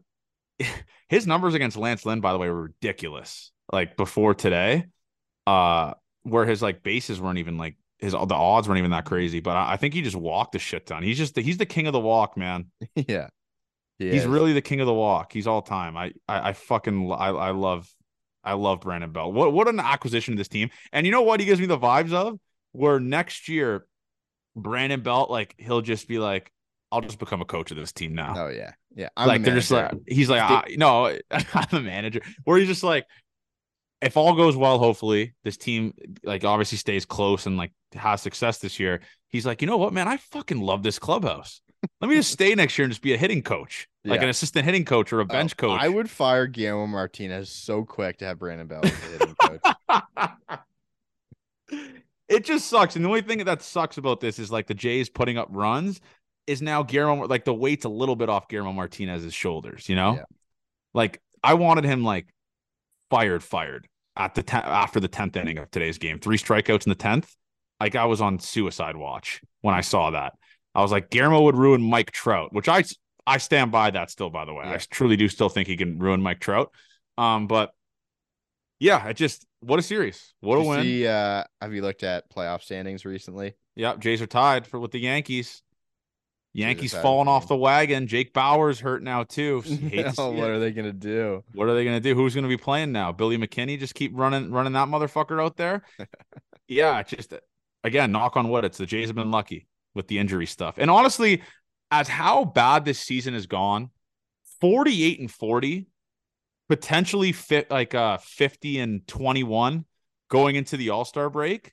his 1.09 1.27
numbers 1.27 1.53
against 1.53 1.77
Lance 1.77 2.05
Lynn, 2.05 2.21
by 2.21 2.31
the 2.33 2.39
way, 2.39 2.49
were 2.49 2.63
ridiculous. 2.63 3.51
Like 3.71 3.97
before 3.97 4.33
today, 4.35 4.85
uh, 5.47 5.93
where 6.23 6.45
his 6.45 6.61
like 6.61 6.83
bases 6.83 7.19
weren't 7.19 7.39
even 7.39 7.57
like 7.57 7.77
his 7.99 8.11
the 8.13 8.17
odds 8.35 8.67
weren't 8.67 8.77
even 8.79 8.91
that 8.91 9.05
crazy. 9.05 9.39
But 9.39 9.55
I, 9.57 9.73
I 9.73 9.77
think 9.77 9.93
he 9.93 10.01
just 10.01 10.15
walked 10.15 10.51
the 10.53 10.59
shit 10.59 10.85
ton. 10.85 11.03
He's 11.03 11.17
just 11.17 11.35
he's 11.37 11.57
the 11.57 11.65
king 11.65 11.87
of 11.87 11.93
the 11.93 11.99
walk, 11.99 12.37
man. 12.37 12.67
yeah. 12.95 13.27
He 13.99 14.11
He's 14.11 14.23
is. 14.23 14.27
really 14.27 14.53
the 14.53 14.61
king 14.61 14.81
of 14.81 14.87
the 14.87 14.93
walk. 14.93 15.31
He's 15.31 15.47
all 15.47 15.61
time. 15.61 15.95
I 15.95 16.13
I, 16.27 16.49
I 16.49 16.53
fucking 16.53 17.11
I, 17.11 17.29
I 17.29 17.51
love 17.51 17.89
I 18.43 18.53
love 18.53 18.81
Brandon 18.81 19.11
Belt. 19.11 19.33
What 19.33 19.53
what 19.53 19.67
an 19.67 19.79
acquisition 19.79 20.33
of 20.33 20.37
this 20.37 20.47
team. 20.47 20.69
And 20.91 21.05
you 21.05 21.11
know 21.11 21.23
what? 21.23 21.39
He 21.39 21.45
gives 21.45 21.59
me 21.59 21.65
the 21.65 21.79
vibes 21.79 22.13
of 22.13 22.39
where 22.71 22.99
next 22.99 23.47
year 23.49 23.85
Brandon 24.55 25.01
Belt 25.01 25.29
like 25.29 25.55
he'll 25.57 25.81
just 25.81 26.07
be 26.07 26.19
like, 26.19 26.51
I'll 26.91 27.01
just 27.01 27.19
become 27.19 27.41
a 27.41 27.45
coach 27.45 27.71
of 27.71 27.77
this 27.77 27.91
team 27.91 28.13
now. 28.13 28.33
Oh 28.37 28.47
yeah. 28.47 28.73
Yeah. 28.95 29.09
I'm 29.17 29.27
like 29.27 29.41
the 29.41 29.51
they're 29.51 29.59
just 29.59 29.71
like 29.71 29.91
he's 30.07 30.29
like 30.29 30.77
no 30.77 31.05
I'm 31.31 31.67
the 31.71 31.81
manager. 31.81 32.21
Where 32.43 32.57
he's 32.57 32.67
just 32.67 32.83
like 32.83 33.05
if 34.01 34.17
all 34.17 34.35
goes 34.35 34.55
well, 34.55 34.77
hopefully 34.77 35.33
this 35.43 35.57
team 35.57 35.93
like 36.23 36.43
obviously 36.43 36.77
stays 36.77 37.05
close 37.05 37.45
and 37.45 37.57
like 37.57 37.71
has 37.93 38.21
success 38.21 38.59
this 38.59 38.79
year. 38.79 39.01
He's 39.29 39.45
like, 39.45 39.61
you 39.61 39.67
know 39.67 39.77
what, 39.77 39.93
man, 39.93 40.07
I 40.07 40.17
fucking 40.17 40.61
love 40.61 40.83
this 40.83 40.99
clubhouse. 40.99 41.61
Let 42.01 42.09
me 42.09 42.15
just 42.15 42.31
stay 42.31 42.53
next 42.55 42.77
year 42.77 42.85
and 42.85 42.91
just 42.91 43.01
be 43.01 43.13
a 43.13 43.17
hitting 43.17 43.41
coach, 43.41 43.87
like 44.03 44.21
an 44.21 44.29
assistant 44.29 44.65
hitting 44.65 44.85
coach 44.85 45.11
or 45.13 45.19
a 45.19 45.23
Oh, 45.23 45.27
bench 45.27 45.57
coach. 45.57 45.79
I 45.81 45.89
would 45.89 46.09
fire 46.09 46.47
Guillermo 46.47 46.87
Martinez 46.87 47.49
so 47.49 47.83
quick 47.83 48.17
to 48.17 48.25
have 48.25 48.39
Brandon 48.39 48.67
Belt 48.67 48.85
as 48.85 48.91
the 48.91 49.07
hitting 49.17 49.35
coach. 49.35 50.59
it 52.29 52.43
just 52.45 52.67
sucks. 52.67 52.95
And 52.95 53.05
the 53.05 53.09
only 53.09 53.21
thing 53.21 53.43
that 53.43 53.61
sucks 53.61 53.97
about 53.97 54.19
this 54.19 54.39
is 54.39 54.51
like 54.51 54.67
the 54.67 54.73
Jays 54.73 55.09
putting 55.09 55.37
up 55.37 55.47
runs 55.51 56.01
is 56.47 56.61
now 56.61 56.83
Guillermo, 56.83 57.27
like 57.27 57.45
the 57.45 57.53
weight's 57.53 57.85
a 57.85 57.89
little 57.89 58.15
bit 58.15 58.29
off 58.29 58.47
Guillermo 58.47 58.73
Martinez's 58.73 59.33
shoulders, 59.33 59.89
you 59.89 59.95
know? 59.95 60.15
Yeah. 60.15 60.23
Like 60.93 61.21
I 61.43 61.55
wanted 61.55 61.83
him 61.85 62.03
like 62.03 62.27
fired, 63.09 63.43
fired 63.43 63.87
at 64.15 64.35
the 64.35 64.43
te- 64.43 64.57
after 64.57 64.99
the 64.99 65.09
10th 65.09 65.35
inning 65.35 65.57
of 65.57 65.69
today's 65.71 65.97
game. 65.97 66.19
Three 66.19 66.37
strikeouts 66.37 66.85
in 66.85 66.89
the 66.89 66.95
10th. 66.95 67.33
Like 67.79 67.95
I 67.95 68.05
was 68.05 68.21
on 68.21 68.39
suicide 68.39 68.95
watch 68.95 69.41
when 69.61 69.75
I 69.75 69.81
saw 69.81 70.11
that. 70.11 70.33
I 70.75 70.81
was 70.81 70.91
like, 70.91 71.09
Guillermo 71.09 71.41
would 71.41 71.55
ruin 71.55 71.81
Mike 71.81 72.11
Trout, 72.11 72.53
which 72.53 72.67
I 72.67 72.83
I 73.25 73.37
stand 73.37 73.71
by 73.71 73.91
that 73.91 74.11
still, 74.11 74.29
by 74.29 74.45
the 74.45 74.53
way. 74.53 74.65
I 74.65 74.77
truly 74.77 75.15
do 75.15 75.27
still 75.29 75.49
think 75.49 75.67
he 75.67 75.77
can 75.77 75.97
ruin 75.97 76.21
Mike 76.21 76.41
Trout. 76.41 76.71
Um, 77.17 77.47
but 77.47 77.71
yeah, 78.79 79.07
it 79.07 79.15
just 79.15 79.47
what 79.61 79.79
a 79.79 79.81
series. 79.81 80.33
What 80.41 80.57
a 80.57 80.59
Did 80.59 80.63
you 80.63 80.69
win. 80.69 80.81
See, 80.83 81.07
uh, 81.07 81.43
have 81.61 81.73
you 81.73 81.81
looked 81.81 82.03
at 82.03 82.29
playoff 82.29 82.61
standings 82.61 83.05
recently? 83.05 83.55
Yep, 83.75 83.99
Jays 83.99 84.21
are 84.21 84.27
tied 84.27 84.67
for 84.67 84.79
with 84.79 84.91
the 84.91 84.99
Yankees. 84.99 85.61
Yankees 86.53 86.93
falling 86.93 87.27
off 87.27 87.49
the 87.49 87.55
wagon. 87.55 88.07
Jake 88.07 88.31
Bauer's 88.31 88.79
hurt 88.79 89.03
now 89.03 89.23
too. 89.23 89.61
Hate 89.61 90.05
to 90.05 90.13
oh, 90.17 90.31
what 90.31 90.49
are 90.49 90.59
they 90.59 90.71
gonna 90.71 90.93
do? 90.93 91.43
What 91.53 91.67
are 91.67 91.75
they 91.75 91.83
going 91.83 91.97
to 91.97 92.01
do? 92.01 92.15
Who's 92.15 92.33
going 92.33 92.43
to 92.43 92.49
be 92.49 92.55
playing 92.55 92.93
now? 92.93 93.11
Billy 93.11 93.37
McKinney 93.37 93.77
just 93.77 93.93
keep 93.93 94.11
running 94.13 94.51
running 94.51 94.71
that 94.73 94.87
motherfucker 94.87 95.43
out 95.43 95.57
there. 95.57 95.83
yeah, 96.69 97.03
just 97.03 97.33
again, 97.83 98.13
knock 98.13 98.37
on 98.37 98.49
wood. 98.49 98.63
It's 98.63 98.77
the 98.77 98.85
Jays 98.85 99.07
have 99.07 99.17
been 99.17 99.31
lucky 99.31 99.67
with 99.95 100.07
the 100.07 100.19
injury 100.19 100.45
stuff. 100.45 100.75
And 100.77 100.91
honestly, 100.91 101.41
as 101.89 102.07
how 102.07 102.45
bad 102.45 102.85
this 102.85 102.99
season 102.99 103.33
has 103.33 103.47
gone, 103.47 103.89
48 104.61 105.19
and 105.19 105.31
40, 105.31 105.87
potentially 106.69 107.31
fit 107.31 107.69
like 107.71 107.95
uh 107.95 108.17
50 108.17 108.79
and 108.79 109.07
21 109.07 109.85
going 110.29 110.55
into 110.55 110.77
the 110.77 110.89
All-Star 110.89 111.29
break. 111.29 111.71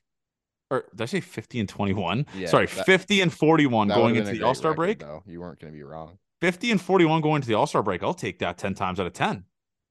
Or 0.69 0.85
did 0.91 1.01
I 1.01 1.05
say 1.05 1.19
50 1.19 1.59
and 1.59 1.69
21? 1.69 2.25
Yeah, 2.35 2.47
Sorry, 2.47 2.65
that- 2.67 2.85
50 2.85 3.21
and 3.21 3.33
41 3.33 3.87
going 3.89 4.15
into 4.15 4.31
the 4.31 4.43
All-Star 4.43 4.71
record, 4.71 4.77
break. 4.81 4.99
though. 4.99 5.23
You 5.25 5.41
weren't 5.41 5.59
gonna 5.59 5.73
be 5.73 5.83
wrong. 5.83 6.17
50 6.41 6.71
and 6.71 6.81
41 6.81 7.21
going 7.21 7.41
to 7.41 7.47
the 7.47 7.53
All-Star 7.53 7.83
break. 7.83 8.03
I'll 8.03 8.13
take 8.13 8.39
that 8.39 8.57
10 8.57 8.73
times 8.75 8.99
out 8.99 9.07
of 9.07 9.13
10. 9.13 9.45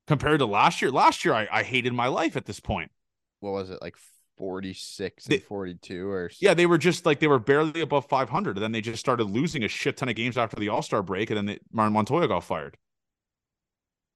Compared 0.07 0.41
to 0.41 0.47
last 0.47 0.83
year. 0.83 0.91
Last 0.91 1.25
year 1.25 1.35
I, 1.35 1.49
I 1.51 1.63
hated 1.63 1.93
my 1.93 2.09
life 2.09 2.37
at 2.37 2.47
this 2.47 2.61
point. 2.61 2.91
What 3.41 3.53
was 3.53 3.71
it 3.71 3.81
like? 3.81 3.97
Forty 4.39 4.73
six 4.73 5.25
They- 5.25 5.37
and 5.37 5.45
forty 5.45 5.75
two, 5.75 6.09
or 6.09 6.31
Yeah, 6.41 6.55
they 6.55 6.67
were 6.67 6.79
just 6.79 7.05
like 7.07 7.21
they 7.21 7.27
were 7.29 7.39
barely 7.39 7.81
above 7.81 8.07
500 8.07 8.57
and 8.57 8.65
then 8.65 8.73
they 8.73 8.81
just 8.81 8.99
started 9.01 9.25
losing 9.25 9.63
a 9.63 9.69
shit 9.69 9.97
ton 9.97 10.09
of 10.09 10.15
games 10.17 10.37
after 10.39 10.57
the 10.57 10.69
All-Star 10.71 11.03
break 11.03 11.31
and 11.31 11.37
then 11.37 11.47
they, 11.47 11.59
Martin 11.71 11.95
Montoyo 11.95 12.27
got 12.27 12.43
fired. 12.43 12.77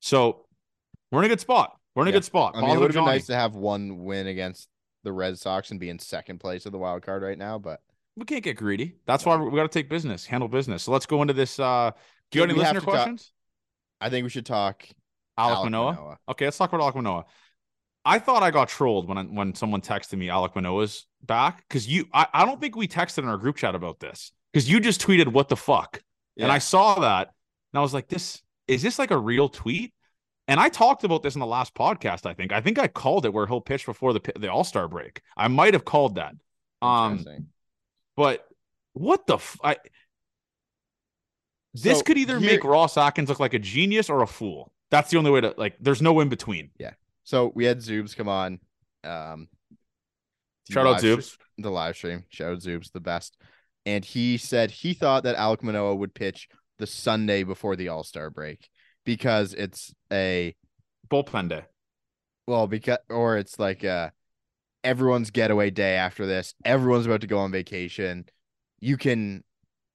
So, 0.01 0.47
we're 1.11 1.21
in 1.21 1.27
a 1.27 1.29
good 1.29 1.41
spot. 1.41 1.79
We're 1.95 2.03
in 2.03 2.09
a 2.09 2.13
good 2.13 2.25
spot. 2.25 2.55
I 2.57 2.61
mean, 2.61 2.71
it 2.71 2.79
would 2.79 2.95
have 2.95 2.95
been 2.95 3.05
nice 3.05 3.27
to 3.27 3.35
have 3.35 3.55
one 3.55 4.05
win 4.05 4.27
against 4.27 4.69
the 5.05 5.13
Red 5.13 5.39
Sox 5.39 5.71
and 5.71 5.81
be 5.81 5.89
in 5.89 5.99
second 5.99 6.39
place 6.41 6.67
of 6.67 6.73
the 6.73 6.79
wild 6.79 7.03
card 7.03 7.23
right 7.23 7.39
now, 7.39 7.59
but 7.59 7.81
We 8.17 8.25
can't 8.25 8.43
get 8.43 8.57
greedy. 8.57 8.97
That's 9.07 9.25
why 9.25 9.37
we 9.37 9.55
got 9.57 9.63
to 9.63 9.69
take 9.69 9.89
business, 9.89 10.27
handle 10.27 10.49
business. 10.49 10.83
So, 10.85 10.93
let's 10.93 11.07
go 11.07 11.23
into 11.23 11.35
this 11.35 11.59
uh 11.61 11.93
do 12.31 12.39
you 12.39 12.43
have 12.43 12.51
any 12.51 12.59
have 12.59 12.75
listener 12.75 12.81
talk- 12.81 12.95
questions? 12.95 13.33
I 14.01 14.11
think 14.11 14.25
we 14.25 14.31
should 14.31 14.47
talk 14.47 14.87
Alec, 15.39 15.59
Alek 15.59 15.65
Manoah? 15.65 15.93
Manoah. 15.93 16.19
Okay, 16.31 16.45
let's 16.47 16.59
talk 16.59 16.73
about 16.73 16.93
Alek 16.93 16.97
Manoah. 16.97 17.25
I 18.07 18.19
thought 18.21 18.43
I 18.43 18.51
got 18.53 18.69
trolled 18.69 19.09
when 19.09 19.19
I, 19.19 19.25
when 19.25 19.55
someone 19.55 19.81
texted 19.81 20.17
me 20.17 20.29
Alek 20.29 20.55
Manoah's 20.55 21.07
back 21.23 21.65
because 21.69 21.89
you 21.89 22.07
I, 22.15 22.27
I 22.33 22.45
don't 22.47 22.61
think 22.61 22.77
we 22.77 22.87
texted 22.87 23.19
in 23.19 23.29
our 23.29 23.37
group 23.37 23.57
chat 23.57 23.75
about 23.75 23.99
this 23.99 24.31
because 24.53 24.71
you 24.71 24.79
just 24.81 25.01
tweeted 25.01 25.27
what 25.29 25.49
the 25.49 25.57
fuck? 25.57 26.01
And 26.39 26.53
I 26.53 26.59
saw 26.59 27.01
that 27.01 27.29
and 27.73 27.79
I 27.79 27.83
was 27.83 27.93
like 27.93 28.09
this 28.09 28.41
is 28.69 28.81
this 28.83 28.99
like 28.99 29.11
a 29.11 29.19
real 29.19 29.49
tweet? 29.49 29.93
And 30.49 30.61
I 30.61 30.69
talked 30.69 31.03
about 31.03 31.25
this 31.25 31.35
in 31.35 31.41
the 31.41 31.47
last 31.47 31.75
podcast 31.75 32.25
I 32.27 32.33
think. 32.35 32.53
I 32.53 32.61
think 32.61 32.79
I 32.79 32.87
called 32.87 33.27
it 33.27 33.33
where 33.33 33.47
he'll 33.49 33.61
pitch 33.61 33.85
before 33.87 34.13
the 34.13 34.21
the 34.39 34.51
All 34.51 34.63
Star 34.65 34.87
break. 34.87 35.21
I 35.37 35.49
might 35.49 35.75
have 35.75 35.85
called 35.85 36.15
that. 36.15 36.35
Um 36.83 37.19
but 38.17 38.47
what 38.93 39.27
the 39.27 39.35
f- 39.35 39.59
I 39.65 39.77
this 41.75 41.99
So, 41.99 42.05
could 42.05 42.17
either 42.19 42.39
here- 42.39 42.51
make 42.51 42.65
Ross 42.65 42.97
Atkins 42.97 43.29
look 43.29 43.41
like 43.41 43.55
a 43.55 43.59
genius 43.59 44.09
or 44.09 44.23
a 44.23 44.27
fool. 44.27 44.73
That's 44.91 45.11
the 45.11 45.19
only 45.19 45.31
way 45.33 45.41
to 45.41 45.55
like 45.57 45.77
there's 45.81 46.01
no 46.01 46.21
in 46.21 46.29
between 46.29 46.71
So 47.27 47.51
we 47.55 47.65
had 47.65 47.79
Zoobs 47.79 48.17
come 48.17 48.29
on. 48.29 48.61
Um, 49.03 49.49
Shout 50.71 50.87
out 50.87 51.01
Zoobs. 51.03 51.37
the 51.59 51.71
live 51.71 51.97
stream. 51.97 52.25
Shout 52.29 52.53
out 52.53 52.59
Zoobs, 52.61 52.93
the 52.93 53.01
best. 53.01 53.37
And 53.85 54.05
he 54.05 54.37
said 54.39 54.71
he 54.71 54.95
thought 54.95 55.25
that 55.25 55.37
Alek 55.37 55.63
Manoah 55.63 55.97
would 55.97 56.15
pitch 56.15 56.49
the 56.79 56.87
Sunday 56.87 57.43
before 57.43 57.75
the 57.77 57.89
All 57.89 58.05
Star 58.05 58.31
break 58.31 58.69
because 59.05 59.55
it's 59.55 59.93
a 60.13 60.55
Bullpen 61.09 61.49
day. 61.49 61.63
well 62.47 62.67
because 62.69 62.99
or 63.09 63.37
it's 63.39 63.59
like 63.59 63.85
uh 63.85 64.11
everyone's 64.85 65.31
getaway 65.33 65.71
day 65.71 65.95
after 65.95 66.27
this. 66.27 66.55
Everyone's 66.65 67.07
about 67.07 67.23
to 67.23 67.27
go 67.27 67.39
on 67.39 67.51
vacation. 67.51 68.25
You 68.81 68.97
can 68.97 69.43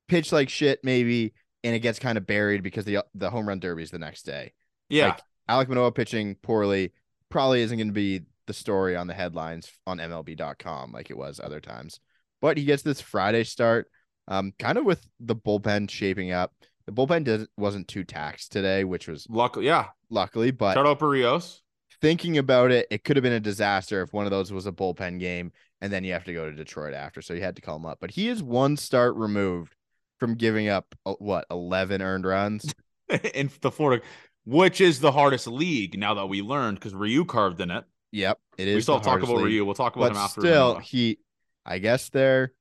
pitch 0.09 0.33
like 0.33 0.49
shit 0.49 0.79
maybe, 0.83 1.33
and 1.63 1.73
it 1.73 1.79
gets 1.79 1.97
kind 1.99 2.17
of 2.17 2.27
buried 2.27 2.61
because 2.61 2.83
the 2.83 2.99
the 3.15 3.29
home 3.29 3.47
run 3.47 3.59
derby 3.59 3.83
is 3.83 3.91
the 3.91 3.99
next 3.99 4.23
day. 4.23 4.53
Yeah. 4.89 5.07
Like, 5.07 5.21
Alek 5.49 5.69
Manoah 5.69 5.91
pitching 5.91 6.35
poorly 6.35 6.91
probably 7.31 7.61
isn't 7.61 7.77
going 7.77 7.87
to 7.87 7.93
be 7.93 8.21
the 8.47 8.53
story 8.53 8.95
on 8.95 9.07
the 9.07 9.13
headlines 9.13 9.71
on 9.87 9.97
MLB.com 9.97 10.91
like 10.91 11.09
it 11.09 11.17
was 11.17 11.39
other 11.39 11.59
times. 11.59 11.99
But 12.41 12.57
he 12.57 12.65
gets 12.65 12.83
this 12.83 13.01
Friday 13.01 13.43
start, 13.43 13.87
um, 14.27 14.53
kind 14.59 14.77
of 14.77 14.85
with 14.85 15.05
the 15.19 15.35
bullpen 15.35 15.89
shaping 15.89 16.31
up. 16.31 16.53
The 16.85 16.91
bullpen 16.91 17.23
did, 17.23 17.47
wasn't 17.57 17.87
too 17.87 18.03
taxed 18.03 18.51
today, 18.51 18.83
which 18.83 19.07
was 19.07 19.27
Luckily, 19.29 19.67
yeah. 19.67 19.87
luckily, 20.09 20.51
but 20.51 20.73
Shout 20.73 20.87
out 20.87 20.99
Berrios. 20.99 21.59
thinking 22.01 22.37
about 22.37 22.71
it, 22.71 22.87
it 22.89 23.03
could 23.03 23.15
have 23.15 23.23
been 23.23 23.33
a 23.33 23.39
disaster 23.39 24.01
if 24.01 24.11
one 24.13 24.25
of 24.25 24.31
those 24.31 24.51
was 24.51 24.65
a 24.65 24.71
bullpen 24.71 25.19
game 25.19 25.51
and 25.81 25.91
then 25.91 26.03
you 26.03 26.13
have 26.13 26.25
to 26.25 26.33
go 26.33 26.45
to 26.49 26.55
Detroit 26.55 26.93
after. 26.93 27.21
So 27.21 27.33
you 27.33 27.41
had 27.41 27.55
to 27.55 27.61
call 27.61 27.75
him 27.77 27.85
up. 27.85 27.99
But 27.99 28.11
he 28.11 28.27
is 28.27 28.41
one 28.43 28.77
start 28.77 29.15
removed 29.15 29.75
from 30.19 30.35
giving 30.35 30.67
up 30.67 30.93
uh, 31.05 31.13
what 31.19 31.45
11 31.49 32.01
earned 32.01 32.25
runs. 32.25 32.73
in 33.33 33.49
the 33.61 33.71
Florida, 33.71 34.03
which 34.45 34.81
is 34.81 34.99
the 34.99 35.11
hardest 35.11 35.47
league 35.47 35.97
now 35.97 36.13
that 36.15 36.27
we 36.27 36.41
learned 36.41 36.79
because 36.79 36.93
Ryu 36.93 37.25
carved 37.25 37.61
in 37.61 37.71
it. 37.71 37.83
Yep, 38.11 38.39
it 38.57 38.67
is. 38.67 38.75
we 38.75 38.81
still 38.81 38.99
talk 38.99 39.21
about 39.23 39.37
league. 39.37 39.45
Ryu. 39.45 39.65
We'll 39.65 39.73
talk 39.73 39.95
about 39.95 40.09
but 40.09 40.17
him 40.17 40.23
after. 40.23 40.41
still, 40.41 40.75
he, 40.79 41.19
I 41.65 41.79
guess 41.79 42.09
their 42.09 42.53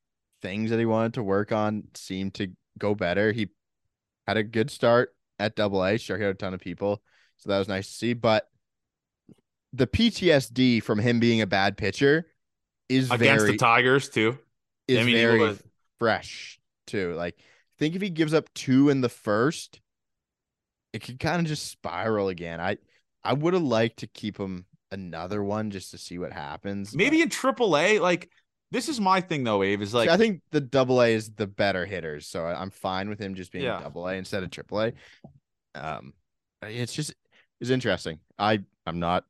things 0.43 0.70
that 0.70 0.78
he 0.78 0.87
wanted 0.87 1.14
to 1.14 1.22
work 1.22 1.53
on 1.53 1.85
seemed 1.95 2.35
to 2.35 2.53
go 2.78 2.95
better. 2.95 3.33
He 3.33 3.49
had 4.26 4.37
a 4.37 4.43
good 4.45 4.70
start 4.70 5.14
at 5.39 5.57
Double 5.57 5.85
A, 5.85 5.99
Sure, 5.99 6.16
he 6.16 6.22
had 6.22 6.31
a 6.35 6.39
ton 6.39 6.55
of 6.55 6.61
people, 6.61 7.03
so 7.39 7.51
that 7.51 7.59
was 7.59 7.68
nice 7.68 7.89
to 7.89 7.95
see. 7.95 8.12
But 8.12 8.49
the 9.72 9.87
PTSD 9.87 10.83
from 10.83 10.99
him 10.99 11.20
being 11.20 11.41
a 11.41 11.47
bad 11.47 11.76
pitcher 11.76 12.26
is 12.89 13.11
against 13.11 13.45
very 13.45 13.53
the 13.53 13.59
Tigers 13.59 14.09
too. 14.09 14.39
is 14.87 14.99
I 14.99 15.03
mean, 15.05 15.16
very 15.16 15.41
was- 15.41 15.62
fresh 15.99 16.61
too. 16.87 17.14
Like, 17.14 17.37
think 17.78 17.97
if 17.97 18.03
he 18.03 18.11
gives 18.11 18.35
up 18.35 18.53
two 18.55 18.89
in 18.89 19.01
the 19.01 19.09
first, 19.09 19.80
it 20.93 21.03
could 21.03 21.18
kind 21.20 21.41
of 21.41 21.47
just 21.47 21.68
spiral 21.68 22.28
again. 22.28 22.61
I 22.61 22.78
I 23.22 23.32
would 23.34 23.55
have 23.55 23.62
liked 23.62 23.99
to 23.99 24.07
keep 24.07 24.38
him 24.38 24.64
another 24.91 25.43
one 25.43 25.70
just 25.70 25.91
to 25.93 25.99
see 25.99 26.18
what 26.18 26.32
happens. 26.32 26.95
Maybe 26.95 27.22
in 27.22 27.28
AAA, 27.28 28.01
like 28.01 28.30
this 28.72 28.88
is 28.88 29.01
my 29.01 29.20
thing 29.20 29.45
though, 29.45 29.62
Abe. 29.62 29.82
Is 29.82 29.95
like 29.95 30.09
I 30.09 30.16
think 30.16 30.43
the 30.51 30.61
double 30.61 31.03
A 31.03 31.09
is 31.14 31.30
the 31.30 31.47
better 31.47 31.84
hitters, 31.86 32.26
so 32.26 32.45
I'm 32.45 32.70
fine 32.70 33.09
with 33.09 33.20
him 33.20 33.34
just 33.34 33.53
being 33.53 33.64
Yeah. 33.64 33.80
double 33.80 34.07
A 34.09 34.14
instead 34.14 34.43
of 34.43 34.51
triple 34.51 34.80
A. 34.82 34.93
Um, 35.74 36.12
it's 36.62 36.93
just 36.93 37.14
it's 37.61 37.70
interesting. 37.70 38.20
I 38.38 38.61
I'm 38.86 38.99
not 39.01 39.24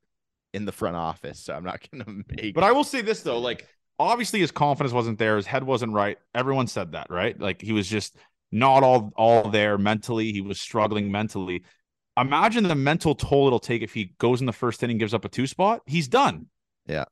in 0.53 0.65
the 0.65 0.73
front 0.73 0.97
office, 0.97 1.39
so 1.41 1.55
I'm 1.55 1.65
not 1.65 1.81
gonna 1.93 2.23
make. 2.29 2.55
But 2.55 2.65
I 2.65 2.73
will 2.73 2.85
say 2.85 3.03
this 3.03 3.23
though, 3.23 3.39
like 3.39 3.67
obviously 3.99 4.41
his 4.41 4.51
confidence 4.51 4.93
wasn't 4.93 5.19
there, 5.19 5.37
his 5.37 5.47
head 5.47 5.65
wasn't 5.65 5.93
right. 5.93 6.19
Everyone 6.35 6.67
said 6.67 6.93
that, 6.93 7.09
right? 7.11 7.39
Like 7.39 7.61
he 7.61 7.73
was 7.73 7.87
just 7.89 8.17
not 8.53 8.83
all 8.83 9.13
all 9.17 9.51
there 9.51 9.79
mentally. 9.79 10.33
He 10.33 10.41
was 10.41 10.61
struggling 10.61 11.11
mentally. 11.11 11.63
Imagine 12.17 12.65
the 12.65 12.75
mental 12.75 13.15
toll 13.15 13.47
it'll 13.47 13.61
take 13.61 13.83
if 13.83 13.95
he 13.95 14.15
goes 14.19 14.41
in 14.41 14.47
the 14.47 14.53
first 14.53 14.83
inning, 14.83 14.99
gives 14.99 15.15
up 15.15 15.25
a 15.25 15.29
two 15.29 15.47
spot. 15.47 15.83
He's 15.87 16.09
done. 16.09 16.47
Yeah. 16.87 17.05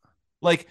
Like 0.43 0.67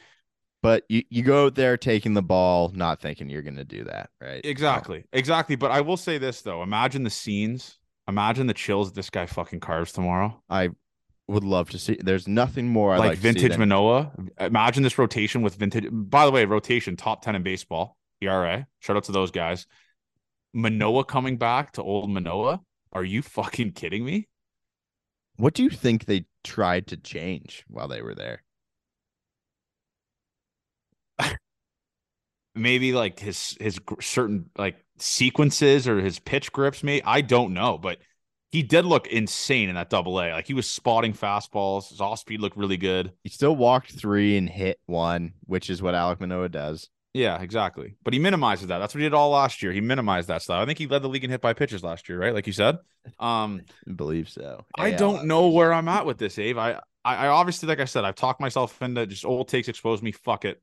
but 0.63 0.83
you 0.89 1.03
you 1.09 1.23
go 1.23 1.45
out 1.45 1.55
there 1.55 1.77
taking 1.77 2.13
the 2.13 2.21
ball, 2.21 2.71
not 2.73 2.99
thinking 2.99 3.29
you're 3.29 3.41
gonna 3.41 3.63
do 3.63 3.83
that, 3.85 4.09
right? 4.19 4.41
So, 4.43 4.49
exactly, 4.49 5.05
exactly. 5.13 5.55
But 5.55 5.71
I 5.71 5.81
will 5.81 5.97
say 5.97 6.17
this 6.17 6.41
though: 6.41 6.63
imagine 6.63 7.03
the 7.03 7.09
scenes. 7.09 7.77
Imagine 8.07 8.47
the 8.47 8.53
chills 8.53 8.93
this 8.93 9.09
guy 9.09 9.25
fucking 9.25 9.59
carves 9.59 9.91
tomorrow. 9.91 10.41
I 10.49 10.69
would 11.27 11.43
love 11.43 11.69
to 11.71 11.79
see. 11.79 11.97
There's 11.99 12.27
nothing 12.27 12.67
more 12.67 12.93
I 12.93 12.97
like, 12.97 13.07
like, 13.09 13.17
to 13.17 13.21
vintage 13.21 13.57
Manoah. 13.57 14.11
Imagine 14.39 14.83
this 14.83 14.97
rotation 14.97 15.41
with 15.41 15.55
vintage. 15.55 15.87
By 15.91 16.25
the 16.25 16.31
way, 16.31 16.45
rotation 16.45 16.95
top 16.95 17.21
ten 17.21 17.35
in 17.35 17.43
baseball. 17.43 17.97
ERA. 18.21 18.65
Shout 18.79 18.97
out 18.97 19.03
to 19.05 19.11
those 19.11 19.29
guys. 19.29 19.67
Manoah 20.53 21.05
coming 21.05 21.37
back 21.37 21.73
to 21.73 21.83
old 21.83 22.09
Manoah. 22.09 22.61
Are 22.91 23.03
you 23.03 23.21
fucking 23.21 23.73
kidding 23.73 24.05
me? 24.05 24.27
What 25.37 25.53
do 25.53 25.63
you 25.63 25.69
think 25.69 26.05
they 26.05 26.25
tried 26.43 26.87
to 26.87 26.97
change 26.97 27.63
while 27.67 27.87
they 27.87 28.01
were 28.01 28.15
there? 28.15 28.43
Maybe 32.55 32.93
like 32.93 33.19
his 33.19 33.55
his 33.59 33.79
certain 34.01 34.49
like 34.57 34.77
sequences 34.97 35.87
or 35.87 35.99
his 35.99 36.19
pitch 36.19 36.51
grips. 36.51 36.83
Maybe 36.83 37.03
I 37.03 37.21
don't 37.21 37.53
know, 37.53 37.77
but 37.77 37.99
he 38.49 38.63
did 38.63 38.85
look 38.85 39.07
insane 39.07 39.69
in 39.69 39.75
that 39.75 39.89
double 39.89 40.19
A. 40.19 40.31
Like 40.31 40.47
he 40.47 40.53
was 40.53 40.69
spotting 40.69 41.13
fastballs. 41.13 41.89
His 41.89 42.01
off 42.01 42.19
speed 42.19 42.39
looked 42.39 42.57
really 42.57 42.77
good. 42.77 43.11
He 43.23 43.29
still 43.29 43.55
walked 43.55 43.91
three 43.91 44.37
and 44.37 44.49
hit 44.49 44.79
one, 44.85 45.33
which 45.45 45.69
is 45.69 45.81
what 45.81 45.93
Alek 45.93 46.19
Manoah 46.19 46.49
does. 46.49 46.89
Yeah, 47.17 47.41
exactly. 47.41 47.95
But 48.03 48.13
he 48.13 48.19
minimizes 48.19 48.67
that. 48.67 48.77
That's 48.77 48.93
what 48.93 48.99
he 48.99 49.05
did 49.05 49.15
all 49.15 49.31
last 49.31 49.63
year. 49.63 49.71
He 49.71 49.81
minimized 49.81 50.27
that 50.27 50.43
stuff. 50.43 50.61
I 50.61 50.65
think 50.67 50.77
he 50.77 50.85
led 50.85 51.01
the 51.01 51.09
league 51.09 51.23
in 51.23 51.31
hit 51.31 51.41
by 51.41 51.53
pitches 51.53 51.83
last 51.83 52.07
year, 52.07 52.19
right? 52.19 52.31
Like 52.31 52.45
you 52.45 52.53
said. 52.53 52.77
Um, 53.19 53.61
I 53.87 53.91
believe 53.93 54.29
so. 54.29 54.65
I 54.77 54.91
don't 54.91 55.25
know 55.25 55.47
where 55.47 55.73
I'm 55.73 55.87
at 55.87 56.05
with 56.05 56.19
this, 56.19 56.37
Abe. 56.37 56.59
I, 56.59 56.79
I, 57.03 57.27
obviously, 57.27 57.67
like 57.67 57.79
I 57.79 57.85
said, 57.85 58.03
I've 58.03 58.13
talked 58.15 58.39
myself 58.39 58.79
into 58.83 59.07
just 59.07 59.25
old 59.25 59.47
takes 59.47 59.67
expose 59.67 60.03
me. 60.03 60.11
Fuck 60.11 60.45
it. 60.45 60.61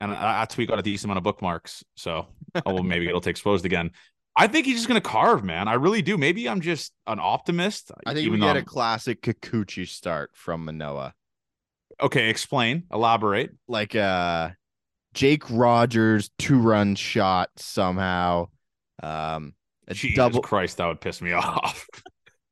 And 0.00 0.10
I, 0.10 0.42
I 0.42 0.44
tweet 0.46 0.68
got 0.68 0.80
a 0.80 0.82
decent 0.82 1.04
amount 1.04 1.18
of 1.18 1.24
bookmarks. 1.24 1.84
So, 1.94 2.26
oh, 2.56 2.74
well, 2.74 2.82
maybe 2.82 3.06
it'll 3.06 3.20
take 3.20 3.30
exposed 3.30 3.64
again. 3.64 3.92
I 4.34 4.48
think 4.48 4.66
he's 4.66 4.76
just 4.76 4.88
going 4.88 5.00
to 5.00 5.08
carve, 5.08 5.44
man. 5.44 5.68
I 5.68 5.74
really 5.74 6.02
do. 6.02 6.18
Maybe 6.18 6.48
I'm 6.48 6.60
just 6.62 6.92
an 7.06 7.20
optimist. 7.20 7.92
I 8.04 8.12
think 8.12 8.32
we 8.32 8.38
get 8.38 8.56
a 8.56 8.58
I'm- 8.58 8.64
classic 8.64 9.22
Kikuchi 9.22 9.86
start 9.86 10.32
from 10.34 10.64
Manoah. 10.64 11.14
okay, 12.02 12.28
explain, 12.28 12.84
elaborate. 12.92 13.52
Like 13.68 13.94
uh 13.94 14.50
Jake 15.16 15.42
Rogers 15.50 16.30
two 16.38 16.58
run 16.58 16.94
shot 16.94 17.48
somehow. 17.56 18.48
Um 19.02 19.54
a 19.88 19.94
Jesus 19.94 20.16
double 20.16 20.42
Christ, 20.42 20.76
that 20.76 20.86
would 20.86 21.00
piss 21.00 21.22
me 21.22 21.32
off. 21.32 21.88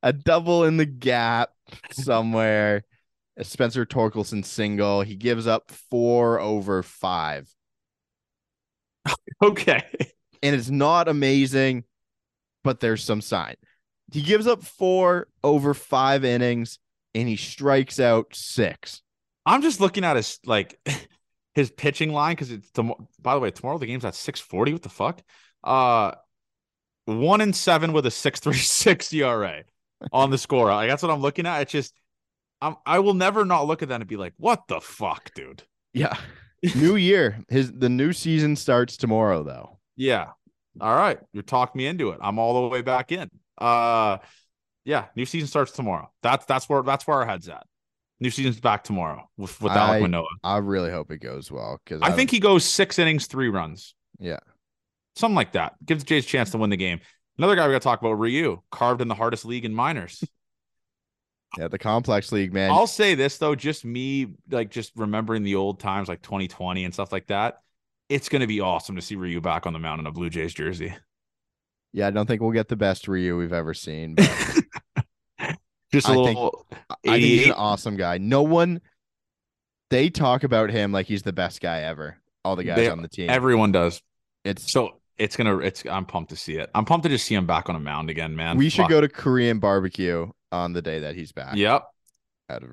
a 0.02 0.12
double 0.12 0.64
in 0.64 0.78
the 0.78 0.86
gap 0.86 1.50
somewhere. 1.92 2.84
A 3.36 3.44
Spencer 3.44 3.84
Torkelson 3.84 4.44
single. 4.44 5.02
He 5.02 5.14
gives 5.16 5.46
up 5.46 5.70
four 5.70 6.40
over 6.40 6.82
five. 6.82 7.52
okay. 9.42 9.82
And 10.42 10.54
it's 10.54 10.70
not 10.70 11.08
amazing, 11.08 11.84
but 12.62 12.80
there's 12.80 13.02
some 13.02 13.20
sign. 13.20 13.56
He 14.12 14.22
gives 14.22 14.46
up 14.46 14.62
four 14.62 15.26
over 15.42 15.74
five 15.74 16.24
innings 16.24 16.78
and 17.14 17.28
he 17.28 17.36
strikes 17.36 17.98
out 18.00 18.28
six. 18.32 19.02
I'm 19.44 19.60
just 19.62 19.80
looking 19.80 20.04
at 20.04 20.16
his 20.16 20.38
like 20.46 20.78
his 21.54 21.70
pitching 21.70 22.12
line 22.12 22.32
because 22.32 22.50
it's 22.50 22.70
tomo- 22.70 23.08
by 23.20 23.34
the 23.34 23.40
way 23.40 23.50
tomorrow 23.50 23.78
the 23.78 23.86
game's 23.86 24.04
at 24.04 24.14
6:40. 24.14 24.72
What 24.72 24.82
the 24.82 24.88
fuck? 24.88 25.22
Uh, 25.62 26.12
one 27.06 27.40
and 27.40 27.54
seven 27.54 27.92
with 27.92 28.06
a 28.06 28.10
six 28.10 28.40
three 28.40 28.54
six 28.54 29.12
ERA 29.12 29.64
on 30.12 30.30
the 30.30 30.38
score. 30.38 30.66
Like 30.68 30.88
that's 30.88 31.02
what 31.02 31.12
I'm 31.12 31.20
looking 31.20 31.46
at. 31.46 31.62
It's 31.62 31.72
just 31.72 31.94
I'm 32.60 32.76
I 32.86 33.00
will 33.00 33.14
never 33.14 33.44
not 33.44 33.66
look 33.66 33.82
at 33.82 33.88
that 33.88 34.00
and 34.00 34.08
be 34.08 34.16
like, 34.16 34.34
what 34.36 34.66
the 34.68 34.80
fuck, 34.80 35.32
dude? 35.34 35.62
Yeah. 35.92 36.16
new 36.74 36.96
year. 36.96 37.44
His 37.48 37.72
the 37.72 37.88
new 37.88 38.12
season 38.12 38.56
starts 38.56 38.96
tomorrow 38.96 39.42
though. 39.42 39.78
Yeah. 39.96 40.28
All 40.80 40.94
right, 40.94 41.18
you're 41.32 41.44
talking 41.44 41.78
me 41.78 41.86
into 41.86 42.10
it. 42.10 42.18
I'm 42.20 42.38
all 42.38 42.62
the 42.62 42.68
way 42.68 42.82
back 42.82 43.12
in. 43.12 43.30
Uh, 43.56 44.18
yeah, 44.84 45.06
new 45.14 45.24
season 45.24 45.46
starts 45.46 45.70
tomorrow. 45.72 46.10
That's 46.22 46.44
that's 46.46 46.68
where 46.68 46.82
that's 46.82 47.06
where 47.06 47.18
our 47.18 47.26
heads 47.26 47.48
at. 47.48 47.64
New 48.20 48.30
season's 48.30 48.60
back 48.60 48.84
tomorrow 48.84 49.28
with 49.36 49.60
with 49.60 49.72
Alek 49.72 49.76
I- 49.76 50.00
Manoah. 50.00 50.26
I 50.42 50.58
really 50.58 50.90
hope 50.90 51.10
it 51.10 51.18
goes 51.18 51.50
well 51.50 51.80
because 51.84 52.00
I 52.02 52.12
think 52.12 52.30
he 52.30 52.38
goes 52.40 52.64
six 52.64 52.98
innings, 52.98 53.26
three 53.26 53.48
runs. 53.48 53.94
Yeah. 54.18 54.38
Something 55.16 55.36
like 55.36 55.52
that. 55.52 55.74
Gives 55.84 56.02
the 56.04 56.08
Jays 56.08 56.24
a 56.24 56.28
chance 56.28 56.50
to 56.52 56.58
win 56.58 56.70
the 56.70 56.76
game. 56.76 57.00
Another 57.38 57.56
guy 57.56 57.66
we 57.66 57.72
got 57.74 57.80
to 57.80 57.84
talk 57.84 58.00
about, 58.00 58.12
Ryu, 58.14 58.60
carved 58.70 59.00
in 59.00 59.08
the 59.08 59.14
hardest 59.14 59.44
league 59.44 59.64
in 59.64 59.74
minors. 59.74 60.22
yeah 61.58 61.68
the 61.68 61.78
complex 61.78 62.32
league 62.32 62.52
man. 62.52 62.70
I'll 62.70 62.86
say 62.86 63.14
this 63.14 63.38
though, 63.38 63.54
just 63.54 63.84
me 63.84 64.34
like 64.50 64.70
just 64.70 64.92
remembering 64.96 65.42
the 65.42 65.54
old 65.56 65.80
times 65.80 66.08
like 66.08 66.22
2020 66.22 66.84
and 66.84 66.92
stuff 66.94 67.12
like 67.12 67.26
that. 67.28 67.58
It's 68.08 68.28
gonna 68.28 68.46
be 68.46 68.60
awesome 68.60 68.96
to 68.96 69.02
see 69.02 69.16
Ryu 69.16 69.40
back 69.40 69.66
on 69.66 69.72
the 69.72 69.78
mound 69.78 70.00
in 70.00 70.06
a 70.06 70.12
Blue 70.12 70.30
Jays 70.30 70.52
jersey. 70.54 70.94
yeah, 71.92 72.06
I 72.08 72.10
don't 72.10 72.26
think 72.26 72.42
we'll 72.42 72.50
get 72.52 72.68
the 72.68 72.76
best 72.76 73.06
Ryu 73.08 73.36
we've 73.36 73.52
ever 73.52 73.74
seen. 73.74 74.14
But 74.14 74.28
Just 75.92 76.08
a 76.08 76.12
I 76.12 76.16
little 76.16 76.63
I 76.90 76.96
think 77.02 77.18
he's 77.22 77.46
an 77.46 77.52
awesome 77.52 77.96
guy. 77.96 78.18
No 78.18 78.42
one 78.42 78.80
they 79.90 80.10
talk 80.10 80.44
about 80.44 80.70
him 80.70 80.92
like 80.92 81.06
he's 81.06 81.22
the 81.22 81.32
best 81.32 81.60
guy 81.60 81.82
ever. 81.82 82.16
All 82.44 82.56
the 82.56 82.64
guys 82.64 82.76
They- 82.76 82.88
on 82.90 83.02
the 83.02 83.08
team. 83.08 83.30
Everyone 83.30 83.72
does. 83.72 84.02
it's 84.44 84.70
So 84.70 85.00
it's 85.16 85.36
gonna 85.36 85.58
it's 85.58 85.84
I'm 85.86 86.04
pumped 86.06 86.30
to 86.30 86.36
see 86.36 86.56
it. 86.56 86.70
I'm 86.74 86.84
pumped 86.84 87.04
to 87.04 87.08
just 87.08 87.26
see 87.26 87.34
him 87.34 87.46
back 87.46 87.68
on 87.68 87.76
a 87.76 87.80
mound 87.80 88.10
again, 88.10 88.34
man. 88.36 88.56
we 88.56 88.68
should 88.68 88.82
Fuck. 88.82 88.90
go 88.90 89.00
to 89.00 89.08
Korean 89.08 89.58
barbecue 89.60 90.30
on 90.52 90.72
the 90.72 90.82
day 90.82 91.00
that 91.00 91.14
he's 91.14 91.32
back. 91.32 91.54
Yep. 91.56 91.84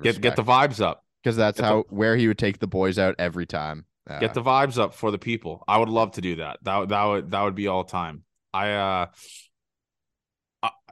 Get 0.02 0.20
get 0.20 0.36
the 0.36 0.42
vibes 0.44 0.80
up. 0.80 1.04
because 1.22 1.36
that's 1.36 1.58
get 1.58 1.62
the- 1.62 1.68
how 1.68 1.84
where 1.88 2.16
he 2.16 2.28
would 2.28 2.38
take 2.38 2.58
the 2.58 2.66
boys 2.66 2.98
out 2.98 3.14
every 3.18 3.46
time. 3.46 3.86
Uh, 4.10 4.18
Get 4.18 4.34
the 4.34 4.42
vibes 4.42 4.78
up 4.78 4.94
for 4.94 5.12
the 5.12 5.18
people. 5.18 5.62
I 5.68 5.78
would 5.78 5.88
love 5.88 6.12
to 6.12 6.20
do 6.20 6.36
that. 6.36 6.58
That 6.62 6.88
that 6.88 7.04
would 7.04 7.30
that 7.30 7.42
would 7.42 7.54
be 7.54 7.68
all 7.68 7.84
time. 7.84 8.24
I 8.52 8.72
uh, 8.72 9.06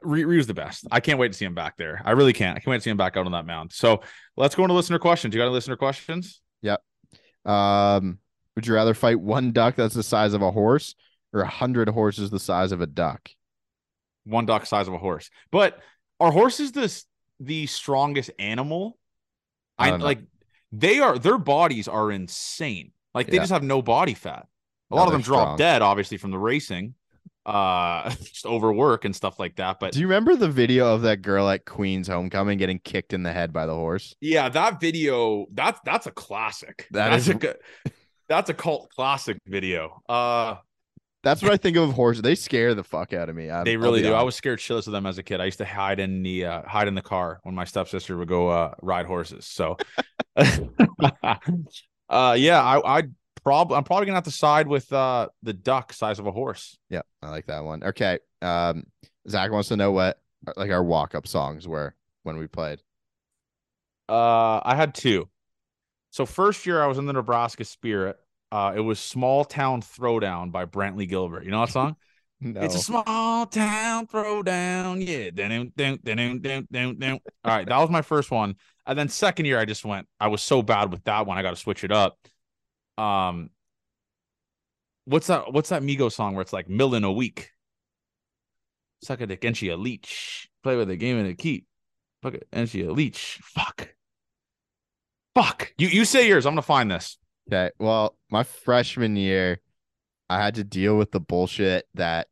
Ryu's 0.02 0.46
the 0.46 0.54
best. 0.54 0.86
I 0.90 1.00
can't 1.00 1.18
wait 1.18 1.32
to 1.32 1.38
see 1.38 1.44
him 1.44 1.54
back 1.54 1.76
there. 1.76 2.00
I 2.04 2.12
really 2.12 2.32
can't. 2.32 2.56
I 2.56 2.60
can't 2.60 2.68
wait 2.68 2.76
to 2.78 2.82
see 2.82 2.90
him 2.90 2.96
back 2.96 3.16
out 3.16 3.26
on 3.26 3.32
that 3.32 3.46
mound. 3.46 3.72
So 3.72 4.02
let's 4.36 4.54
go 4.54 4.62
into 4.64 4.74
listener 4.74 4.98
questions. 4.98 5.34
You 5.34 5.38
got 5.40 5.44
any 5.46 5.52
listener 5.54 5.76
questions? 5.76 6.40
Yep. 6.62 6.82
Um, 7.44 8.18
would 8.56 8.66
you 8.66 8.74
rather 8.74 8.94
fight 8.94 9.20
one 9.20 9.52
duck 9.52 9.76
that's 9.76 9.94
the 9.94 10.02
size 10.02 10.34
of 10.34 10.42
a 10.42 10.50
horse 10.50 10.94
or 11.32 11.42
a 11.42 11.48
hundred 11.48 11.88
horses 11.88 12.30
the 12.30 12.40
size 12.40 12.72
of 12.72 12.80
a 12.80 12.86
duck? 12.86 13.28
One 14.24 14.46
duck 14.46 14.66
size 14.66 14.88
of 14.88 14.94
a 14.94 14.98
horse. 14.98 15.30
But 15.50 15.80
are 16.18 16.30
horses 16.32 16.72
this 16.72 17.04
the 17.38 17.66
strongest 17.66 18.30
animal? 18.38 18.98
I 19.78 19.90
I, 19.92 19.96
like 19.96 20.20
they 20.72 20.98
are 21.00 21.18
their 21.18 21.38
bodies 21.38 21.88
are 21.88 22.12
insane. 22.12 22.92
Like 23.14 23.26
they 23.28 23.34
Yeah. 23.36 23.42
just 23.42 23.52
have 23.52 23.62
no 23.62 23.80
body 23.82 24.14
fat. 24.14 24.46
A 24.90 24.94
No, 24.94 24.96
lot 24.98 25.06
of 25.06 25.12
them 25.12 25.22
drop 25.22 25.40
strong. 25.42 25.56
dead, 25.56 25.82
obviously, 25.82 26.16
from 26.18 26.32
the 26.32 26.38
racing, 26.38 26.94
uh, 27.46 28.10
just 28.22 28.46
overwork 28.46 29.04
and 29.04 29.14
stuff 29.16 29.38
like 29.38 29.56
that. 29.56 29.80
But 29.80 29.92
Do 29.92 30.00
you 30.00 30.06
remember 30.06 30.36
the 30.36 30.48
video 30.48 30.94
of 30.94 31.02
that 31.02 31.22
girl 31.22 31.48
at 31.48 31.64
Queen's 31.64 32.08
homecoming 32.08 32.58
getting 32.58 32.78
kicked 32.78 33.12
in 33.12 33.22
the 33.22 33.32
head 33.32 33.52
by 33.52 33.66
the 33.66 33.74
horse? 33.74 34.14
yeah, 34.20 34.48
that 34.50 34.80
video 34.80 35.46
that's 35.52 35.80
that's 35.84 36.06
a 36.06 36.10
classic. 36.12 36.86
That 36.90 37.10
that's 37.10 37.22
is- 37.24 37.28
a 37.30 37.34
good. 37.34 37.56
That's 38.28 38.48
a 38.48 38.54
cult 38.54 38.90
classic 38.94 39.38
video. 39.44 40.00
Uh, 40.08 40.54
That's 41.24 41.42
what 41.42 41.50
I 41.52 41.56
think 41.56 41.76
of 41.76 41.92
horses. 41.92 42.22
They 42.22 42.36
scare 42.36 42.76
the 42.76 42.84
fuck 42.84 43.12
out 43.12 43.28
of 43.28 43.34
me. 43.34 43.50
I'm- 43.50 43.64
they 43.64 43.76
really 43.76 44.02
do. 44.02 44.14
I 44.14 44.22
was 44.22 44.36
scared 44.36 44.60
shitless 44.60 44.86
of 44.86 44.92
them 44.92 45.04
as 45.04 45.18
a 45.18 45.24
kid. 45.24 45.40
I 45.40 45.46
used 45.46 45.58
to 45.58 45.64
hide 45.64 45.98
in 45.98 46.22
the 46.22 46.44
uh, 46.44 46.62
hide 46.62 46.86
in 46.86 46.94
the 46.94 47.02
car 47.02 47.40
when 47.42 47.56
my 47.56 47.64
stepsister 47.64 48.16
would 48.16 48.28
go 48.28 48.48
uh, 48.48 48.74
ride 48.82 49.06
horses. 49.06 49.46
So, 49.46 49.76
uh, 52.08 52.36
yeah, 52.38 52.62
I 52.62 52.98
I 52.98 53.02
probably 53.42 53.76
I'm 53.76 53.84
probably 53.84 54.06
gonna 54.06 54.16
have 54.16 54.24
to 54.24 54.30
side 54.30 54.66
with 54.66 54.92
uh 54.92 55.28
the 55.42 55.52
duck 55.52 55.92
size 55.92 56.18
of 56.18 56.26
a 56.26 56.32
horse. 56.32 56.78
Yeah, 56.88 57.02
I 57.22 57.30
like 57.30 57.46
that 57.46 57.64
one. 57.64 57.82
Okay. 57.82 58.18
Um, 58.42 58.84
Zach 59.28 59.50
wants 59.50 59.68
to 59.68 59.76
know 59.76 59.92
what 59.92 60.18
like 60.56 60.70
our 60.70 60.82
walk 60.82 61.14
up 61.14 61.26
songs 61.26 61.68
were 61.68 61.94
when 62.22 62.36
we 62.38 62.46
played. 62.46 62.80
Uh, 64.08 64.60
I 64.64 64.74
had 64.74 64.94
two. 64.94 65.28
So 66.10 66.26
first 66.26 66.66
year 66.66 66.82
I 66.82 66.86
was 66.86 66.98
in 66.98 67.06
the 67.06 67.12
Nebraska 67.12 67.64
Spirit. 67.64 68.16
Uh, 68.50 68.72
it 68.74 68.80
was 68.80 68.98
"Small 68.98 69.44
Town 69.44 69.80
Throwdown" 69.80 70.50
by 70.50 70.64
Brantley 70.64 71.08
Gilbert. 71.08 71.44
You 71.44 71.50
know 71.50 71.60
that 71.60 71.72
song? 71.72 71.96
No. 72.42 72.62
It's 72.62 72.74
a 72.74 72.78
small 72.78 73.44
town 73.44 74.06
throwdown. 74.06 75.06
Yeah. 75.06 75.28
Dun, 75.28 75.72
dun, 75.76 75.98
dun, 76.02 76.16
dun, 76.16 76.40
dun, 76.40 76.68
dun, 76.72 76.98
dun. 76.98 77.20
All 77.44 77.54
right. 77.54 77.68
That 77.68 77.76
was 77.78 77.90
my 77.90 78.00
first 78.00 78.30
one. 78.30 78.56
And 78.86 78.98
then 78.98 79.10
second 79.10 79.44
year, 79.44 79.58
I 79.58 79.66
just 79.66 79.84
went, 79.84 80.08
I 80.18 80.28
was 80.28 80.40
so 80.40 80.62
bad 80.62 80.90
with 80.90 81.04
that 81.04 81.26
one. 81.26 81.36
I 81.36 81.42
got 81.42 81.50
to 81.50 81.56
switch 81.56 81.84
it 81.84 81.92
up. 81.92 82.16
Um, 83.00 83.50
what's 85.06 85.28
that? 85.28 85.52
What's 85.52 85.70
that 85.70 85.82
Migo 85.82 86.12
song 86.12 86.34
where 86.34 86.42
it's 86.42 86.52
like 86.52 86.68
million 86.68 87.04
a 87.04 87.12
week? 87.12 87.50
Suck 89.02 89.20
a 89.22 89.26
dick 89.26 89.44
and 89.44 89.56
she 89.56 89.68
a 89.70 89.76
leech. 89.76 90.50
Play 90.62 90.76
with 90.76 90.88
the 90.88 90.96
game 90.96 91.16
and 91.18 91.28
a 91.28 91.34
keep. 91.34 91.66
Fuck 92.22 92.34
it. 92.34 92.48
And 92.52 92.68
she 92.68 92.82
a 92.82 92.92
leech. 92.92 93.38
Fuck. 93.42 93.94
Fuck. 95.34 95.72
You 95.78 95.88
you 95.88 96.04
say 96.04 96.28
yours. 96.28 96.44
I'm 96.44 96.52
gonna 96.52 96.62
find 96.62 96.90
this. 96.90 97.16
Okay. 97.50 97.70
Well, 97.78 98.18
my 98.30 98.42
freshman 98.42 99.16
year, 99.16 99.60
I 100.28 100.42
had 100.42 100.56
to 100.56 100.64
deal 100.64 100.98
with 100.98 101.10
the 101.12 101.20
bullshit 101.20 101.86
that 101.94 102.28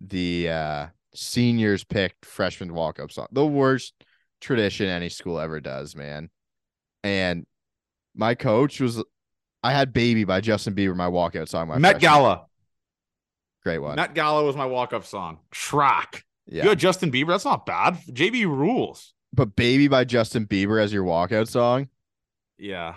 the 0.00 0.48
uh 0.50 0.86
seniors 1.14 1.84
picked 1.84 2.26
freshman 2.26 2.74
walk 2.74 2.98
up 2.98 3.12
song. 3.12 3.28
The 3.30 3.46
worst 3.46 3.94
tradition 4.40 4.88
any 4.88 5.08
school 5.08 5.38
ever 5.38 5.60
does, 5.60 5.94
man. 5.94 6.30
And 7.04 7.46
my 8.16 8.34
coach 8.34 8.80
was 8.80 9.02
I 9.66 9.72
had 9.72 9.92
Baby 9.92 10.22
by 10.22 10.40
Justin 10.40 10.74
Bieber, 10.76 10.94
my 10.94 11.08
walkout 11.08 11.48
song. 11.48 11.66
My 11.66 11.78
Met 11.78 12.00
Gala. 12.00 12.46
Great 13.64 13.78
one. 13.78 13.96
Met 13.96 14.14
Gala 14.14 14.44
was 14.44 14.54
my 14.54 14.64
walk 14.64 14.92
up 14.92 15.04
song. 15.04 15.40
Shrek. 15.52 16.22
yeah. 16.46 16.62
You 16.62 16.68
had 16.68 16.78
Justin 16.78 17.10
Bieber. 17.10 17.28
That's 17.28 17.44
not 17.44 17.66
bad. 17.66 17.98
JB 18.08 18.44
rules. 18.44 19.12
But 19.32 19.56
Baby 19.56 19.88
by 19.88 20.04
Justin 20.04 20.46
Bieber 20.46 20.80
as 20.80 20.92
your 20.92 21.02
walkout 21.02 21.48
song. 21.48 21.88
Yeah. 22.58 22.94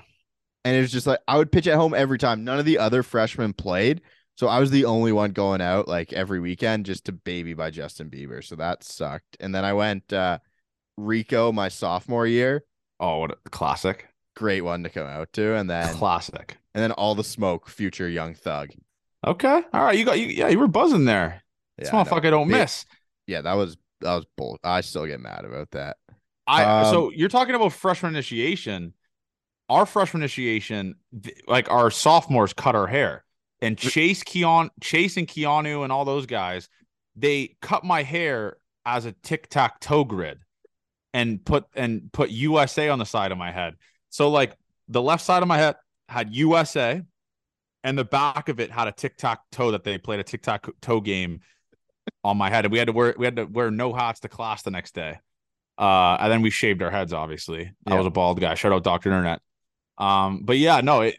And 0.63 0.76
it 0.76 0.82
was 0.82 0.91
just 0.91 1.07
like 1.07 1.20
I 1.28 1.38
would 1.38 1.51
pitch 1.51 1.65
at 1.65 1.76
home 1.76 1.95
every 1.95 2.20
time. 2.20 2.43
None 2.43 2.59
of 2.59 2.65
the 2.65 2.78
other 2.78 3.01
freshmen 3.01 3.53
played. 3.53 4.01
So 4.36 4.47
I 4.47 4.59
was 4.59 4.70
the 4.70 4.86
only 4.86 5.11
one 5.11 5.32
going 5.32 5.61
out 5.61 5.88
like 5.88 6.13
every 6.13 6.39
weekend 6.39 6.86
just 6.86 7.05
to 7.05 7.11
baby 7.13 7.55
by 7.55 7.72
Justin 7.72 8.11
Bieber. 8.11 8.43
So 8.43 8.55
that 8.57 8.84
sucked. 8.84 9.38
And 9.39 9.55
then 9.55 9.65
I 9.65 9.74
went 9.74 10.13
uh 10.13 10.38
Rico 10.97 11.51
my 11.51 11.70
sophomore 11.70 12.28
year. 12.28 12.63
Oh, 12.99 13.20
what 13.22 13.32
a 13.32 13.49
classic. 13.49 14.09
Great 14.39 14.61
one 14.61 14.83
to 14.83 14.89
come 14.89 15.05
out 15.05 15.33
to. 15.33 15.53
And 15.55 15.69
then 15.69 15.93
Classic. 15.95 16.57
and 16.73 16.81
then 16.81 16.93
all 16.93 17.13
the 17.13 17.25
smoke, 17.25 17.67
future 17.67 18.07
young 18.07 18.33
thug. 18.33 18.69
Okay. 19.27 19.61
All 19.73 19.83
right. 19.83 19.97
You 19.99 20.05
got 20.05 20.17
you 20.17 20.27
yeah, 20.27 20.47
you 20.47 20.57
were 20.57 20.69
buzzing 20.69 21.03
there. 21.03 21.43
this 21.77 21.89
Yeah, 21.91 22.03
motherfucker 22.05 22.29
don't 22.29 22.47
Ba- 22.47 22.59
miss. 22.59 22.85
yeah, 23.27 23.41
that 23.41 23.53
was 23.55 23.75
that 23.99 24.15
was 24.15 24.25
bull. 24.37 24.57
I 24.63 24.79
still 24.79 25.05
get 25.05 25.19
mad 25.19 25.43
about 25.43 25.71
that. 25.71 25.97
I 26.47 26.63
Um, 26.63 26.85
so 26.85 27.11
you're 27.11 27.27
talking 27.27 27.53
about 27.53 27.73
freshman 27.73 28.13
initiation. 28.15 28.93
Our 29.67 29.85
freshman 29.85 30.21
initiation, 30.23 30.95
th- 31.21 31.35
like 31.47 31.69
our 31.69 31.91
sophomores 31.91 32.53
cut 32.53 32.75
our 32.75 32.87
hair. 32.87 33.25
And 33.61 33.77
Chase 33.77 34.23
Keon 34.23 34.69
Chase 34.81 35.17
and 35.17 35.27
Keanu 35.27 35.83
and 35.83 35.91
all 35.91 36.05
those 36.05 36.25
guys, 36.25 36.69
they 37.17 37.57
cut 37.61 37.83
my 37.83 38.03
hair 38.03 38.55
as 38.85 39.03
a 39.05 39.11
tic-tac-toe 39.11 40.05
grid 40.05 40.39
and 41.13 41.43
put 41.43 41.65
and 41.75 42.09
put 42.13 42.29
USA 42.29 42.87
on 42.87 42.99
the 42.99 43.05
side 43.05 43.33
of 43.33 43.37
my 43.37 43.51
head. 43.51 43.73
So 44.10 44.30
like 44.30 44.55
the 44.88 45.01
left 45.01 45.24
side 45.24 45.41
of 45.41 45.47
my 45.47 45.57
head 45.57 45.76
had 46.07 46.34
USA 46.34 47.01
and 47.84 47.97
the 47.97 48.03
back 48.05 48.49
of 48.49 48.60
it 48.60 48.72
had 48.72 48.88
a 48.88 48.91
tic-tac-toe 48.91 49.72
that 49.72 49.84
they 49.84 49.97
played 49.97 50.20
a 50.20 50.24
tic-tac-toe 50.24 51.01
game 51.01 51.41
on 52.24 52.38
my 52.38 52.49
head. 52.49 52.66
And 52.66 52.72
we 52.72 52.78
had 52.80 52.88
to 52.88 52.93
wear 52.93 53.14
we 53.18 53.26
had 53.26 53.36
to 53.38 53.45
wear 53.45 53.72
no 53.72 53.93
hats 53.93 54.20
to 54.22 54.30
class 54.30 54.64
the 54.64 54.72
next 54.72 54.95
day. 54.95 55.20
Uh, 55.78 56.18
and 56.20 56.32
then 56.32 56.41
we 56.41 56.49
shaved 56.49 56.82
our 56.82 56.91
heads. 56.91 57.14
Obviously, 57.14 57.72
I 57.88 57.91
Yeah. 57.91 57.97
was 57.97 58.05
a 58.07 58.12
bald 58.12 58.41
guy. 58.41 58.55
Shout 58.55 58.74
out 58.74 58.84
Doctor 58.84 59.10
Internet. 59.12 59.41
Um, 59.97 60.41
but 60.43 60.57
yeah, 60.57 60.82
no, 60.82 61.01
it. 61.01 61.18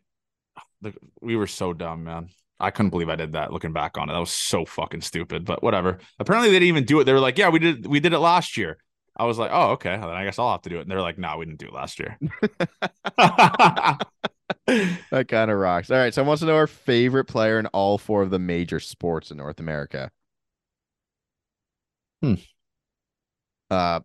The, 0.83 0.93
we 1.21 1.37
were 1.37 1.47
so 1.47 1.73
dumb, 1.73 2.05
man. 2.05 2.29
I 2.59 2.71
couldn't 2.71 2.91
believe 2.91 3.09
I 3.09 3.17
did 3.17 3.33
that. 3.33 3.53
Looking 3.53 3.73
back 3.73 3.97
on 3.97 4.11
it, 4.11 4.13
that 4.13 4.19
was 4.19 4.31
so 4.31 4.67
fucking 4.67 5.01
stupid. 5.01 5.47
But 5.47 5.63
whatever. 5.63 5.99
Apparently, 6.19 6.51
they 6.51 6.57
didn't 6.57 6.69
even 6.69 6.85
do 6.85 7.01
it. 7.01 7.05
They 7.05 7.13
were 7.15 7.21
like, 7.21 7.39
"Yeah, 7.39 7.49
we 7.49 7.59
did. 7.59 7.87
We 7.87 8.01
did 8.01 8.13
it 8.13 8.19
last 8.19 8.57
year." 8.59 8.79
I 9.21 9.25
was 9.25 9.39
like, 9.39 9.51
"Oh, 9.53 9.73
okay. 9.73 9.91
Then 9.91 10.05
I 10.05 10.25
guess 10.25 10.39
I'll 10.39 10.51
have 10.51 10.63
to 10.63 10.71
do 10.71 10.79
it." 10.79 10.83
And 10.83 10.91
they're 10.91 11.03
like, 11.03 11.19
"No, 11.19 11.37
we 11.37 11.45
didn't 11.45 11.61
do 11.61 11.67
it 11.67 11.75
last 11.75 11.99
year." 11.99 12.19
That 15.11 15.27
kind 15.29 15.51
of 15.51 15.59
rocks. 15.59 15.91
All 15.91 15.97
right. 15.97 16.15
So 16.15 16.23
I 16.23 16.27
wants 16.27 16.41
to 16.41 16.47
know 16.47 16.55
our 16.55 16.67
favorite 16.67 17.25
player 17.25 17.59
in 17.59 17.67
all 17.67 17.99
four 17.99 18.23
of 18.23 18.31
the 18.31 18.39
major 18.39 18.79
sports 18.79 19.31
in 19.31 19.37
North 19.37 19.59
America. 19.59 20.11
Hmm. 22.23 22.35
Uh 23.71 24.01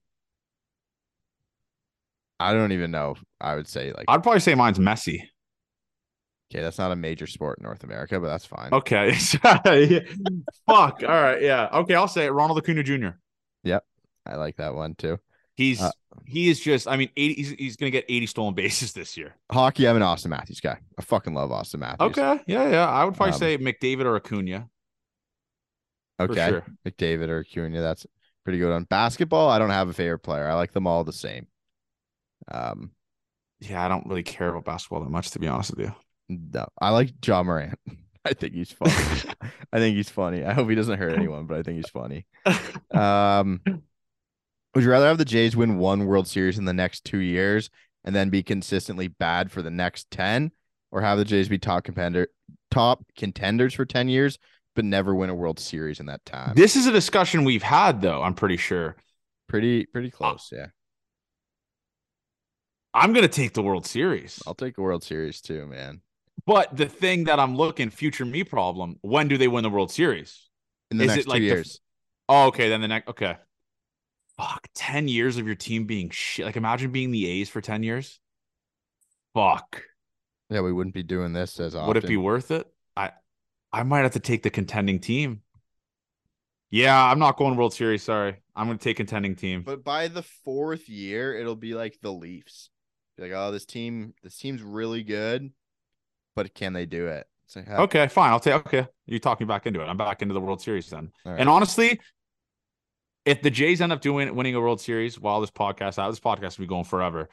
I 2.39 2.53
don't 2.53 2.71
even 2.71 2.91
know. 2.91 3.15
I 3.39 3.55
would 3.55 3.67
say 3.67 3.93
like 3.93 4.05
I'd 4.07 4.23
probably 4.23 4.39
say 4.39 4.55
mine's 4.55 4.79
Messi. 4.79 5.21
okay, 6.51 6.61
that's 6.61 6.77
not 6.77 6.91
a 6.91 6.95
major 6.95 7.27
sport 7.27 7.59
in 7.59 7.63
North 7.63 7.83
America, 7.83 8.19
but 8.19 8.27
that's 8.27 8.45
fine. 8.45 8.73
Okay. 8.73 9.13
Fuck. 10.67 11.03
All 11.03 11.07
right. 11.07 11.41
Yeah. 11.41 11.69
Okay. 11.71 11.95
I'll 11.95 12.07
say 12.07 12.25
it. 12.25 12.31
Ronald 12.31 12.57
Acuna 12.57 12.83
Jr. 12.83 13.09
I 14.25 14.35
like 14.35 14.57
that 14.57 14.75
one 14.75 14.95
too. 14.95 15.19
He's 15.55 15.81
Uh, 15.81 15.91
he 16.25 16.49
is 16.49 16.59
just. 16.59 16.87
I 16.87 16.97
mean, 16.97 17.09
eighty. 17.15 17.35
He's, 17.35 17.49
he's 17.51 17.75
gonna 17.77 17.91
get 17.91 18.05
eighty 18.09 18.25
stolen 18.25 18.53
bases 18.55 18.93
this 18.93 19.15
year. 19.17 19.35
Hockey, 19.51 19.87
I'm 19.87 19.95
an 19.95 20.01
Auston 20.01 20.27
Matthews 20.27 20.59
guy. 20.59 20.79
I 20.97 21.01
fucking 21.01 21.33
love 21.33 21.49
Auston 21.51 21.79
Matthews. 21.79 22.09
Okay. 22.17 22.41
Yeah. 22.47 22.69
Yeah. 22.69 22.89
I 22.89 23.05
would 23.05 23.15
probably 23.15 23.33
Um, 23.33 23.39
say 23.39 23.57
McDavid 23.57 24.05
or 24.05 24.15
Acuna. 24.17 24.67
Okay. 26.19 26.47
sure. 26.49 26.65
McDavid 26.85 27.29
or 27.29 27.39
Acuna, 27.41 27.81
that's 27.81 28.05
pretty 28.43 28.59
good 28.59 28.71
on 28.71 28.83
basketball. 28.85 29.49
I 29.49 29.59
don't 29.59 29.69
have 29.69 29.89
a 29.89 29.93
favorite 29.93 30.19
player. 30.19 30.47
I 30.47 30.53
like 30.53 30.71
them 30.73 30.87
all 30.87 31.03
the 31.03 31.13
same. 31.13 31.47
Um 32.51 32.91
Yeah. 33.59 33.83
I 33.83 33.87
don't 33.87 34.05
really 34.07 34.23
care 34.23 34.49
about 34.49 34.65
basketball 34.65 35.01
that 35.03 35.09
much, 35.09 35.31
to 35.31 35.39
be 35.39 35.47
honest 35.47 35.71
with 35.71 35.79
you. 35.87 35.93
no, 36.29 36.65
I 36.79 36.89
like 36.91 37.13
Ja 37.25 37.43
Morant. 37.43 37.79
I 38.25 38.33
think 38.33 38.53
he's 38.55 38.71
funny. 38.71 38.91
I 39.71 39.77
think 39.77 39.95
he's 39.95 40.09
funny. 40.09 40.43
I 40.43 40.53
hope 40.53 40.67
he 40.69 40.75
doesn't 40.75 40.97
hurt 40.97 41.13
anyone, 41.15 41.45
but 41.45 41.57
I 41.59 41.63
think 41.63 41.77
he's 41.77 41.89
funny. 41.89 42.25
Um, 42.91 43.61
would 44.75 44.83
you 44.83 44.89
rather 44.91 45.07
have 45.07 45.17
the 45.17 45.25
Jays 45.25 45.55
win 45.55 45.77
one 45.77 46.05
World 46.05 46.27
Series 46.27 46.57
in 46.59 46.65
the 46.65 46.73
next 46.73 47.05
two 47.05 47.19
years 47.19 47.69
and 48.03 48.15
then 48.15 48.29
be 48.29 48.43
consistently 48.43 49.07
bad 49.07 49.51
for 49.51 49.61
the 49.61 49.71
next 49.71 50.11
ten, 50.11 50.51
or 50.91 51.01
have 51.01 51.17
the 51.17 51.25
Jays 51.25 51.49
be 51.49 51.57
top 51.57 51.83
contender, 51.85 52.27
top 52.69 53.03
contenders 53.17 53.73
for 53.73 53.85
ten 53.85 54.07
years, 54.09 54.37
but 54.75 54.85
never 54.85 55.15
win 55.15 55.29
a 55.29 55.35
World 55.35 55.59
Series 55.59 55.99
in 55.99 56.05
that 56.07 56.23
time? 56.25 56.53
this 56.55 56.75
is 56.75 56.85
a 56.85 56.91
discussion 56.91 57.43
we've 57.45 57.63
had, 57.63 58.01
though. 58.01 58.21
I'm 58.21 58.35
pretty 58.35 58.57
sure. 58.57 58.95
pretty 59.47 59.85
pretty 59.85 60.11
close. 60.11 60.49
Yeah, 60.51 60.67
I'm 62.93 63.13
gonna 63.13 63.27
take 63.27 63.53
the 63.53 63.63
World 63.63 63.85
Series. 63.85 64.41
I'll 64.45 64.53
take 64.55 64.75
the 64.75 64.81
World 64.81 65.03
Series 65.03 65.41
too, 65.41 65.65
man. 65.65 66.01
But 66.45 66.75
the 66.75 66.87
thing 66.87 67.23
that 67.23 67.39
I'm 67.39 67.55
looking 67.55 67.89
future 67.89 68.25
me 68.25 68.43
problem. 68.43 68.97
When 69.01 69.27
do 69.27 69.37
they 69.37 69.47
win 69.47 69.63
the 69.63 69.69
World 69.69 69.91
Series? 69.91 70.49
In 70.91 70.97
the 70.97 71.05
Is 71.05 71.11
it 71.11 71.15
next 71.15 71.27
like 71.27 71.37
two 71.37 71.41
the- 71.41 71.47
years, 71.47 71.79
Oh, 72.29 72.47
okay. 72.47 72.69
Then 72.69 72.81
the 72.81 72.87
next. 72.87 73.07
Okay. 73.09 73.37
Fuck, 74.37 74.67
10 74.75 75.07
years 75.07 75.37
of 75.37 75.45
your 75.45 75.55
team 75.55 75.85
being 75.85 76.09
shit. 76.09 76.45
Like 76.45 76.57
imagine 76.57 76.91
being 76.91 77.11
the 77.11 77.27
A's 77.27 77.49
for 77.49 77.61
10 77.61 77.83
years. 77.83 78.19
Fuck. 79.33 79.83
Yeah, 80.49 80.61
we 80.61 80.73
wouldn't 80.73 80.93
be 80.93 81.03
doing 81.03 81.33
this 81.33 81.59
as 81.59 81.75
often. 81.75 81.87
Would 81.87 81.97
it 81.97 82.07
be 82.07 82.17
worth 82.17 82.51
it? 82.51 82.67
I 82.95 83.11
I 83.71 83.83
might 83.83 84.01
have 84.01 84.13
to 84.13 84.19
take 84.19 84.43
the 84.43 84.49
contending 84.49 84.99
team. 84.99 85.41
Yeah, 86.69 87.01
I'm 87.01 87.19
not 87.19 87.37
going 87.37 87.55
World 87.55 87.73
Series. 87.73 88.03
Sorry, 88.03 88.35
I'm 88.55 88.67
going 88.67 88.77
to 88.77 88.83
take 88.83 88.97
contending 88.97 89.35
team. 89.35 89.63
But 89.63 89.83
by 89.83 90.07
the 90.07 90.23
fourth 90.23 90.89
year, 90.89 91.37
it'll 91.37 91.55
be 91.55 91.73
like 91.73 91.97
the 92.01 92.11
Leafs. 92.11 92.69
Be 93.17 93.23
like, 93.23 93.31
oh, 93.33 93.51
this 93.51 93.65
team, 93.65 94.13
this 94.23 94.37
team's 94.37 94.61
really 94.61 95.03
good, 95.03 95.51
but 96.35 96.53
can 96.53 96.73
they 96.73 96.85
do 96.85 97.07
it? 97.07 97.27
Like. 97.55 97.69
Okay, 97.69 98.07
fine. 98.07 98.31
I'll 98.31 98.39
take. 98.39 98.53
Okay, 98.53 98.87
you 99.05 99.19
talk 99.19 99.39
me 99.39 99.45
back 99.45 99.67
into 99.67 99.81
it. 99.81 99.85
I'm 99.85 99.97
back 99.97 100.21
into 100.21 100.33
the 100.33 100.41
World 100.41 100.61
Series 100.61 100.89
then. 100.89 101.11
Right. 101.23 101.39
And 101.39 101.47
honestly, 101.47 101.99
if 103.25 103.41
the 103.41 103.49
Jays 103.49 103.81
end 103.81 103.91
up 103.91 104.01
doing 104.01 104.33
winning 104.35 104.55
a 104.55 104.61
World 104.61 104.79
Series 104.79 105.19
while 105.19 105.41
this 105.41 105.51
podcast 105.51 105.99
out, 105.99 106.09
this 106.09 106.19
podcast 106.19 106.57
will 106.57 106.63
be 106.63 106.69
going 106.69 106.83
forever. 106.83 107.29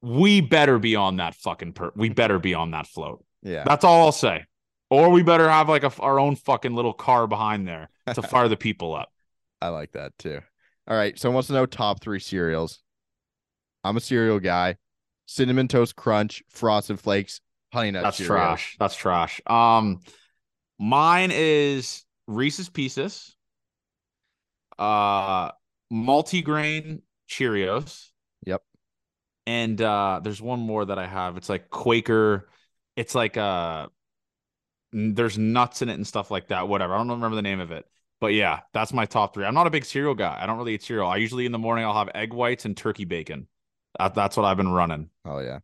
We 0.00 0.40
better 0.40 0.78
be 0.78 0.96
on 0.96 1.16
that 1.16 1.34
fucking 1.34 1.74
per. 1.74 1.92
We 1.94 2.08
better 2.08 2.38
be 2.38 2.54
on 2.54 2.70
that 2.72 2.86
float. 2.86 3.24
Yeah, 3.42 3.64
that's 3.64 3.84
all 3.84 4.06
I'll 4.06 4.12
say. 4.12 4.44
Or 4.90 5.08
we 5.10 5.22
better 5.22 5.48
have 5.48 5.68
like 5.68 5.84
a, 5.84 5.92
our 6.00 6.20
own 6.20 6.36
fucking 6.36 6.74
little 6.74 6.92
car 6.92 7.26
behind 7.26 7.66
there 7.66 7.88
to 8.14 8.22
fire 8.22 8.48
the 8.48 8.56
people 8.56 8.94
up. 8.94 9.10
I 9.60 9.68
like 9.68 9.92
that 9.92 10.12
too. 10.18 10.40
All 10.86 10.96
right. 10.96 11.18
Someone 11.18 11.34
wants 11.34 11.46
to 11.46 11.54
know 11.54 11.66
top 11.66 12.00
three 12.00 12.18
cereals. 12.18 12.80
I'm 13.84 13.96
a 13.96 14.00
cereal 14.00 14.40
guy. 14.40 14.76
Cinnamon 15.26 15.68
toast 15.68 15.96
crunch, 15.96 16.42
frosted 16.50 17.00
flakes, 17.00 17.40
honey 17.72 17.90
nut. 17.90 18.02
That's 18.02 18.18
cereal. 18.18 18.36
trash. 18.36 18.76
That's 18.78 18.94
trash. 18.94 19.40
Um, 19.46 20.00
mine 20.78 21.30
is 21.32 22.04
Reese's 22.26 22.68
Pieces, 22.68 23.34
uh, 24.78 25.50
multigrain 25.92 27.02
Cheerios. 27.28 28.08
Yep. 28.46 28.62
And 29.46 29.80
uh, 29.80 30.20
there's 30.22 30.40
one 30.40 30.60
more 30.60 30.84
that 30.84 30.98
I 30.98 31.06
have. 31.06 31.36
It's 31.36 31.48
like 31.48 31.70
Quaker. 31.70 32.48
It's 32.96 33.14
like 33.14 33.36
uh 33.36 33.86
there's 34.92 35.38
nuts 35.38 35.80
in 35.80 35.88
it 35.88 35.94
and 35.94 36.06
stuff 36.06 36.30
like 36.30 36.48
that. 36.48 36.68
Whatever. 36.68 36.94
I 36.94 36.98
don't 36.98 37.08
remember 37.08 37.36
the 37.36 37.42
name 37.42 37.60
of 37.60 37.70
it. 37.70 37.86
But 38.20 38.34
yeah, 38.34 38.60
that's 38.72 38.92
my 38.92 39.06
top 39.06 39.34
three. 39.34 39.44
I'm 39.44 39.54
not 39.54 39.66
a 39.66 39.70
big 39.70 39.84
cereal 39.84 40.14
guy. 40.14 40.38
I 40.40 40.46
don't 40.46 40.58
really 40.58 40.74
eat 40.74 40.82
cereal. 40.82 41.08
I 41.08 41.16
usually 41.16 41.46
in 41.46 41.52
the 41.52 41.58
morning 41.58 41.84
I'll 41.84 41.94
have 41.94 42.10
egg 42.14 42.32
whites 42.32 42.64
and 42.64 42.76
turkey 42.76 43.04
bacon. 43.04 43.48
That, 43.98 44.14
that's 44.14 44.36
what 44.36 44.44
I've 44.44 44.56
been 44.56 44.70
running. 44.72 45.10
Oh 45.24 45.38
yeah. 45.38 45.60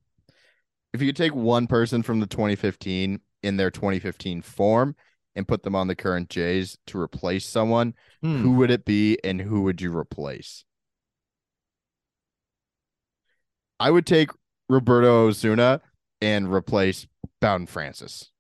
If 0.93 1.03
you 1.03 1.09
could 1.09 1.17
take 1.17 1.35
one 1.35 1.67
person 1.67 2.03
from 2.03 2.21
the 2.21 2.27
2015 2.27 3.21
in 3.43 3.57
their 3.57 3.71
2015 3.71 4.43
form 4.43 4.97
and 5.39 5.47
put 5.49 5.62
them 5.62 5.76
on 5.76 5.86
the 5.86 5.95
current 5.95 6.28
Jays 6.28 6.76
to 6.89 7.01
replace 7.01 7.47
someone, 7.47 7.95
hmm. 8.20 8.43
who 8.43 8.53
would 8.55 8.72
it 8.72 8.84
be 8.84 9.16
and 9.22 9.41
who 9.41 9.62
would 9.62 9.80
you 9.80 9.97
replace? 9.97 10.64
I 13.78 13.93
would 13.93 14.05
take 14.05 14.30
Roberto 14.68 15.28
Osuna 15.28 15.80
and 16.20 16.53
replace 16.53 17.07
Bowden 17.41 17.66
Francis 17.66 18.32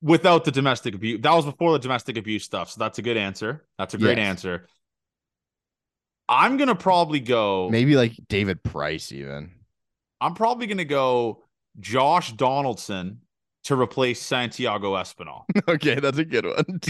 without 0.00 0.44
the 0.44 0.52
domestic 0.52 0.94
abuse. 0.94 1.20
That 1.20 1.34
was 1.34 1.44
before 1.44 1.72
the 1.72 1.80
domestic 1.80 2.16
abuse 2.16 2.44
stuff. 2.44 2.70
So 2.70 2.78
that's 2.78 3.00
a 3.00 3.02
good 3.02 3.16
answer. 3.16 3.64
That's 3.78 3.94
a 3.94 3.98
great 3.98 4.18
yes. 4.18 4.28
answer. 4.28 4.68
I'm 6.28 6.56
gonna 6.56 6.76
probably 6.76 7.18
go 7.18 7.68
maybe 7.68 7.96
like 7.96 8.12
David 8.28 8.62
Price, 8.62 9.10
even. 9.10 9.50
I'm 10.20 10.34
probably 10.34 10.68
gonna 10.68 10.84
go 10.84 11.42
Josh 11.80 12.32
Donaldson 12.32 13.22
to 13.64 13.80
replace 13.80 14.20
Santiago 14.20 14.94
Espinal. 14.94 15.44
okay, 15.68 16.00
that's 16.00 16.18
a 16.18 16.24
good 16.24 16.46
one. 16.46 16.80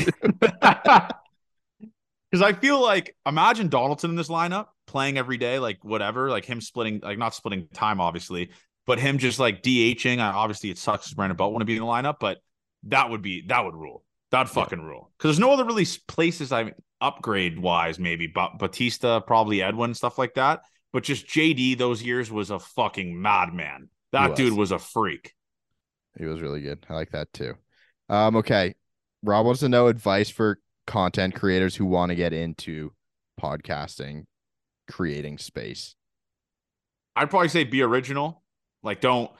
Because 2.31 2.43
I 2.43 2.53
feel 2.53 2.81
like 2.81 3.17
imagine 3.27 3.69
Donaldson 3.69 4.11
in 4.11 4.17
this 4.17 4.29
lineup 4.29 4.69
playing 4.87 5.19
every 5.19 5.37
day, 5.37 5.59
like 5.59 5.85
whatever, 5.85 6.31
like 6.31 6.45
him 6.45 6.61
splitting, 6.61 7.01
like 7.03 7.19
not 7.19 7.35
splitting 7.35 7.69
time, 7.75 8.01
obviously, 8.01 8.51
but 8.87 8.99
him 8.99 9.19
just 9.19 9.39
like 9.39 9.63
DHing. 9.63 10.21
Obviously, 10.21 10.71
it 10.71 10.79
sucks 10.79 11.07
because 11.07 11.15
Brandon 11.15 11.37
Belt 11.37 11.53
want 11.53 11.61
to 11.63 11.67
be 11.67 11.77
in 11.77 11.81
the 11.81 11.87
lineup, 11.87 12.17
but 12.21 12.39
that 12.85 13.11
would 13.11 13.23
be 13.23 13.43
that 13.49 13.65
would 13.65 13.75
rule. 13.75 14.05
That 14.31 14.49
fucking 14.49 14.79
yeah. 14.79 14.87
rule. 14.87 15.11
Because 15.19 15.37
there's 15.37 15.41
no 15.41 15.53
other 15.53 15.65
really 15.65 15.87
places 16.09 16.53
I 16.53 16.65
mean, 16.65 16.75
upgrade 17.03 17.59
wise, 17.59 17.99
maybe 17.99 18.27
but 18.27 18.59
Bautista, 18.59 19.23
probably 19.27 19.63
Edwin, 19.63 19.93
stuff 19.93 20.17
like 20.17 20.35
that. 20.35 20.63
But 20.93 21.05
just 21.05 21.27
JD 21.27 21.77
those 21.79 22.03
years 22.03 22.31
was 22.31 22.51
a 22.51 22.59
fucking 22.59 23.21
madman. 23.21 23.89
That 24.13 24.31
was. 24.31 24.37
dude 24.39 24.53
was 24.55 24.73
a 24.73 24.79
freak. 24.79 25.35
He 26.19 26.27
was 26.27 26.41
really 26.41 26.61
good. 26.61 26.85
I 26.89 26.95
like 26.95 27.11
that 27.11 27.33
too. 27.33 27.55
Um, 28.09 28.37
okay. 28.37 28.75
Rob 29.23 29.47
wants 29.47 29.61
to 29.61 29.69
know 29.69 29.87
advice 29.87 30.29
for 30.29 30.59
content 30.87 31.35
creators 31.35 31.77
who 31.77 31.87
want 31.87 32.11
to 32.11 32.17
get 32.17 32.33
into 32.33 32.93
podcasting, 33.41 34.25
creating 34.91 35.39
space. 35.39 35.95
I'd 37.15 37.31
probably 37.31 37.49
say 37.49 37.65
be 37.65 37.83
original. 37.83 38.43
Like, 38.83 39.01
don't 39.01 39.31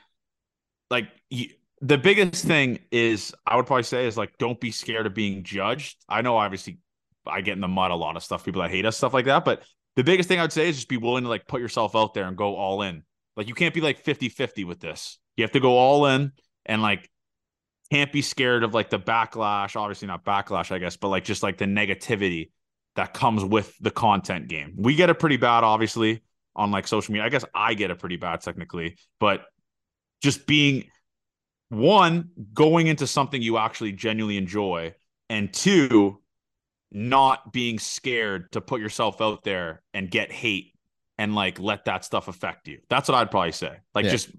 like 0.89 1.09
you, 1.29 1.49
the 1.81 1.97
biggest 1.97 2.45
thing 2.45 2.79
is 2.91 3.33
I 3.45 3.55
would 3.55 3.65
probably 3.65 3.83
say 3.83 4.07
is 4.07 4.15
like 4.15 4.37
don't 4.37 4.59
be 4.59 4.71
scared 4.71 5.05
of 5.05 5.13
being 5.13 5.43
judged. 5.43 5.97
I 6.07 6.21
know 6.21 6.37
obviously 6.37 6.79
I 7.25 7.41
get 7.41 7.53
in 7.53 7.61
the 7.61 7.67
mud 7.67 7.91
a 7.91 7.95
lot 7.95 8.15
of 8.15 8.23
stuff, 8.23 8.45
people 8.45 8.61
that 8.61 8.71
hate 8.71 8.85
us, 8.85 8.95
stuff 8.95 9.13
like 9.13 9.25
that. 9.25 9.43
But 9.43 9.63
the 9.95 10.03
biggest 10.03 10.29
thing 10.29 10.39
I 10.39 10.43
would 10.43 10.53
say 10.53 10.69
is 10.69 10.77
just 10.77 10.87
be 10.87 10.97
willing 10.97 11.23
to 11.23 11.29
like 11.29 11.45
put 11.45 11.61
yourself 11.61 11.95
out 11.95 12.13
there 12.13 12.25
and 12.25 12.37
go 12.37 12.55
all 12.55 12.83
in. 12.83 13.03
Like 13.35 13.47
you 13.47 13.53
can't 13.53 13.73
be 13.73 13.81
like 13.81 14.03
50-50 14.03 14.65
with 14.65 14.79
this. 14.79 15.19
You 15.35 15.43
have 15.43 15.51
to 15.51 15.59
go 15.59 15.77
all 15.77 16.05
in 16.05 16.31
and 16.65 16.81
like 16.81 17.09
can't 17.91 18.11
be 18.11 18.21
scared 18.21 18.63
of 18.63 18.73
like 18.73 18.89
the 18.89 18.99
backlash, 18.99 19.75
obviously 19.75 20.07
not 20.07 20.25
backlash, 20.25 20.71
I 20.71 20.79
guess, 20.79 20.97
but 20.97 21.09
like 21.09 21.23
just 21.23 21.43
like 21.43 21.57
the 21.57 21.65
negativity 21.65 22.51
that 22.95 23.13
comes 23.13 23.43
with 23.43 23.75
the 23.79 23.91
content 23.91 24.47
game. 24.47 24.73
We 24.77 24.95
get 24.95 25.09
it 25.09 25.19
pretty 25.19 25.37
bad, 25.37 25.63
obviously, 25.63 26.23
on 26.55 26.71
like 26.71 26.87
social 26.87 27.11
media. 27.13 27.25
I 27.25 27.29
guess 27.29 27.45
I 27.53 27.73
get 27.73 27.91
it 27.91 27.99
pretty 27.99 28.17
bad 28.17 28.41
technically, 28.41 28.97
but 29.19 29.45
just 30.21 30.47
being 30.47 30.85
one, 31.69 32.29
going 32.53 32.87
into 32.87 33.07
something 33.07 33.41
you 33.41 33.57
actually 33.57 33.91
genuinely 33.91 34.37
enjoy, 34.37 34.93
and 35.29 35.51
two, 35.51 36.21
not 36.91 37.51
being 37.51 37.79
scared 37.79 38.51
to 38.51 38.61
put 38.61 38.79
yourself 38.79 39.19
out 39.21 39.43
there 39.43 39.81
and 39.93 40.09
get 40.09 40.31
hate 40.31 40.73
and 41.17 41.33
like 41.33 41.59
let 41.59 41.85
that 41.85 42.05
stuff 42.05 42.27
affect 42.27 42.67
you. 42.67 42.79
That's 42.89 43.09
what 43.09 43.15
I'd 43.15 43.31
probably 43.31 43.51
say. 43.51 43.77
Like 43.95 44.05
yeah. 44.05 44.11
just 44.11 44.29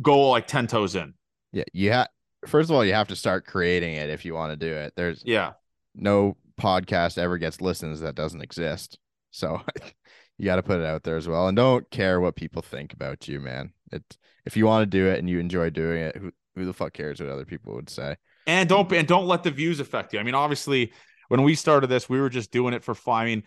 go 0.00 0.30
like 0.30 0.46
10 0.46 0.66
toes 0.66 0.94
in. 0.94 1.14
Yeah. 1.52 1.64
You 1.72 1.92
have, 1.92 2.08
first 2.46 2.70
of 2.70 2.76
all, 2.76 2.84
you 2.84 2.94
have 2.94 3.08
to 3.08 3.16
start 3.16 3.46
creating 3.46 3.94
it 3.94 4.10
if 4.10 4.24
you 4.24 4.34
want 4.34 4.52
to 4.52 4.56
do 4.56 4.72
it. 4.72 4.94
There's, 4.96 5.22
yeah, 5.24 5.52
no 5.94 6.36
podcast 6.60 7.18
ever 7.18 7.38
gets 7.38 7.60
listens 7.60 8.00
that 8.00 8.14
doesn't 8.14 8.42
exist. 8.42 8.98
So 9.30 9.60
you 10.38 10.44
got 10.44 10.56
to 10.56 10.62
put 10.62 10.80
it 10.80 10.86
out 10.86 11.02
there 11.02 11.16
as 11.16 11.28
well. 11.28 11.48
And 11.48 11.56
don't 11.56 11.88
care 11.90 12.20
what 12.20 12.36
people 12.36 12.62
think 12.62 12.92
about 12.92 13.28
you, 13.28 13.40
man. 13.40 13.72
It, 13.90 14.02
if 14.44 14.56
you 14.56 14.66
want 14.66 14.82
to 14.82 14.86
do 14.86 15.06
it 15.06 15.18
and 15.18 15.28
you 15.28 15.38
enjoy 15.38 15.70
doing 15.70 16.02
it, 16.02 16.16
who, 16.16 16.32
who 16.54 16.64
the 16.64 16.72
fuck 16.72 16.92
cares 16.92 17.20
what 17.20 17.30
other 17.30 17.44
people 17.44 17.74
would 17.74 17.90
say? 17.90 18.16
And 18.46 18.68
don't 18.68 18.90
and 18.92 19.06
don't 19.06 19.26
let 19.26 19.44
the 19.44 19.52
views 19.52 19.78
affect 19.78 20.12
you. 20.12 20.18
I 20.18 20.24
mean, 20.24 20.34
obviously, 20.34 20.92
when 21.28 21.42
we 21.42 21.54
started 21.54 21.86
this, 21.86 22.08
we 22.08 22.20
were 22.20 22.28
just 22.28 22.50
doing 22.50 22.74
it 22.74 22.82
for 22.82 22.94
fun. 22.94 23.22
I 23.22 23.24
mean, 23.24 23.42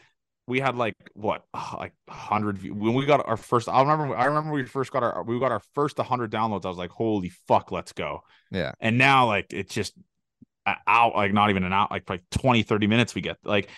we 0.48 0.60
had 0.60 0.76
like 0.76 0.96
what 1.14 1.44
uh, 1.54 1.76
like 1.78 1.94
hundred 2.10 2.62
when 2.64 2.94
we 2.94 3.06
got 3.06 3.28
our 3.28 3.38
first. 3.38 3.68
I 3.68 3.82
remember. 3.82 4.16
I 4.16 4.26
remember 4.26 4.52
we 4.52 4.66
first 4.66 4.92
got 4.92 5.04
our 5.04 5.24
we 5.24 5.40
got 5.40 5.52
our 5.52 5.62
first 5.74 5.98
hundred 5.98 6.32
downloads. 6.32 6.66
I 6.66 6.70
was 6.70 6.78
like, 6.78 6.92
holy 6.92 7.30
fuck, 7.48 7.72
let's 7.72 7.94
go. 7.94 8.22
Yeah. 8.52 8.72
And 8.80 8.98
now 8.98 9.28
like 9.28 9.48
it's 9.52 9.74
just 9.74 9.94
out 10.88 11.16
like 11.16 11.34
not 11.34 11.50
even 11.50 11.64
an 11.64 11.74
out 11.74 11.92
like 11.92 12.10
like 12.10 12.24
20 12.32 12.64
30 12.64 12.88
minutes 12.88 13.14
we 13.14 13.22
get 13.22 13.38
like 13.44 13.70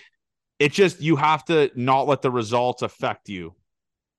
it 0.57 0.71
just 0.71 1.01
you 1.01 1.17
have 1.17 1.43
to 1.43 1.69
not 1.75 2.07
let 2.07 2.21
the 2.21 2.31
results 2.31 2.81
affect 2.81 3.27
you 3.27 3.53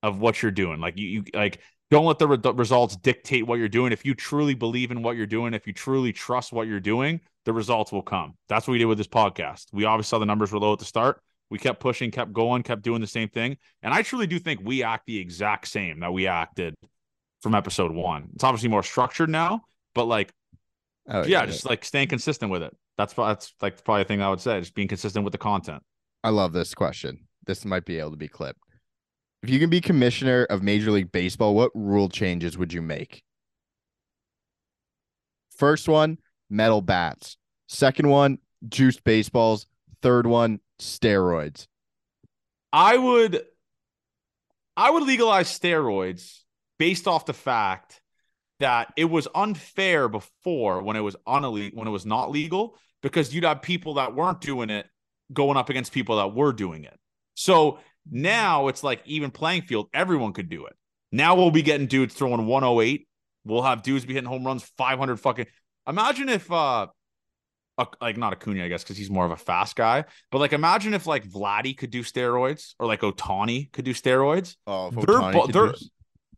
of 0.03 0.19
what 0.19 0.43
you're 0.43 0.51
doing 0.51 0.79
like 0.79 0.95
you, 0.95 1.07
you 1.07 1.23
like 1.33 1.59
don't 1.91 2.05
let 2.05 2.19
the 2.19 2.27
re- 2.27 2.53
results 2.53 2.95
dictate 2.95 3.47
what 3.47 3.57
you're 3.57 3.67
doing. 3.67 3.91
If 3.91 4.05
you 4.05 4.13
truly 4.13 4.53
believe 4.53 4.91
in 4.91 5.01
what 5.01 5.15
you're 5.15 5.25
doing, 5.25 5.53
if 5.53 5.65
you 5.65 5.73
truly 5.73 6.13
trust 6.13 6.53
what 6.53 6.67
you're 6.67 6.79
doing, 6.79 7.19
the 7.45 7.53
results 7.53 7.91
will 7.91 8.03
come. 8.03 8.35
That's 8.47 8.67
what 8.67 8.73
we 8.73 8.77
did 8.77 8.85
with 8.85 8.99
this 8.99 9.07
podcast. 9.07 9.65
We 9.71 9.85
obviously 9.85 10.09
saw 10.09 10.19
the 10.19 10.25
numbers 10.25 10.51
were 10.51 10.59
low 10.59 10.73
at 10.73 10.79
the 10.79 10.85
start. 10.85 11.21
We 11.49 11.57
kept 11.57 11.79
pushing, 11.79 12.11
kept 12.11 12.31
going, 12.31 12.63
kept 12.63 12.83
doing 12.83 13.01
the 13.01 13.07
same 13.07 13.29
thing. 13.29 13.57
And 13.81 13.93
I 13.93 14.03
truly 14.03 14.27
do 14.27 14.37
think 14.39 14.61
we 14.63 14.83
act 14.83 15.05
the 15.07 15.17
exact 15.17 15.67
same 15.67 15.99
that 16.01 16.13
we 16.13 16.27
acted 16.27 16.75
from 17.41 17.55
episode 17.55 17.91
one. 17.91 18.29
It's 18.35 18.43
obviously 18.43 18.69
more 18.69 18.83
structured 18.83 19.29
now, 19.29 19.61
but 19.95 20.05
like, 20.05 20.31
oh, 21.09 21.21
yeah, 21.21 21.41
yeah, 21.41 21.45
just 21.45 21.65
like 21.65 21.83
staying 21.83 22.09
consistent 22.09 22.51
with 22.51 22.61
it. 22.61 22.75
That's 22.97 23.13
that's 23.13 23.53
like 23.61 23.83
probably 23.83 24.01
a 24.03 24.05
thing 24.05 24.21
I 24.21 24.29
would 24.29 24.41
say, 24.41 24.59
just 24.59 24.75
being 24.75 24.87
consistent 24.87 25.23
with 25.23 25.31
the 25.31 25.37
content. 25.37 25.81
I 26.23 26.29
love 26.29 26.53
this 26.53 26.75
question. 26.75 27.27
This 27.45 27.65
might 27.65 27.85
be 27.85 27.97
able 27.97 28.11
to 28.11 28.17
be 28.17 28.27
clipped. 28.27 28.59
If 29.41 29.49
you 29.49 29.57
can 29.59 29.69
be 29.69 29.79
commissioner 29.79 30.43
of 30.49 30.61
Major 30.61 30.91
League 30.91 31.11
Baseball, 31.11 31.55
what 31.55 31.71
rule 31.73 32.09
changes 32.09 32.57
would 32.57 32.73
you 32.73 32.81
make? 32.81 33.23
First 35.55 35.87
one, 35.87 36.17
metal 36.49 36.81
bats. 36.81 37.37
Second 37.67 38.09
one, 38.09 38.39
juiced 38.67 39.03
baseballs. 39.03 39.65
Third 40.01 40.27
one, 40.27 40.59
steroids. 40.79 41.67
I 42.71 42.97
would 42.97 43.43
I 44.77 44.89
would 44.89 45.03
legalize 45.03 45.47
steroids 45.47 46.39
based 46.77 47.07
off 47.07 47.25
the 47.25 47.33
fact 47.33 48.01
that 48.59 48.93
it 48.97 49.05
was 49.05 49.27
unfair 49.35 50.07
before 50.07 50.81
when 50.81 50.95
it 50.95 51.01
was 51.01 51.15
unle- 51.27 51.73
when 51.73 51.87
it 51.87 51.91
was 51.91 52.05
not 52.05 52.31
legal 52.31 52.77
because 53.01 53.33
you'd 53.33 53.43
have 53.43 53.61
people 53.61 53.95
that 53.95 54.15
weren't 54.15 54.41
doing 54.41 54.69
it 54.69 54.85
going 55.31 55.57
up 55.57 55.69
against 55.69 55.91
people 55.91 56.17
that 56.17 56.33
were 56.33 56.53
doing 56.53 56.83
it. 56.83 56.97
So 57.35 57.79
now 58.09 58.67
it's 58.67 58.83
like 58.83 59.01
even 59.05 59.31
playing 59.31 59.63
field, 59.63 59.87
everyone 59.93 60.33
could 60.33 60.49
do 60.49 60.65
it. 60.65 60.75
Now 61.11 61.35
we'll 61.35 61.51
be 61.51 61.61
getting 61.61 61.87
dudes 61.87 62.13
throwing 62.13 62.45
108. 62.45 63.07
We'll 63.45 63.63
have 63.63 63.83
dudes 63.83 64.05
be 64.05 64.13
hitting 64.13 64.29
home 64.29 64.45
runs 64.45 64.63
500 64.77 65.17
fucking. 65.17 65.47
Imagine 65.87 66.29
if 66.29 66.51
uh 66.51 66.87
like 68.01 68.17
not 68.17 68.33
Acuna, 68.33 68.63
I 68.63 68.67
guess, 68.67 68.83
because 68.83 68.97
he's 68.97 69.09
more 69.09 69.25
of 69.25 69.31
a 69.31 69.37
fast 69.37 69.75
guy. 69.75 70.05
But 70.31 70.39
like, 70.39 70.53
imagine 70.53 70.93
if 70.93 71.07
like 71.07 71.27
Vladdy 71.27 71.77
could 71.77 71.89
do 71.89 72.03
steroids, 72.03 72.73
or 72.79 72.87
like 72.87 73.01
Ohtani 73.01 73.71
could 73.71 73.85
do 73.85 73.93
steroids. 73.93 74.55
Oh, 74.67 74.91
their, 74.91 75.47
their, 75.47 75.73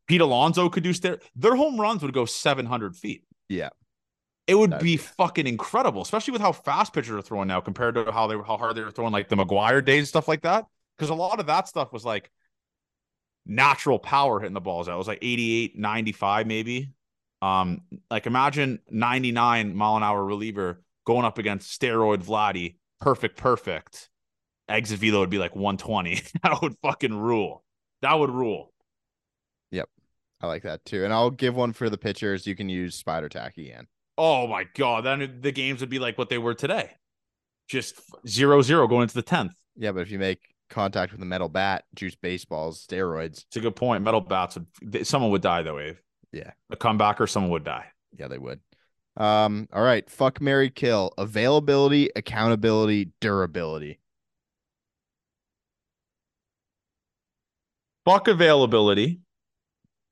Pete 0.07 0.21
Alonso 0.21 0.69
could 0.69 0.83
do 0.83 0.93
steroids. 0.93 1.21
Their 1.35 1.55
home 1.55 1.79
runs 1.79 2.01
would 2.01 2.13
go 2.13 2.25
700 2.25 2.95
feet. 2.95 3.23
Yeah, 3.49 3.69
it 4.47 4.55
would 4.55 4.71
be, 4.79 4.83
be 4.83 4.97
fucking 4.97 5.47
incredible, 5.47 6.01
especially 6.01 6.33
with 6.33 6.41
how 6.41 6.51
fast 6.51 6.93
pitchers 6.93 7.15
are 7.15 7.21
throwing 7.21 7.47
now 7.47 7.61
compared 7.61 7.95
to 7.95 8.11
how 8.11 8.27
they 8.27 8.35
how 8.35 8.57
hard 8.57 8.75
they 8.75 8.81
were 8.81 8.91
throwing 8.91 9.13
like 9.13 9.29
the 9.29 9.35
McGwire 9.35 9.83
days 9.83 10.09
stuff 10.09 10.27
like 10.27 10.41
that. 10.41 10.65
Because 10.97 11.09
a 11.09 11.15
lot 11.15 11.39
of 11.39 11.47
that 11.47 11.67
stuff 11.67 11.93
was 11.93 12.05
like 12.05 12.29
natural 13.45 13.99
power 13.99 14.39
hitting 14.39 14.53
the 14.53 14.61
balls 14.61 14.87
out. 14.87 14.95
It 14.95 14.97
was 14.97 15.07
like 15.07 15.19
88, 15.21 15.77
95 15.77 16.47
maybe. 16.47 16.91
Um, 17.41 17.81
like 18.09 18.27
imagine 18.27 18.79
99 18.89 19.75
mile 19.75 19.97
an 19.97 20.03
hour 20.03 20.23
reliever 20.23 20.83
going 21.05 21.25
up 21.25 21.37
against 21.37 21.79
steroid 21.79 22.23
Vladdy, 22.23 22.75
perfect, 22.99 23.37
perfect. 23.37 24.09
Exit 24.67 24.99
velo 24.99 25.19
would 25.19 25.29
be 25.29 25.37
like 25.37 25.55
120. 25.55 26.21
that 26.43 26.61
would 26.61 26.75
fucking 26.81 27.17
rule. 27.17 27.63
That 28.01 28.17
would 28.17 28.29
rule. 28.29 28.73
Yep. 29.71 29.89
I 30.41 30.47
like 30.47 30.63
that 30.63 30.85
too. 30.85 31.03
And 31.03 31.13
I'll 31.13 31.29
give 31.29 31.55
one 31.55 31.73
for 31.73 31.89
the 31.89 31.97
pitchers. 31.97 32.47
You 32.47 32.55
can 32.55 32.69
use 32.69 32.95
spider 32.95 33.29
tack 33.29 33.57
again. 33.57 33.87
Oh 34.17 34.47
my 34.47 34.65
god. 34.75 35.05
Then 35.05 35.39
the 35.41 35.51
games 35.51 35.81
would 35.81 35.89
be 35.89 35.99
like 35.99 36.17
what 36.17 36.29
they 36.29 36.37
were 36.37 36.53
today. 36.53 36.91
Just 37.67 37.95
zero 38.27 38.61
zero 38.61 38.87
going 38.87 39.03
into 39.03 39.15
the 39.15 39.21
tenth. 39.21 39.53
Yeah, 39.75 39.91
but 39.91 40.01
if 40.01 40.11
you 40.11 40.19
make 40.19 40.39
contact 40.69 41.11
with 41.11 41.21
a 41.21 41.25
metal 41.25 41.49
bat, 41.49 41.85
juice 41.95 42.15
baseballs, 42.15 42.85
steroids. 42.85 43.45
It's 43.45 43.57
a 43.57 43.61
good 43.61 43.75
point. 43.75 44.03
Metal 44.03 44.21
bats 44.21 44.57
would 44.81 45.07
someone 45.07 45.31
would 45.31 45.41
die 45.41 45.61
though, 45.61 45.79
Abe. 45.79 45.97
Yeah. 46.31 46.51
A 46.69 46.77
comebacker, 46.77 47.29
someone 47.29 47.51
would 47.51 47.63
die. 47.63 47.87
Yeah, 48.17 48.27
they 48.27 48.37
would. 48.37 48.59
Um, 49.17 49.67
all 49.73 49.83
right. 49.83 50.09
Fuck 50.09 50.41
Mary 50.41 50.69
Kill. 50.69 51.13
Availability, 51.17 52.09
accountability, 52.15 53.11
durability. 53.19 53.99
Fuck 58.05 58.27
availability. 58.27 59.19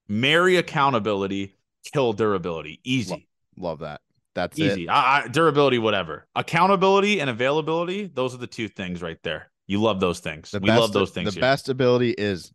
Marry 0.07 0.57
accountability, 0.57 1.55
kill 1.93 2.13
durability. 2.13 2.79
Easy. 2.83 3.11
Love, 3.11 3.21
love 3.57 3.79
that. 3.79 4.01
That's 4.35 4.57
easy. 4.59 4.89
I, 4.89 5.23
I, 5.23 5.27
durability, 5.27 5.79
whatever. 5.79 6.27
Accountability 6.35 7.19
and 7.19 7.29
availability, 7.29 8.07
those 8.07 8.33
are 8.33 8.37
the 8.37 8.47
two 8.47 8.67
things 8.67 9.01
right 9.01 9.17
there. 9.23 9.51
You 9.67 9.81
love 9.81 9.99
those 9.99 10.19
things. 10.19 10.51
The 10.51 10.59
we 10.59 10.67
best, 10.67 10.79
love 10.79 10.93
those 10.93 11.11
things. 11.11 11.33
The 11.33 11.39
here. 11.39 11.41
best 11.41 11.69
ability 11.69 12.11
is 12.11 12.51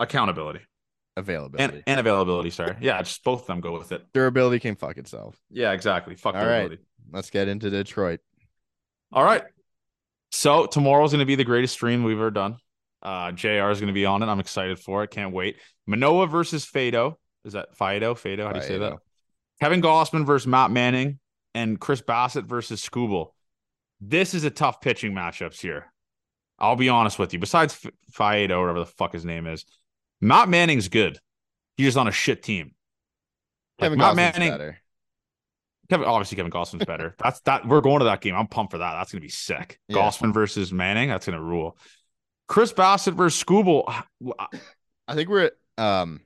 accountability 0.00 0.60
availability 1.18 1.62
and, 1.76 1.82
and, 1.86 2.00
availability. 2.00 2.50
Sorry, 2.50 2.76
yeah, 2.80 3.02
just 3.02 3.22
both 3.24 3.42
of 3.42 3.46
them 3.46 3.60
go 3.60 3.72
with 3.72 3.92
it. 3.92 4.06
Durability 4.12 4.60
can 4.60 4.76
fuck 4.76 4.96
itself. 4.96 5.36
Yeah, 5.50 5.72
exactly. 5.72 6.14
Fuck 6.14 6.34
All 6.34 6.42
durability. 6.42 6.76
Right. 6.76 6.84
Let's 7.12 7.30
get 7.30 7.48
into 7.48 7.70
Detroit. 7.70 8.20
All 9.12 9.24
right. 9.24 9.42
So 10.30 10.66
tomorrow's 10.66 11.12
going 11.12 11.20
to 11.20 11.26
be 11.26 11.34
the 11.34 11.44
greatest 11.44 11.74
stream 11.74 12.04
we've 12.04 12.18
ever 12.18 12.30
done. 12.30 12.56
Uh, 13.02 13.32
Jr. 13.32 13.70
is 13.70 13.80
going 13.80 13.86
to 13.88 13.92
be 13.92 14.04
on 14.04 14.22
it. 14.22 14.26
I'm 14.26 14.40
excited 14.40 14.78
for 14.78 15.04
it. 15.04 15.10
Can't 15.10 15.32
wait. 15.32 15.56
Manoah 15.86 16.26
versus 16.26 16.66
Fado. 16.66 17.16
Is 17.44 17.54
that 17.54 17.76
Fido? 17.76 18.14
Fado? 18.14 18.44
How 18.44 18.52
do 18.52 18.58
you 18.58 18.64
say 18.64 18.78
that? 18.78 18.94
Kevin 19.60 19.80
Gausman 19.80 20.26
versus 20.26 20.46
Matt 20.46 20.70
Manning 20.70 21.18
and 21.54 21.80
Chris 21.80 22.02
Bassitt 22.02 22.44
versus 22.44 22.86
Skubal. 22.86 23.28
This 24.00 24.34
is 24.34 24.44
a 24.44 24.50
tough 24.50 24.80
pitching 24.80 25.12
matchups 25.12 25.60
here. 25.60 25.92
I'll 26.58 26.76
be 26.76 26.88
honest 26.88 27.18
with 27.18 27.32
you. 27.32 27.38
Besides 27.38 27.78
F- 27.84 27.92
Fido, 28.12 28.60
whatever 28.60 28.80
the 28.80 28.86
fuck 28.86 29.12
his 29.12 29.24
name 29.24 29.46
is, 29.46 29.64
Matt 30.20 30.48
Manning's 30.48 30.88
good. 30.88 31.18
He's 31.76 31.86
just 31.86 31.96
on 31.96 32.08
a 32.08 32.12
shit 32.12 32.42
team. 32.42 32.72
Kevin 33.78 33.98
Matt 33.98 34.16
Manning. 34.16 34.50
Better. 34.50 34.78
Kevin, 35.88 36.06
obviously 36.06 36.36
Kevin 36.36 36.52
Gausman's 36.52 36.84
better. 36.84 37.14
That's 37.22 37.40
that. 37.40 37.66
We're 37.66 37.80
going 37.80 38.00
to 38.00 38.06
that 38.06 38.20
game. 38.20 38.34
I'm 38.34 38.46
pumped 38.46 38.72
for 38.72 38.78
that. 38.78 38.92
That's 38.92 39.12
gonna 39.12 39.22
be 39.22 39.28
sick. 39.28 39.78
Yeah. 39.88 39.96
Gausman 39.96 40.34
versus 40.34 40.72
Manning. 40.72 41.08
That's 41.08 41.26
gonna 41.26 41.42
rule. 41.42 41.78
Chris 42.46 42.72
Bassitt 42.72 43.14
versus 43.14 43.42
Skubal. 43.42 43.84
I 45.08 45.14
think 45.14 45.28
we're 45.30 45.50
um, 45.78 46.20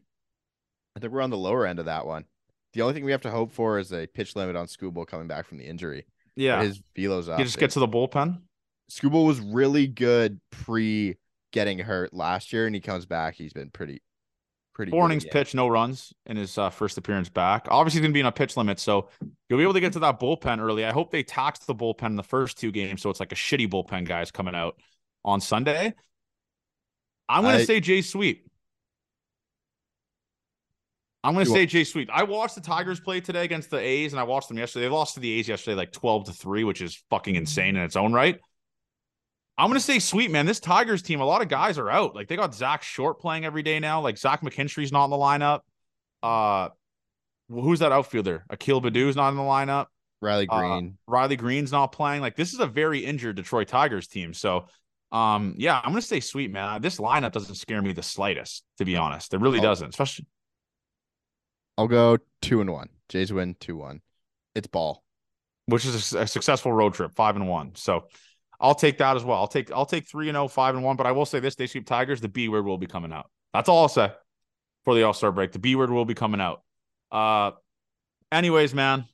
I 0.97 1.01
think 1.01 1.13
we're 1.13 1.21
on 1.21 1.31
the 1.31 1.37
lower 1.37 1.67
end 1.67 1.79
of 1.79 1.87
that 1.87 2.07
one. 2.07 2.25
The 2.73 2.83
only 2.83 2.95
thing 2.95 3.05
we 3.05 3.13
have 3.13 3.21
to 3.23 3.31
hope 3.31 3.53
for 3.53 3.79
is 3.79 3.93
a 3.93 4.07
pitch 4.07 4.35
limit 4.35 4.57
on 4.57 4.67
Skubal 4.67 5.07
coming 5.07 5.29
back 5.29 5.47
from 5.47 5.59
the 5.59 5.65
injury. 5.65 6.07
Yeah, 6.35 6.63
his 6.63 6.83
velo's 6.97 7.29
up. 7.29 7.39
He 7.39 7.45
just 7.45 7.59
get 7.59 7.71
to 7.73 7.81
the 7.81 7.89
bullpen. 7.89 8.41
Skubal 8.91 9.27
was 9.27 9.41
really 9.41 9.87
good 9.87 10.41
pre 10.51 11.17
getting 11.53 11.79
hurt 11.79 12.13
last 12.13 12.53
year, 12.53 12.67
and 12.67 12.75
he 12.75 12.81
comes 12.81 13.07
back. 13.07 13.35
He's 13.35 13.53
been 13.53 13.71
pretty, 13.71 14.03
pretty. 14.75 14.91
Four 14.91 15.07
innings 15.07 15.25
pitch, 15.25 15.55
no 15.55 15.69
runs 15.69 16.13
in 16.27 16.37
his 16.37 16.59
uh, 16.59 16.71
first 16.71 16.99
appearance 16.99 17.29
back. 17.29 17.67
Obviously, 17.71 17.99
he's 17.99 18.03
going 18.03 18.13
to 18.13 18.15
be 18.15 18.21
in 18.21 18.27
a 18.27 18.33
pitch 18.33 18.57
limit, 18.57 18.81
so 18.81 19.09
you'll 19.49 19.59
be 19.59 19.63
able 19.63 19.75
to 19.75 19.81
get 19.81 19.93
to 19.93 20.01
that 20.01 20.19
bullpen 20.19 20.61
early. 20.61 20.85
I 20.85 20.93
hope 20.93 21.11
they 21.11 21.23
tax 21.23 21.61
the 21.61 21.75
bullpen 21.75 22.07
in 22.07 22.17
the 22.17 22.23
first 22.23 22.59
two 22.59 22.73
games, 22.73 23.03
so 23.03 23.11
it's 23.11 23.21
like 23.21 23.33
a 23.33 23.37
shitty 23.37 23.69
bullpen 23.71 24.07
guys 24.07 24.31
coming 24.31 24.55
out 24.55 24.81
on 25.25 25.41
Sunday. 25.41 25.95
I'm 27.29 27.43
going 27.43 27.59
to 27.59 27.65
say 27.65 27.81
Jay 27.81 28.03
Sweet. 28.03 28.47
I'm 31.25 31.35
going 31.35 31.47
to 31.47 31.53
say 31.53 31.67
Jay 31.67 31.85
Sweet. 31.85 32.11
I 32.13 32.25
watched 32.25 32.57
the 32.57 32.61
Tigers 32.61 32.99
play 32.99 33.21
today 33.21 33.45
against 33.45 33.71
the 33.71 33.79
A's, 33.79 34.13
and 34.13 34.19
I 34.19 34.25
watched 34.25 34.49
them 34.49 34.59
yesterday. 34.59 34.87
They 34.87 34.91
lost 34.91 35.15
to 35.15 35.21
the 35.21 35.31
A's 35.39 35.47
yesterday, 35.47 35.77
like 35.77 35.93
12 35.93 36.27
to 36.27 36.33
three, 36.33 36.65
which 36.65 36.83
is 36.83 37.01
fucking 37.11 37.37
insane 37.37 37.77
in 37.77 37.83
its 37.83 37.95
own 37.95 38.13
right. 38.13 38.41
I'm 39.59 39.69
gonna 39.69 39.81
say 39.81 39.99
sweet 39.99 40.31
man. 40.31 40.47
This 40.47 40.61
Tigers 40.61 41.03
team, 41.03 41.21
a 41.21 41.25
lot 41.25 41.43
of 41.43 41.49
guys 41.49 41.79
are 41.79 41.91
out. 41.91 42.15
Like 42.15 42.29
they 42.29 42.37
got 42.37 42.55
Zack 42.55 42.83
Short 42.83 43.21
playing 43.21 43.45
every 43.45 43.63
day 43.63 43.81
now. 43.81 44.01
Like 44.01 44.17
Zach 44.17 44.41
McKinstry's 44.41 44.93
not 44.93 45.05
in 45.05 45.11
the 45.11 45.17
lineup. 45.17 45.61
Uh, 46.23 46.71
who's 47.49 47.81
that 47.81 47.93
outfielder? 47.93 48.45
Akil 48.49 48.81
Baddoo's 48.81 49.15
not 49.15 49.29
in 49.29 49.37
the 49.37 49.43
lineup. 49.43 49.87
Riley 50.23 50.49
uh, 50.49 50.59
Greene. 50.59 50.97
Uh, 51.07 51.11
Riley 51.11 51.37
Greene's 51.37 51.73
not 51.73 51.89
playing. 51.89 52.23
Like 52.23 52.35
this 52.35 52.55
is 52.55 52.61
a 52.61 52.67
very 52.67 53.05
injured 53.05 53.37
Detroit 53.37 53.69
Tigers 53.69 54.07
team. 54.07 54.33
So, 54.33 54.67
um, 55.11 55.55
yeah, 55.59 55.79
I'm 55.79 55.91
gonna 55.91 56.01
say 56.01 56.21
sweet 56.21 56.51
man. 56.51 56.81
This 56.81 56.99
lineup 56.99 57.33
doesn't 57.33 57.57
scare 57.57 57.83
me 57.83 57.93
the 57.93 58.03
slightest, 58.03 58.65
to 58.79 58.87
be 58.87 58.97
honest. 58.97 59.35
It 59.35 59.41
really 59.41 59.59
I'll, 59.59 59.65
doesn't. 59.65 59.91
Especially, 59.91 60.27
I'll 61.77 61.89
go 61.89 62.17
two 62.41 62.63
and 62.63 62.71
one. 62.71 62.89
Jays 63.11 63.33
win 63.33 63.55
two 63.61 63.77
one. 63.77 64.01
It's 64.55 64.67
ball, 64.67 65.05
which 65.67 65.85
is 65.85 66.15
a, 66.15 66.21
a 66.21 66.27
successful 66.27 66.73
road 66.73 66.95
trip, 66.95 67.15
five 67.15 67.37
and 67.37 67.49
one. 67.49 67.75
So. 67.75 68.05
I'll 68.63 68.77
take 68.77 68.99
that 68.99 69.17
as 69.17 69.25
well. 69.25 69.39
I'll 69.39 69.49
take 69.49 69.73
I'll 69.73 69.85
take 69.85 70.09
three 70.09 70.29
and 70.29 70.37
0, 70.37 70.49
5 70.49 70.77
and 70.77 70.85
1. 70.85 70.97
But 70.97 71.07
I 71.07 71.13
will 71.13 71.27
say 71.27 71.41
this: 71.41 71.57
they 71.57 71.67
sweep 71.67 71.85
Tigers. 71.85 72.21
The 72.21 72.29
B 72.29 72.49
word 72.49 72.65
will 72.65 72.79
be 72.79 72.87
coming 72.87 73.13
out. 73.13 73.29
That's 73.53 73.69
all 73.69 73.83
I'll 73.83 73.89
say 73.89 74.13
for 74.85 74.95
the 74.95 75.03
All 75.03 75.13
Star 75.13 75.33
break. 75.33 75.53
The 75.53 75.59
B 75.59 75.75
word 75.75 75.91
will 75.91 76.05
be 76.05 76.15
coming 76.15 76.41
out. 76.41 76.63
Uh, 77.11 77.51
anyways, 78.31 78.73
man, 78.73 79.05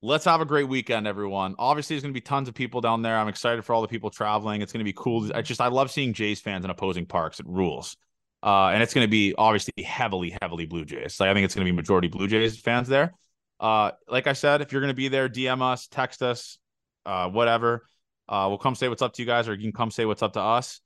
let's 0.00 0.24
have 0.24 0.40
a 0.40 0.46
great 0.46 0.68
weekend, 0.68 1.06
everyone. 1.06 1.54
Obviously, 1.58 1.94
there's 1.94 2.02
going 2.02 2.14
to 2.14 2.16
be 2.16 2.22
tons 2.22 2.48
of 2.48 2.54
people 2.54 2.80
down 2.80 3.02
there. 3.02 3.16
I'm 3.16 3.28
excited 3.28 3.62
for 3.64 3.74
all 3.74 3.82
the 3.82 3.88
people 3.88 4.08
traveling. 4.08 4.62
It's 4.62 4.72
going 4.72 4.80
to 4.80 4.84
be 4.84 4.94
cool. 4.96 5.30
I 5.34 5.42
just 5.42 5.60
I 5.60 5.68
love 5.68 5.90
seeing 5.90 6.14
Jays 6.14 6.40
fans 6.40 6.64
in 6.64 6.70
opposing 6.70 7.04
parks. 7.04 7.40
It 7.40 7.46
rules. 7.46 7.96
Uh, 8.42 8.68
and 8.68 8.82
it's 8.82 8.92
going 8.92 9.06
to 9.06 9.10
be 9.10 9.34
obviously 9.36 9.84
heavily, 9.84 10.36
heavily 10.40 10.66
Blue 10.66 10.84
Jays. 10.84 11.20
Like 11.20 11.28
I 11.28 11.34
think 11.34 11.44
it's 11.44 11.54
going 11.54 11.64
to 11.64 11.70
be 11.70 11.76
majority 11.76 12.08
Blue 12.08 12.26
Jays 12.26 12.58
fans 12.58 12.88
there. 12.88 13.12
Uh, 13.60 13.92
like 14.08 14.26
I 14.26 14.32
said, 14.32 14.62
if 14.62 14.72
you're 14.72 14.80
going 14.80 14.90
to 14.90 14.96
be 14.96 15.08
there, 15.08 15.28
DM 15.28 15.62
us, 15.62 15.86
text 15.86 16.22
us, 16.22 16.58
uh, 17.06 17.28
whatever. 17.28 17.86
Uh, 18.32 18.46
we'll 18.48 18.56
come 18.56 18.74
say 18.74 18.88
what's 18.88 19.02
up 19.02 19.12
to 19.12 19.22
you 19.22 19.26
guys, 19.26 19.46
or 19.46 19.54
you 19.54 19.60
can 19.60 19.72
come 19.72 19.90
say 19.90 20.06
what's 20.06 20.22
up 20.22 20.32
to 20.32 20.40
us. 20.40 20.80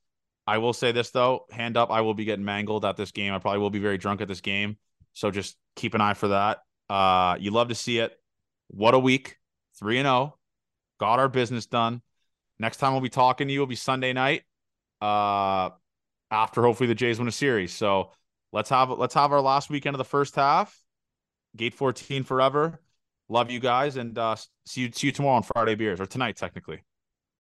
I 0.45 0.57
will 0.57 0.73
say 0.73 0.91
this 0.91 1.11
though, 1.11 1.45
hand 1.49 1.77
up, 1.77 1.89
I 1.91 2.01
will 2.01 2.13
be 2.13 2.25
getting 2.25 2.43
mangled 2.43 2.83
at 2.83 2.97
this 2.97 3.11
game. 3.11 3.33
I 3.33 3.39
probably 3.39 3.59
will 3.59 3.69
be 3.69 3.79
very 3.79 3.97
drunk 3.97 4.19
at 4.19 4.27
this 4.27 4.41
game, 4.41 4.77
so 5.13 5.31
just 5.31 5.55
keep 5.77 5.93
an 5.93 6.01
eye 6.01 6.13
for 6.13 6.27
that. 6.27 6.59
Uh, 6.89 7.37
you 7.39 7.51
love 7.51 7.69
to 7.69 7.75
see 7.75 7.99
it. 7.99 8.11
What 8.67 8.93
a 8.93 8.99
week, 8.99 9.37
three 9.79 9.97
and 9.97 10.05
zero. 10.05 10.13
Oh. 10.15 10.33
Got 10.99 11.19
our 11.19 11.29
business 11.29 11.67
done. 11.67 12.01
Next 12.59 12.77
time 12.77 12.91
we'll 12.91 13.01
be 13.01 13.09
talking 13.09 13.47
to 13.47 13.53
you 13.53 13.59
will 13.59 13.67
be 13.67 13.75
Sunday 13.75 14.11
night. 14.11 14.43
Uh, 15.01 15.69
after 16.31 16.63
hopefully 16.63 16.87
the 16.87 16.95
Jays 16.95 17.19
win 17.19 17.27
a 17.27 17.31
series. 17.31 17.71
So 17.71 18.11
let's 18.51 18.69
have 18.69 18.89
let's 18.89 19.13
have 19.13 19.31
our 19.31 19.41
last 19.41 19.69
weekend 19.69 19.93
of 19.95 19.99
the 19.99 20.05
first 20.05 20.35
half. 20.35 20.77
Gate 21.55 21.73
14 21.73 22.23
forever. 22.23 22.81
Love 23.29 23.51
you 23.51 23.59
guys 23.59 23.95
and 23.97 24.17
uh, 24.17 24.35
see 24.65 24.81
you 24.81 24.91
see 24.91 25.07
you 25.07 25.13
tomorrow 25.13 25.37
on 25.37 25.43
Friday 25.43 25.75
beers 25.75 26.01
or 26.01 26.05
tonight 26.05 26.35
technically. 26.35 26.81